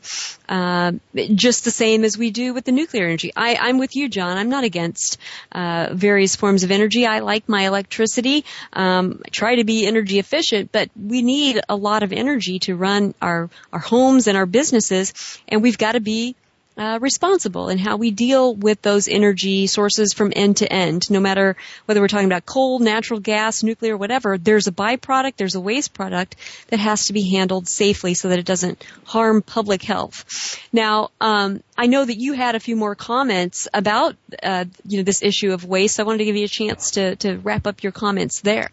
uh, 0.48 0.92
just 1.14 1.64
the 1.64 1.70
same 1.70 2.04
as 2.04 2.18
we 2.18 2.30
do 2.30 2.54
with 2.54 2.64
the 2.64 2.72
nuclear 2.72 3.04
energy. 3.04 3.32
I, 3.36 3.56
I'm 3.56 3.78
with 3.78 3.94
you, 3.94 4.08
John. 4.08 4.36
I'm 4.36 4.50
not 4.50 4.64
against 4.64 5.18
uh, 5.52 5.88
various 5.92 6.36
forms 6.36 6.64
of 6.64 6.70
energy. 6.70 7.06
I 7.06 7.20
like 7.20 7.48
my 7.48 7.66
electricity. 7.66 8.44
Um, 8.72 9.22
I 9.24 9.28
try 9.30 9.56
to 9.56 9.64
be 9.64 9.86
energy 9.86 10.18
efficient, 10.18 10.72
but 10.72 10.90
we 10.96 11.22
need 11.22 11.60
a 11.68 11.76
lot 11.76 12.02
of 12.02 12.12
energy 12.12 12.58
to 12.60 12.76
run 12.76 13.14
our 13.20 13.50
our 13.72 13.78
homes 13.78 14.26
and 14.26 14.36
our 14.36 14.46
businesses, 14.46 15.12
and 15.48 15.62
we've 15.62 15.78
got 15.78 15.92
to 15.92 16.00
be 16.00 16.36
uh, 16.78 16.98
responsible 17.02 17.68
in 17.68 17.76
how 17.76 17.96
we 17.96 18.12
deal 18.12 18.54
with 18.54 18.80
those 18.82 19.08
energy 19.08 19.66
sources 19.66 20.12
from 20.12 20.32
end 20.34 20.58
to 20.58 20.72
end. 20.72 21.10
No 21.10 21.18
matter 21.18 21.56
whether 21.86 22.00
we're 22.00 22.08
talking 22.08 22.26
about 22.26 22.46
coal, 22.46 22.78
natural 22.78 23.18
gas, 23.18 23.64
nuclear, 23.64 23.96
whatever, 23.96 24.38
there's 24.38 24.68
a 24.68 24.72
byproduct, 24.72 25.36
there's 25.36 25.56
a 25.56 25.60
waste 25.60 25.92
product 25.92 26.36
that 26.68 26.78
has 26.78 27.06
to 27.06 27.12
be 27.12 27.28
handled 27.30 27.68
safely 27.68 28.14
so 28.14 28.28
that 28.28 28.38
it 28.38 28.46
doesn't 28.46 28.84
harm 29.04 29.42
public 29.42 29.82
health. 29.82 30.58
Now, 30.72 31.10
um, 31.20 31.62
I 31.76 31.86
know 31.86 32.04
that 32.04 32.16
you 32.16 32.34
had 32.34 32.54
a 32.54 32.60
few 32.60 32.76
more 32.76 32.94
comments 32.94 33.66
about 33.74 34.14
uh, 34.40 34.66
you 34.86 34.98
know 34.98 35.04
this 35.04 35.22
issue 35.22 35.52
of 35.52 35.64
waste. 35.64 35.98
I 35.98 36.04
wanted 36.04 36.18
to 36.18 36.24
give 36.26 36.36
you 36.36 36.44
a 36.44 36.48
chance 36.48 36.92
to 36.92 37.16
to 37.16 37.38
wrap 37.38 37.66
up 37.66 37.82
your 37.82 37.92
comments 37.92 38.40
there. 38.40 38.70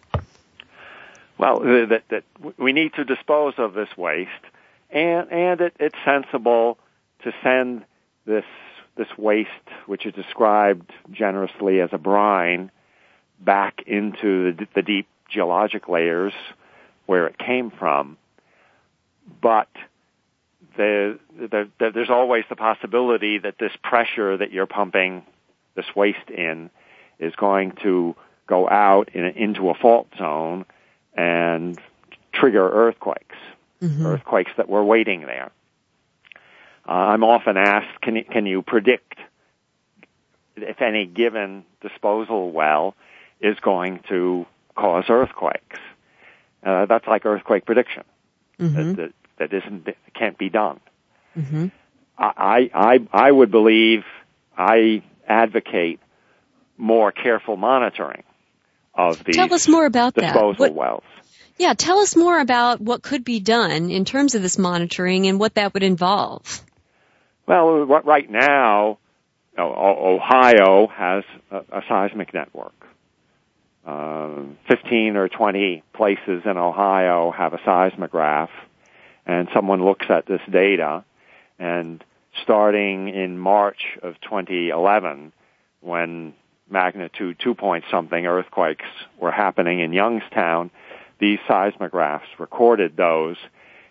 Well, 1.37 1.59
that, 1.59 2.03
that 2.09 2.23
we 2.57 2.71
need 2.71 2.93
to 2.93 3.03
dispose 3.03 3.55
of 3.57 3.73
this 3.73 3.89
waste, 3.97 4.29
and 4.91 5.31
and 5.31 5.61
it, 5.61 5.73
it's 5.79 5.97
sensible 6.05 6.77
to 7.23 7.33
send 7.43 7.83
this 8.25 8.45
this 8.97 9.07
waste, 9.17 9.49
which 9.87 10.05
is 10.05 10.13
described 10.13 10.89
generously 11.11 11.81
as 11.81 11.89
a 11.91 11.97
brine, 11.97 12.71
back 13.41 13.83
into 13.85 14.53
the, 14.53 14.67
the 14.73 14.81
deep 14.81 15.07
geologic 15.29 15.89
layers 15.89 16.33
where 17.05 17.27
it 17.27 17.37
came 17.37 17.71
from. 17.71 18.17
But 19.41 19.67
the, 20.77 21.19
the, 21.37 21.69
the, 21.79 21.91
there's 21.93 22.09
always 22.09 22.45
the 22.49 22.55
possibility 22.55 23.37
that 23.39 23.57
this 23.59 23.71
pressure 23.83 24.37
that 24.37 24.51
you're 24.51 24.65
pumping 24.65 25.23
this 25.75 25.85
waste 25.95 26.29
in 26.29 26.69
is 27.19 27.35
going 27.35 27.73
to 27.83 28.15
go 28.47 28.69
out 28.69 29.09
in, 29.13 29.25
into 29.25 29.69
a 29.69 29.73
fault 29.73 30.07
zone 30.17 30.65
and 31.15 31.79
trigger 32.31 32.69
earthquakes, 32.69 33.35
mm-hmm. 33.81 34.05
earthquakes 34.05 34.51
that 34.57 34.69
were 34.69 34.83
waiting 34.83 35.21
there. 35.21 35.51
Uh, 36.87 36.91
I'm 36.91 37.23
often 37.23 37.57
asked, 37.57 38.01
can 38.01 38.15
you, 38.15 38.23
can 38.23 38.45
you 38.45 38.61
predict 38.61 39.17
if 40.55 40.81
any 40.81 41.05
given 41.05 41.65
disposal 41.81 42.51
well 42.51 42.95
is 43.41 43.57
going 43.59 44.01
to 44.09 44.45
cause 44.75 45.05
earthquakes? 45.09 45.79
Uh, 46.63 46.85
that's 46.85 47.07
like 47.07 47.25
earthquake 47.25 47.65
prediction. 47.65 48.03
Mm-hmm. 48.59 48.75
That, 48.75 48.95
that, 48.95 49.13
that 49.37 49.53
isn't 49.53 49.87
can't 50.13 50.37
be 50.37 50.49
done. 50.49 50.79
Mm-hmm. 51.37 51.67
I, 52.17 52.69
I 52.73 53.07
I 53.11 53.29
would 53.29 53.51
believe 53.51 54.03
I 54.57 55.03
advocate 55.27 55.99
more 56.77 57.11
careful 57.11 57.57
monitoring 57.57 58.23
of 58.93 59.23
these 59.23 59.35
tell 59.35 59.53
us 59.53 59.67
more 59.67 59.85
about 59.85 60.13
disposal 60.13 60.53
that. 60.53 60.59
What, 60.59 60.73
wells. 60.73 61.03
Yeah, 61.57 61.73
tell 61.73 61.99
us 61.99 62.15
more 62.15 62.39
about 62.39 62.79
what 62.81 63.01
could 63.01 63.23
be 63.23 63.39
done 63.39 63.91
in 63.91 64.05
terms 64.05 64.35
of 64.35 64.41
this 64.41 64.57
monitoring 64.57 65.27
and 65.27 65.39
what 65.39 65.55
that 65.55 65.73
would 65.73 65.83
involve. 65.83 66.61
Well, 67.47 67.85
right 67.85 68.29
now, 68.29 68.97
Ohio 69.57 70.87
has 70.87 71.23
a, 71.51 71.81
seismic 71.87 72.33
network. 72.33 72.73
Uh, 73.85 74.41
15 74.67 75.15
or 75.15 75.29
20 75.29 75.83
places 75.93 76.41
in 76.43 76.57
Ohio 76.57 77.31
have 77.31 77.53
a 77.53 77.59
seismograph, 77.63 78.49
and 79.27 79.47
someone 79.53 79.85
looks 79.85 80.07
at 80.09 80.25
this 80.25 80.41
data, 80.49 81.03
and 81.59 82.03
starting 82.41 83.09
in 83.09 83.37
March 83.37 83.97
of 84.01 84.19
2011, 84.21 85.31
when 85.81 86.33
magnitude 86.67 87.37
2 87.39 87.53
point 87.53 87.85
something 87.91 88.25
earthquakes 88.25 88.85
were 89.19 89.31
happening 89.31 89.81
in 89.81 89.93
Youngstown, 89.93 90.71
these 91.19 91.39
seismographs 91.47 92.27
recorded 92.39 92.97
those 92.97 93.37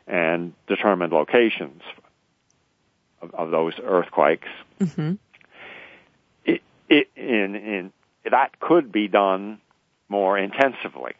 and 0.08 0.52
determined 0.66 1.12
locations 1.12 1.82
of, 3.24 3.34
of 3.34 3.50
those 3.50 3.74
earthquakes. 3.82 4.48
Mm-hmm. 4.80 5.14
It, 6.44 6.62
it, 6.88 7.08
in, 7.16 7.54
in, 7.54 7.92
that 8.30 8.58
could 8.60 8.92
be 8.92 9.08
done 9.08 9.60
more 10.08 10.38
intensively. 10.38 11.12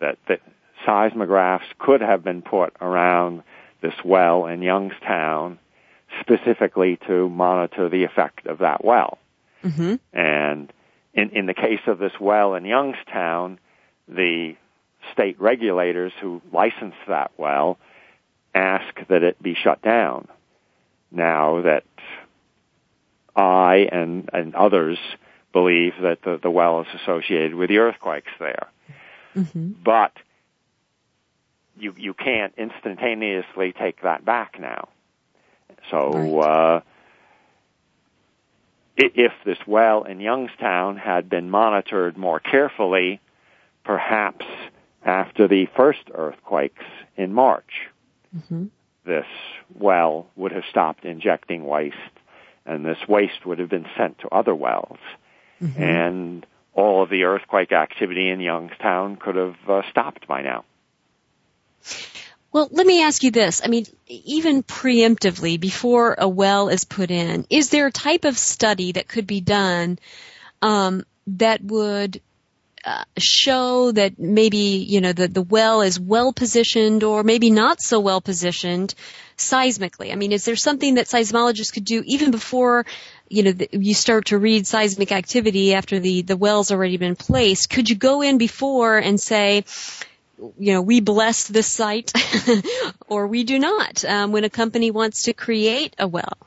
That, 0.00 0.18
that 0.28 0.40
seismographs 0.86 1.66
could 1.78 2.00
have 2.00 2.24
been 2.24 2.42
put 2.42 2.74
around 2.80 3.42
this 3.82 3.94
well 4.04 4.46
in 4.46 4.62
Youngstown 4.62 5.58
specifically 6.20 6.98
to 7.06 7.28
monitor 7.28 7.88
the 7.88 8.04
effect 8.04 8.46
of 8.46 8.58
that 8.58 8.84
well. 8.84 9.18
Mm-hmm. 9.62 9.96
And 10.12 10.72
in, 11.14 11.30
in 11.30 11.46
the 11.46 11.54
case 11.54 11.80
of 11.86 11.98
this 11.98 12.12
well 12.20 12.54
in 12.54 12.64
Youngstown, 12.64 13.58
the 14.08 14.56
state 15.12 15.40
regulators 15.40 16.12
who 16.20 16.42
licensed 16.52 16.98
that 17.08 17.30
well 17.36 17.78
ask 18.54 18.94
that 19.08 19.22
it 19.22 19.40
be 19.42 19.54
shut 19.54 19.82
down. 19.82 20.28
Now 21.10 21.62
that 21.62 21.84
I 23.36 23.88
and, 23.90 24.28
and 24.32 24.54
others 24.54 24.98
believe 25.52 25.94
that 26.02 26.22
the, 26.22 26.38
the 26.42 26.50
well 26.50 26.80
is 26.82 26.86
associated 27.02 27.54
with 27.54 27.68
the 27.68 27.78
earthquakes 27.78 28.30
there. 28.38 28.68
Mm-hmm. 29.34 29.72
But 29.84 30.12
you 31.78 31.94
you 31.96 32.14
can't 32.14 32.52
instantaneously 32.56 33.72
take 33.72 34.02
that 34.02 34.24
back 34.24 34.60
now. 34.60 34.88
So 35.90 36.12
Right. 36.12 36.46
uh, 36.46 36.80
if 38.96 39.32
this 39.44 39.58
well 39.66 40.02
in 40.02 40.20
Youngstown 40.20 40.96
had 40.96 41.30
been 41.30 41.48
monitored 41.50 42.18
more 42.18 42.38
carefully, 42.38 43.20
perhaps 43.84 44.44
after 45.04 45.48
the 45.48 45.66
first 45.76 46.02
earthquakes 46.12 46.84
in 47.16 47.32
March, 47.32 47.88
Mm-hmm. 48.36 48.66
This 49.04 49.26
well 49.74 50.26
would 50.36 50.52
have 50.52 50.64
stopped 50.70 51.04
injecting 51.04 51.64
waste, 51.64 51.96
and 52.66 52.84
this 52.84 52.98
waste 53.08 53.46
would 53.46 53.58
have 53.58 53.70
been 53.70 53.86
sent 53.96 54.18
to 54.20 54.28
other 54.28 54.54
wells, 54.54 54.98
Mm-hmm. 55.62 55.82
and 55.82 56.46
all 56.72 57.02
of 57.02 57.10
the 57.10 57.24
earthquake 57.24 57.72
activity 57.72 58.30
in 58.30 58.40
Youngstown 58.40 59.16
could 59.16 59.36
have 59.36 59.56
uh, 59.68 59.82
stopped 59.90 60.26
by 60.26 60.40
now. 60.40 60.64
Well, 62.52 62.68
let 62.70 62.86
me 62.86 63.02
ask 63.02 63.22
you 63.22 63.30
this. 63.30 63.60
I 63.64 63.68
mean, 63.68 63.86
even 64.06 64.62
preemptively, 64.62 65.60
before 65.60 66.16
a 66.18 66.28
well 66.28 66.68
is 66.68 66.84
put 66.84 67.10
in, 67.10 67.46
is 67.48 67.70
there 67.70 67.86
a 67.86 67.92
type 67.92 68.24
of 68.24 68.36
study 68.38 68.92
that 68.92 69.06
could 69.06 69.26
be 69.26 69.40
done 69.40 69.98
um, 70.62 71.04
that 71.26 71.62
would 71.62 72.20
uh, 72.84 73.04
show 73.18 73.92
that 73.92 74.18
maybe 74.18 74.84
you 74.88 75.00
know 75.00 75.12
the 75.12 75.28
the 75.28 75.42
well 75.42 75.82
is 75.82 76.00
well 76.00 76.32
positioned 76.32 77.02
or 77.04 77.22
maybe 77.22 77.50
not 77.50 77.80
so 77.80 78.00
well 78.00 78.20
positioned 78.20 78.94
seismically? 79.36 80.12
I 80.12 80.16
mean, 80.16 80.32
is 80.32 80.44
there 80.44 80.56
something 80.56 80.94
that 80.94 81.06
seismologists 81.06 81.72
could 81.72 81.84
do 81.84 82.02
even 82.06 82.30
before 82.30 82.86
you 83.28 83.42
know 83.42 83.52
the, 83.52 83.68
you 83.72 83.94
start 83.94 84.26
to 84.26 84.38
read 84.38 84.66
seismic 84.66 85.12
activity 85.12 85.74
after 85.74 85.98
the 85.98 86.22
the 86.22 86.36
well's 86.36 86.70
already 86.70 86.96
been 86.96 87.16
placed? 87.16 87.70
Could 87.70 87.90
you 87.90 87.96
go 87.96 88.22
in 88.22 88.38
before 88.38 88.98
and 88.98 89.20
say? 89.20 89.64
you 90.58 90.72
know, 90.72 90.80
we 90.80 91.00
bless 91.00 91.48
this 91.48 91.66
site 91.66 92.12
or 93.08 93.26
we 93.26 93.44
do 93.44 93.58
not 93.58 94.02
um, 94.06 94.32
when 94.32 94.44
a 94.44 94.48
company 94.48 94.90
wants 94.90 95.24
to 95.24 95.34
create 95.34 95.94
a 95.98 96.08
well. 96.08 96.38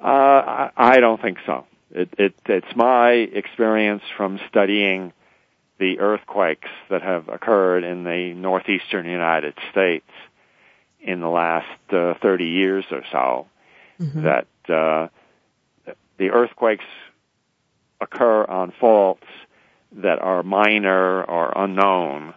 Uh, 0.00 0.06
I, 0.06 0.70
I 0.76 1.00
don't 1.00 1.22
think 1.22 1.38
so. 1.46 1.64
It, 1.92 2.08
it, 2.18 2.34
it's 2.46 2.74
my 2.74 3.12
experience 3.12 4.02
from 4.16 4.40
studying 4.48 5.12
the 5.82 5.98
earthquakes 5.98 6.68
that 6.90 7.02
have 7.02 7.28
occurred 7.28 7.82
in 7.82 8.04
the 8.04 8.32
northeastern 8.36 9.04
United 9.04 9.52
States 9.72 10.06
in 11.00 11.18
the 11.18 11.28
last 11.28 11.66
uh, 11.92 12.14
30 12.22 12.44
years 12.44 12.84
or 12.92 13.02
so 13.10 13.48
that 14.22 14.46
uh, 14.72 15.08
the 16.18 16.30
earthquakes 16.30 16.84
occur 18.00 18.44
on 18.44 18.72
faults 18.78 19.26
that 19.90 20.20
are 20.20 20.44
minor 20.44 21.24
or 21.24 21.52
unknown, 21.56 22.32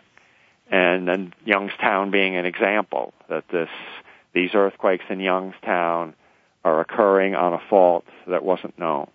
and 0.71 1.07
then 1.07 1.31
Youngstown 1.45 2.09
being 2.09 2.35
an 2.35 2.47
example 2.47 3.13
that 3.29 3.47
this 3.49 3.69
these 4.33 4.55
earthquakes 4.55 5.05
in 5.11 5.19
Youngstown 5.19 6.15
are 6.63 6.81
occurring 6.81 7.35
on 7.35 7.53
a 7.53 7.61
fault 7.69 8.05
that 8.25 8.43
wasn't 8.43 8.77
known 8.79 9.07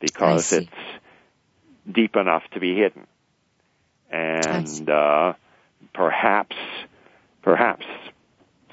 because 0.00 0.50
it's 0.50 1.92
deep 1.92 2.16
enough 2.16 2.42
to 2.54 2.60
be 2.60 2.74
hidden, 2.74 3.06
and 4.14 4.88
uh, 4.88 5.32
perhaps 5.92 6.56
perhaps 7.42 7.84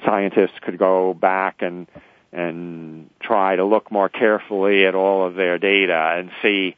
scientists 0.04 0.58
could 0.62 0.78
go 0.78 1.14
back 1.14 1.62
and 1.62 1.86
and 2.32 3.10
try 3.20 3.56
to 3.56 3.64
look 3.64 3.90
more 3.90 4.08
carefully 4.08 4.86
at 4.86 4.94
all 4.94 5.26
of 5.26 5.34
their 5.34 5.58
data 5.58 6.14
and 6.18 6.30
see 6.40 6.74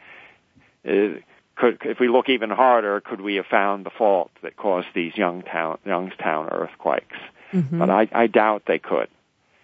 uh, 0.86 1.18
could 1.56 1.78
if 1.84 2.00
we 2.00 2.08
look 2.08 2.28
even 2.28 2.50
harder 2.50 3.00
could 3.00 3.20
we 3.20 3.36
have 3.36 3.46
found 3.46 3.84
the 3.86 3.90
fault 3.90 4.30
that 4.42 4.56
caused 4.56 4.88
these 4.94 5.16
Youngstown 5.16 5.78
Youngstown 5.84 6.48
earthquakes 6.50 7.16
Mm-hmm. 7.52 7.78
but 7.78 7.88
I, 7.88 8.08
I 8.12 8.26
doubt 8.26 8.62
they 8.66 8.80
could 8.80 9.08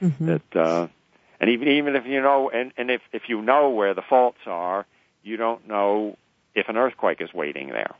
Mhm. 0.01 0.27
that 0.31 0.57
uh 0.57 0.87
and 1.41 1.51
even 1.51 1.67
even 1.69 1.97
if 1.97 2.07
you 2.07 2.21
know 2.23 2.49
and 2.51 2.73
and 2.77 2.89
if 2.91 3.01
if 3.13 3.29
you 3.29 3.43
know 3.43 3.71
where 3.71 3.95
the 3.95 4.03
faults 4.03 4.39
are 4.47 4.87
you 5.25 5.37
don't 5.37 5.67
know 5.67 6.17
if 6.55 6.69
an 6.69 6.77
earthquake 6.77 7.21
is 7.21 7.35
waiting 7.35 7.69
there 7.71 7.95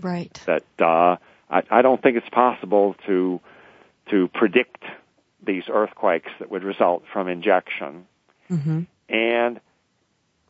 Right. 0.00 0.40
that 0.46 0.64
uh, 0.78 1.16
I, 1.50 1.62
I 1.70 1.82
don't 1.82 2.02
think 2.02 2.16
it's 2.16 2.28
possible 2.28 2.96
to 3.06 3.40
to 4.10 4.28
predict 4.28 4.84
these 5.44 5.64
earthquakes 5.68 6.30
that 6.38 6.50
would 6.50 6.64
result 6.64 7.04
from 7.12 7.28
injection. 7.28 8.06
Mm-hmm. 8.50 8.82
And 9.08 9.60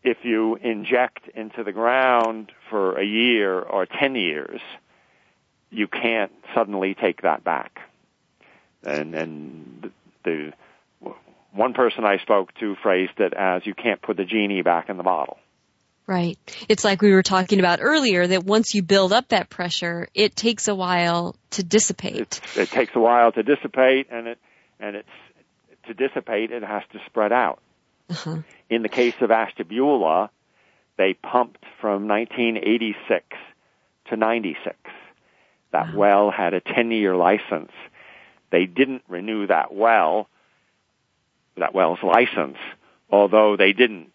if 0.03 0.19
you 0.25 0.57
inject 0.57 1.29
into 1.35 1.65
the 1.65 1.73
ground 1.73 2.53
for 2.71 2.99
a 2.99 3.05
year 3.05 3.59
or 3.59 3.87
ten 3.87 4.15
years, 4.15 4.61
you 5.71 5.89
can't 5.89 6.33
suddenly 6.55 6.95
take 6.95 7.23
that 7.23 7.45
back. 7.45 7.81
And 8.85 9.15
and 9.15 9.93
the, 10.25 10.53
the 11.03 11.13
one 11.53 11.73
person 11.73 12.05
I 12.05 12.19
spoke 12.19 12.55
to 12.61 12.77
phrased 12.77 13.19
it 13.19 13.33
as 13.33 13.67
you 13.67 13.75
can't 13.75 14.01
put 14.01 14.17
the 14.17 14.25
genie 14.25 14.63
back 14.63 14.89
in 14.89 14.97
the 14.97 15.03
bottle. 15.03 15.39
Right. 16.07 16.39
It's 16.69 16.85
like 16.85 17.03
we 17.03 17.13
were 17.13 17.25
talking 17.25 17.59
about 17.59 17.81
earlier 17.83 18.25
that 18.27 18.45
once 18.45 18.75
you 18.75 18.83
build 18.83 19.13
up 19.13 19.29
that 19.29 19.51
pressure, 19.51 20.09
it 20.15 20.37
takes 20.37 20.69
a 20.69 20.75
while 20.75 21.35
to 21.51 21.65
dissipate. 21.65 22.17
It, 22.17 22.41
it 22.57 22.71
takes 22.71 22.95
a 22.95 23.01
while 23.01 23.33
to 23.33 23.43
dissipate, 23.43 24.07
and 24.11 24.29
it 24.29 24.39
and 24.79 24.95
it's 24.95 25.09
to 25.89 25.95
dissipate. 25.95 26.53
It 26.53 26.63
has 26.63 26.83
to 26.93 27.01
spread 27.07 27.33
out. 27.33 27.61
Uh-huh. 28.09 28.39
In 28.71 28.83
the 28.83 28.89
case 28.89 29.15
of 29.21 29.33
Ashtabula, 29.33 30.31
they 30.97 31.15
pumped 31.15 31.65
from 31.81 32.07
1986 32.07 33.25
to 34.11 34.17
96. 34.17 34.77
That 35.73 35.89
Wow. 35.93 35.99
well 35.99 36.31
had 36.31 36.55
a 36.55 36.61
10-year 36.61 37.17
license. 37.17 37.73
They 38.51 38.67
didn't 38.67 39.03
renew 39.09 39.49
that 39.49 39.75
well, 39.75 40.29
that 41.57 41.75
well's 41.75 42.03
license, 42.03 42.59
although 43.11 43.57
they 43.57 43.73
didn't 43.73 44.13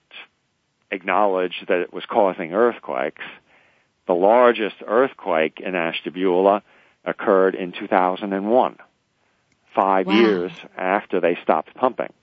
acknowledge 0.91 1.63
that 1.67 1.79
it 1.79 1.93
was 1.93 2.05
causing 2.05 2.53
earthquakes. 2.53 3.23
The 4.07 4.13
largest 4.13 4.75
earthquake 4.85 5.59
in 5.59 5.75
Ashtabula 5.75 6.63
occurred 7.05 7.55
in 7.55 7.71
2001, 7.71 8.77
five 9.73 10.07
Wow. 10.07 10.13
years 10.13 10.51
after 10.77 11.19
they 11.19 11.35
stopped 11.41 11.73
pumping. 11.75 12.13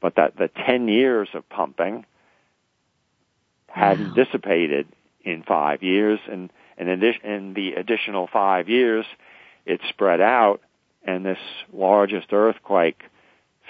But 0.00 0.16
that 0.16 0.36
the 0.36 0.48
10 0.48 0.88
years 0.88 1.28
of 1.34 1.48
pumping 1.48 2.04
hadn't 3.68 4.08
Wow. 4.16 4.24
dissipated 4.24 4.86
in 5.24 5.42
five 5.42 5.82
years, 5.82 6.20
and, 6.30 6.50
and 6.76 6.88
in 6.88 7.54
the 7.54 7.74
additional 7.74 8.26
five 8.26 8.68
years, 8.68 9.06
it 9.64 9.80
spread 9.88 10.20
out, 10.20 10.60
and 11.04 11.24
this 11.24 11.38
largest 11.72 12.32
earthquake, 12.32 13.02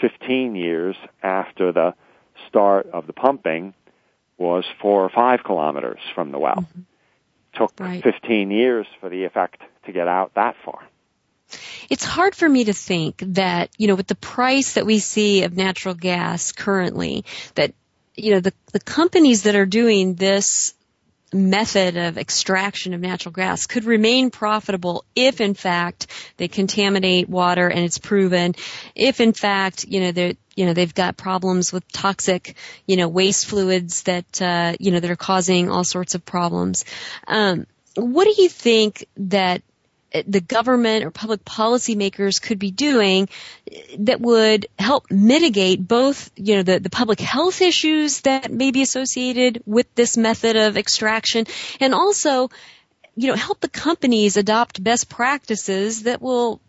15 0.01 0.57
years 0.57 0.97
after 1.23 1.71
the 1.73 1.95
start 2.49 2.87
of 2.93 3.07
the 3.07 3.13
pumping, 3.13 3.75
was 4.37 4.65
four 4.81 5.05
or 5.05 5.11
five 5.11 5.45
kilometers 5.45 6.01
from 6.15 6.33
the 6.33 6.39
well. 6.39 6.57
Mm-hmm. 6.57 6.81
Took 7.55 7.79
Right. 7.79 8.03
15 8.03 8.51
years 8.51 8.87
for 9.01 9.09
the 9.09 9.25
effect 9.25 9.63
to 9.87 9.93
get 9.93 10.09
out 10.09 10.35
that 10.35 10.57
far. 10.65 10.81
It's 11.89 12.05
hard 12.05 12.35
for 12.35 12.49
me 12.49 12.65
to 12.65 12.73
think 12.73 13.19
that, 13.19 13.71
you 13.79 13.87
know, 13.87 13.95
with 13.95 14.09
the 14.09 14.17
price 14.17 14.75
that 14.75 14.87
we 14.87 14.99
see 14.99 15.45
of 15.45 15.57
natural 15.57 15.95
gas 15.95 16.51
currently, 16.51 17.25
that, 17.55 17.75
you 18.17 18.33
know, 18.33 18.41
the, 18.41 18.53
the 18.73 18.81
companies 18.81 19.45
that 19.45 19.55
are 19.55 19.67
doing 19.67 20.15
this 20.15 20.75
method 21.35 21.97
of 21.97 22.17
extraction 22.17 22.95
of 22.95 23.01
natural 23.01 23.33
gas 23.33 23.67
could 23.67 23.85
remain 23.85 24.31
profitable 24.31 25.05
if 25.17 25.41
in 25.41 25.53
fact 25.55 26.07
they 26.37 26.47
contaminate 26.47 27.29
water 27.29 27.69
and 27.69 27.81
it's 27.81 27.99
proven 27.99 28.55
if 28.95 29.21
in 29.21 29.33
fact 29.33 29.85
you 29.85 30.01
know 30.01 30.13
they 30.13 30.37
you 30.57 30.67
know 30.67 30.75
they've 30.75 30.95
got 30.95 31.17
problems 31.17 31.73
with 31.73 31.91
toxic 31.93 32.57
you 32.87 32.97
know 32.97 33.09
waste 33.09 33.47
fluids 33.47 34.03
that 34.05 34.43
uh 34.43 34.75
you 34.79 34.91
know 34.91 35.01
that 35.01 35.11
are 35.11 35.17
causing 35.17 35.71
all 35.71 35.85
sorts 35.85 36.15
of 36.15 36.25
problems. 36.25 36.85
Um 37.27 37.67
what 37.97 38.25
do 38.25 38.43
you 38.43 38.49
think 38.49 39.07
that 39.17 39.63
the 40.27 40.41
government 40.41 41.05
or 41.05 41.11
public 41.11 41.45
policymakers 41.45 42.41
could 42.41 42.59
be 42.59 42.71
doing 42.71 43.29
that 43.99 44.21
would 44.21 44.67
help 44.79 45.11
mitigate 45.11 45.87
both, 45.87 46.31
you 46.37 46.57
know, 46.57 46.63
the, 46.63 46.79
the 46.79 46.91
public 46.91 47.19
health 47.19 47.61
issues 47.61 48.21
that 48.21 48.51
may 48.51 48.71
be 48.71 48.83
associated 48.83 49.63
with 49.67 49.93
this 49.97 50.17
method 50.17 50.55
of 50.55 50.77
extraction 50.77 51.47
and 51.81 51.95
also, 51.95 52.51
you 53.17 53.29
know, 53.29 53.35
help 53.35 53.61
the 53.61 53.69
companies 53.69 54.37
adopt 54.37 54.83
best 54.83 55.09
practices 55.09 56.05
that 56.05 56.23
will 56.23 56.61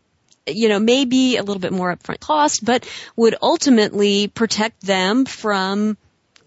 you 0.47 0.69
know, 0.69 0.79
may 0.79 1.05
be 1.05 1.37
a 1.37 1.43
little 1.43 1.59
bit 1.59 1.73
more 1.73 1.95
upfront 1.95 2.19
cost, 2.19 2.63
but 2.63 2.87
would 3.15 3.35
ultimately 3.41 4.27
protect 4.27 4.81
them 4.81 5.25
from 5.25 5.97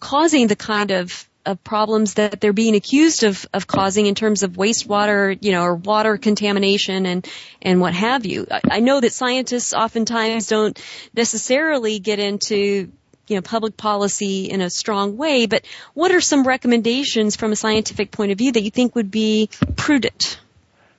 causing 0.01 0.47
the 0.47 0.57
kind 0.57 0.91
of 0.91 1.29
of 1.49 1.65
problems 1.65 2.15
that 2.15 2.43
they're 2.43 2.53
being 2.53 2.75
accused 2.75 3.25
of, 3.25 3.47
of 3.55 3.67
causing 3.67 4.05
in 4.05 4.15
terms 4.15 4.43
of 4.43 4.53
wastewater, 4.53 5.37
you 5.41 5.51
know, 5.51 5.63
or 5.63 5.75
water 5.75 6.19
contamination 6.19 7.07
and, 7.07 7.27
and 7.63 7.81
what 7.81 7.95
have 7.95 8.27
you. 8.27 8.47
I, 8.51 8.61
I 8.71 8.81
know 8.81 9.01
that 9.01 9.15
scientists 9.15 9.73
oftentimes 9.73 10.47
don't 10.47 10.79
necessarily 11.15 12.01
get 12.01 12.19
into, 12.19 12.93
you 13.29 13.37
know, 13.37 13.41
public 13.41 13.79
policy 13.79 14.51
in 14.51 14.61
a 14.61 14.69
strong 14.69 15.17
way, 15.17 15.47
but 15.47 15.65
what 15.95 16.13
are 16.13 16.21
some 16.21 16.47
recommendations 16.47 17.35
from 17.35 17.53
a 17.53 17.57
scientific 17.57 18.11
point 18.11 18.31
of 18.31 18.37
view 18.37 18.53
that 18.53 18.63
you 18.63 18.71
think 18.71 18.95
would 18.95 19.11
be 19.11 19.49
prudent? 19.75 20.39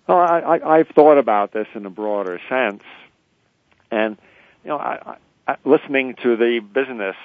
Well, 0.10 0.18
I, 0.18 0.39
I, 0.39 0.78
I've 0.80 0.88
thought 0.88 1.20
about 1.20 1.53
this 1.53 1.68
in 1.76 1.86
a 1.86 1.91
broader 1.91 2.41
sense, 2.49 2.82
and 3.91 4.18
you 4.64 4.70
know, 4.70 4.78
I, 4.80 5.18
I, 5.47 5.57
listening 5.66 6.16
to 6.24 6.36
the 6.36 6.62
business 6.62 7.16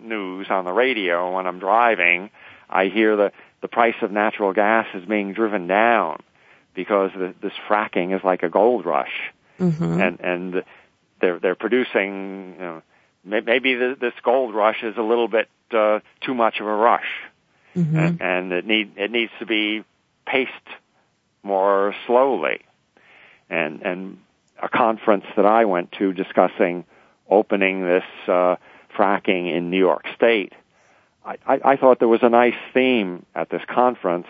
news 0.00 0.48
on 0.50 0.64
the 0.64 0.72
radio 0.72 1.36
when 1.36 1.46
I'm 1.46 1.60
driving, 1.60 2.30
I 2.68 2.86
hear 2.86 3.14
the 3.14 3.32
the 3.60 3.68
price 3.68 3.94
of 4.02 4.10
natural 4.10 4.52
gas 4.52 4.88
is 4.92 5.04
being 5.04 5.34
driven 5.34 5.68
down 5.68 6.20
because 6.74 7.12
the, 7.14 7.32
this 7.40 7.52
fracking 7.68 8.12
is 8.12 8.24
like 8.24 8.42
a 8.42 8.48
gold 8.48 8.86
rush, 8.86 9.32
mm-hmm. 9.60 10.00
and 10.00 10.20
and 10.20 10.64
they're 11.20 11.38
they're 11.38 11.54
producing. 11.54 12.56
You 12.58 12.60
know, 12.60 12.82
maybe 13.24 13.74
the, 13.74 13.96
this 14.00 14.14
gold 14.24 14.52
rush 14.52 14.82
is 14.82 14.96
a 14.96 15.02
little 15.02 15.28
bit 15.28 15.48
uh, 15.70 16.00
too 16.20 16.34
much 16.34 16.58
of 16.58 16.66
a 16.66 16.74
rush, 16.74 17.06
mm-hmm. 17.76 17.96
and, 17.96 18.20
and 18.20 18.52
it 18.52 18.66
need 18.66 18.94
it 18.96 19.12
needs 19.12 19.30
to 19.38 19.46
be 19.46 19.84
paced 20.26 20.50
more 21.42 21.94
slowly. 22.06 22.60
And, 23.50 23.82
and 23.82 24.18
a 24.62 24.68
conference 24.68 25.24
that 25.36 25.46
I 25.46 25.64
went 25.64 25.92
to 25.98 26.12
discussing 26.12 26.84
opening 27.28 27.82
this 27.82 28.04
uh, 28.28 28.56
fracking 28.96 29.54
in 29.54 29.70
New 29.70 29.78
York 29.78 30.06
State, 30.14 30.52
I, 31.24 31.36
I, 31.46 31.60
I 31.64 31.76
thought 31.76 31.98
there 31.98 32.08
was 32.08 32.22
a 32.22 32.28
nice 32.28 32.54
theme 32.74 33.24
at 33.34 33.50
this 33.50 33.62
conference 33.68 34.26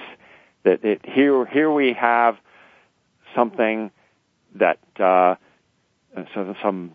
that 0.65 0.85
it, 0.85 1.01
here 1.05 1.45
here 1.47 1.71
we 1.71 1.93
have 1.95 2.37
something 3.35 3.91
that 4.55 4.79
uh, 4.99 5.37
so 6.35 6.55
some 6.63 6.93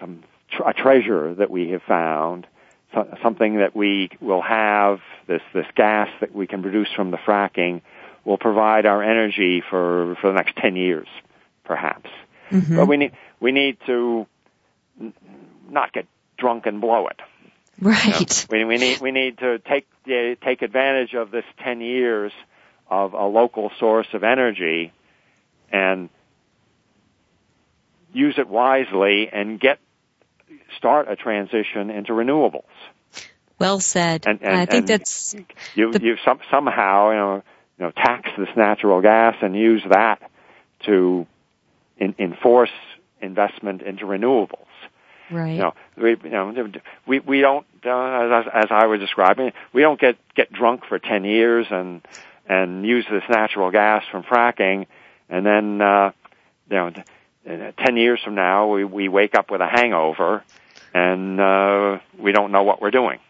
some 0.00 0.22
a 0.64 0.72
treasure 0.72 1.34
that 1.34 1.50
we 1.50 1.70
have 1.70 1.82
found, 1.82 2.46
so, 2.94 3.06
something 3.22 3.58
that 3.58 3.76
we 3.76 4.10
will 4.20 4.42
have 4.42 5.00
this 5.26 5.42
this 5.52 5.66
gas 5.76 6.08
that 6.20 6.34
we 6.34 6.46
can 6.46 6.62
produce 6.62 6.88
from 6.94 7.10
the 7.10 7.18
fracking 7.18 7.82
will 8.24 8.38
provide 8.38 8.86
our 8.86 9.02
energy 9.02 9.62
for 9.68 10.16
for 10.20 10.28
the 10.28 10.36
next 10.36 10.56
10 10.56 10.76
years 10.76 11.08
perhaps 11.64 12.10
mm-hmm. 12.50 12.76
but 12.76 12.86
we 12.86 12.96
need 12.96 13.12
we 13.40 13.52
need 13.52 13.78
to 13.86 14.26
not 15.68 15.92
get 15.92 16.06
drunk 16.38 16.66
and 16.66 16.80
blow 16.80 17.08
it 17.08 17.20
right 17.80 18.48
you 18.50 18.58
know? 18.58 18.64
we, 18.66 18.76
we 18.76 18.78
need 18.78 19.00
we 19.00 19.10
need 19.10 19.38
to 19.38 19.58
take 19.58 19.86
uh, 20.06 20.34
take 20.44 20.62
advantage 20.62 21.14
of 21.14 21.30
this 21.30 21.44
10 21.62 21.80
years 21.80 22.32
of 22.88 23.14
a 23.14 23.26
local 23.26 23.70
source 23.78 24.08
of 24.14 24.24
energy 24.24 24.92
and 25.72 26.08
use 28.12 28.34
it 28.38 28.48
wisely 28.48 29.28
and 29.32 29.60
get 29.60 29.78
start 30.76 31.08
a 31.08 31.16
transition 31.16 31.90
into 31.90 32.12
renewables 32.12 32.64
well 33.60 33.78
said. 33.78 34.26
And, 34.26 34.40
and 34.42 34.56
I 34.56 34.64
think 34.64 34.80
and 34.80 34.88
that's 34.88 35.36
you. 35.74 35.92
the, 35.92 36.02
You 36.02 36.16
some, 36.24 36.40
somehow 36.50 37.10
you 37.10 37.16
know 37.16 37.42
you 37.80 37.86
know, 37.86 37.92
tax 37.92 38.28
this 38.36 38.50
natural 38.56 39.00
gas 39.00 39.36
and 39.40 39.56
use 39.56 39.82
that 39.88 40.20
to 40.84 41.26
in, 41.96 42.14
enforce 42.18 42.70
investment 43.22 43.80
into 43.80 44.04
renewables. 44.04 44.66
Right. 45.30 45.52
You 45.52 45.58
know, 45.58 45.74
we, 45.96 46.10
you 46.10 46.30
know, 46.30 46.70
we, 47.06 47.20
we 47.20 47.40
don't, 47.40 47.66
uh, 47.84 47.90
as, 47.90 48.44
as 48.52 48.66
I 48.70 48.86
was 48.86 49.00
describing, 49.00 49.52
we 49.72 49.80
don't 49.80 49.98
get, 49.98 50.16
get 50.34 50.52
drunk 50.52 50.84
for 50.86 50.98
10 50.98 51.24
years 51.24 51.66
and, 51.70 52.02
and 52.46 52.84
use 52.84 53.06
this 53.10 53.22
natural 53.30 53.70
gas 53.70 54.04
from 54.10 54.24
fracking 54.24 54.86
and 55.30 55.46
then, 55.46 55.80
uh, 55.80 56.10
you 56.70 56.76
know, 56.76 57.72
10 57.78 57.96
years 57.96 58.20
from 58.22 58.34
now 58.34 58.68
we, 58.68 58.84
we 58.84 59.08
wake 59.08 59.34
up 59.34 59.50
with 59.50 59.62
a 59.62 59.66
hangover 59.66 60.44
and, 60.92 61.40
uh, 61.40 61.98
we 62.18 62.32
don't 62.32 62.52
know 62.52 62.64
what 62.64 62.82
we're 62.82 62.90
doing. 62.90 63.20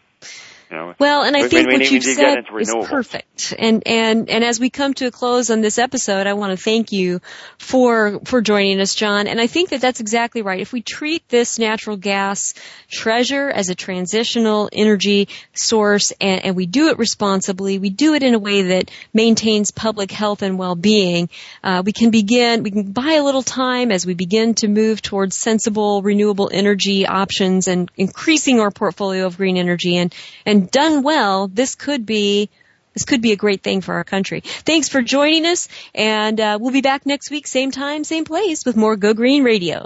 You 0.71 0.77
know, 0.77 0.95
well, 0.99 1.23
and 1.23 1.35
I 1.35 1.49
think 1.49 1.67
we, 1.67 1.73
what 1.73 1.91
you've 1.91 2.03
said 2.03 2.45
is 2.57 2.73
perfect. 2.85 3.53
And 3.59 3.83
and 3.85 4.29
and 4.29 4.43
as 4.43 4.57
we 4.57 4.69
come 4.69 4.93
to 4.95 5.07
a 5.07 5.11
close 5.11 5.49
on 5.49 5.59
this 5.59 5.77
episode, 5.77 6.27
I 6.27 6.33
want 6.33 6.57
to 6.57 6.63
thank 6.63 6.93
you 6.93 7.19
for 7.57 8.21
for 8.23 8.39
joining 8.39 8.79
us, 8.79 8.95
John. 8.95 9.27
And 9.27 9.41
I 9.41 9.47
think 9.47 9.69
that 9.71 9.81
that's 9.81 9.99
exactly 9.99 10.41
right. 10.41 10.61
If 10.61 10.71
we 10.71 10.81
treat 10.81 11.27
this 11.27 11.59
natural 11.59 11.97
gas 11.97 12.53
treasure 12.89 13.49
as 13.49 13.69
a 13.69 13.75
transitional 13.75 14.69
energy 14.71 15.27
source, 15.53 16.13
and, 16.21 16.45
and 16.45 16.55
we 16.55 16.67
do 16.67 16.87
it 16.87 16.97
responsibly, 16.97 17.77
we 17.77 17.89
do 17.89 18.13
it 18.13 18.23
in 18.23 18.33
a 18.33 18.39
way 18.39 18.61
that 18.61 18.91
maintains 19.13 19.71
public 19.71 20.09
health 20.09 20.41
and 20.41 20.57
well-being, 20.57 21.29
uh, 21.65 21.83
we 21.85 21.91
can 21.91 22.11
begin. 22.11 22.63
We 22.63 22.71
can 22.71 22.93
buy 22.93 23.13
a 23.13 23.23
little 23.23 23.43
time 23.43 23.91
as 23.91 24.05
we 24.05 24.13
begin 24.13 24.53
to 24.55 24.69
move 24.69 25.01
towards 25.01 25.35
sensible 25.35 26.01
renewable 26.01 26.49
energy 26.53 27.05
options 27.05 27.67
and 27.67 27.91
increasing 27.97 28.61
our 28.61 28.71
portfolio 28.71 29.25
of 29.25 29.35
green 29.35 29.57
energy 29.57 29.97
and 29.97 30.15
and 30.45 30.60
done 30.69 31.03
well, 31.03 31.47
this 31.47 31.75
could 31.75 32.05
be 32.05 32.49
this 32.93 33.05
could 33.05 33.21
be 33.21 33.31
a 33.31 33.37
great 33.37 33.63
thing 33.63 33.81
for 33.81 33.95
our 33.95 34.03
country. 34.03 34.41
Thanks 34.41 34.89
for 34.89 35.01
joining 35.01 35.45
us, 35.45 35.69
and 35.95 36.39
uh, 36.39 36.57
we'll 36.59 36.73
be 36.73 36.81
back 36.81 37.05
next 37.05 37.31
week, 37.31 37.47
same 37.47 37.71
time, 37.71 38.03
same 38.03 38.25
place, 38.25 38.65
with 38.65 38.75
more 38.75 38.97
Go 38.97 39.13
Green 39.13 39.43
Radio. 39.43 39.85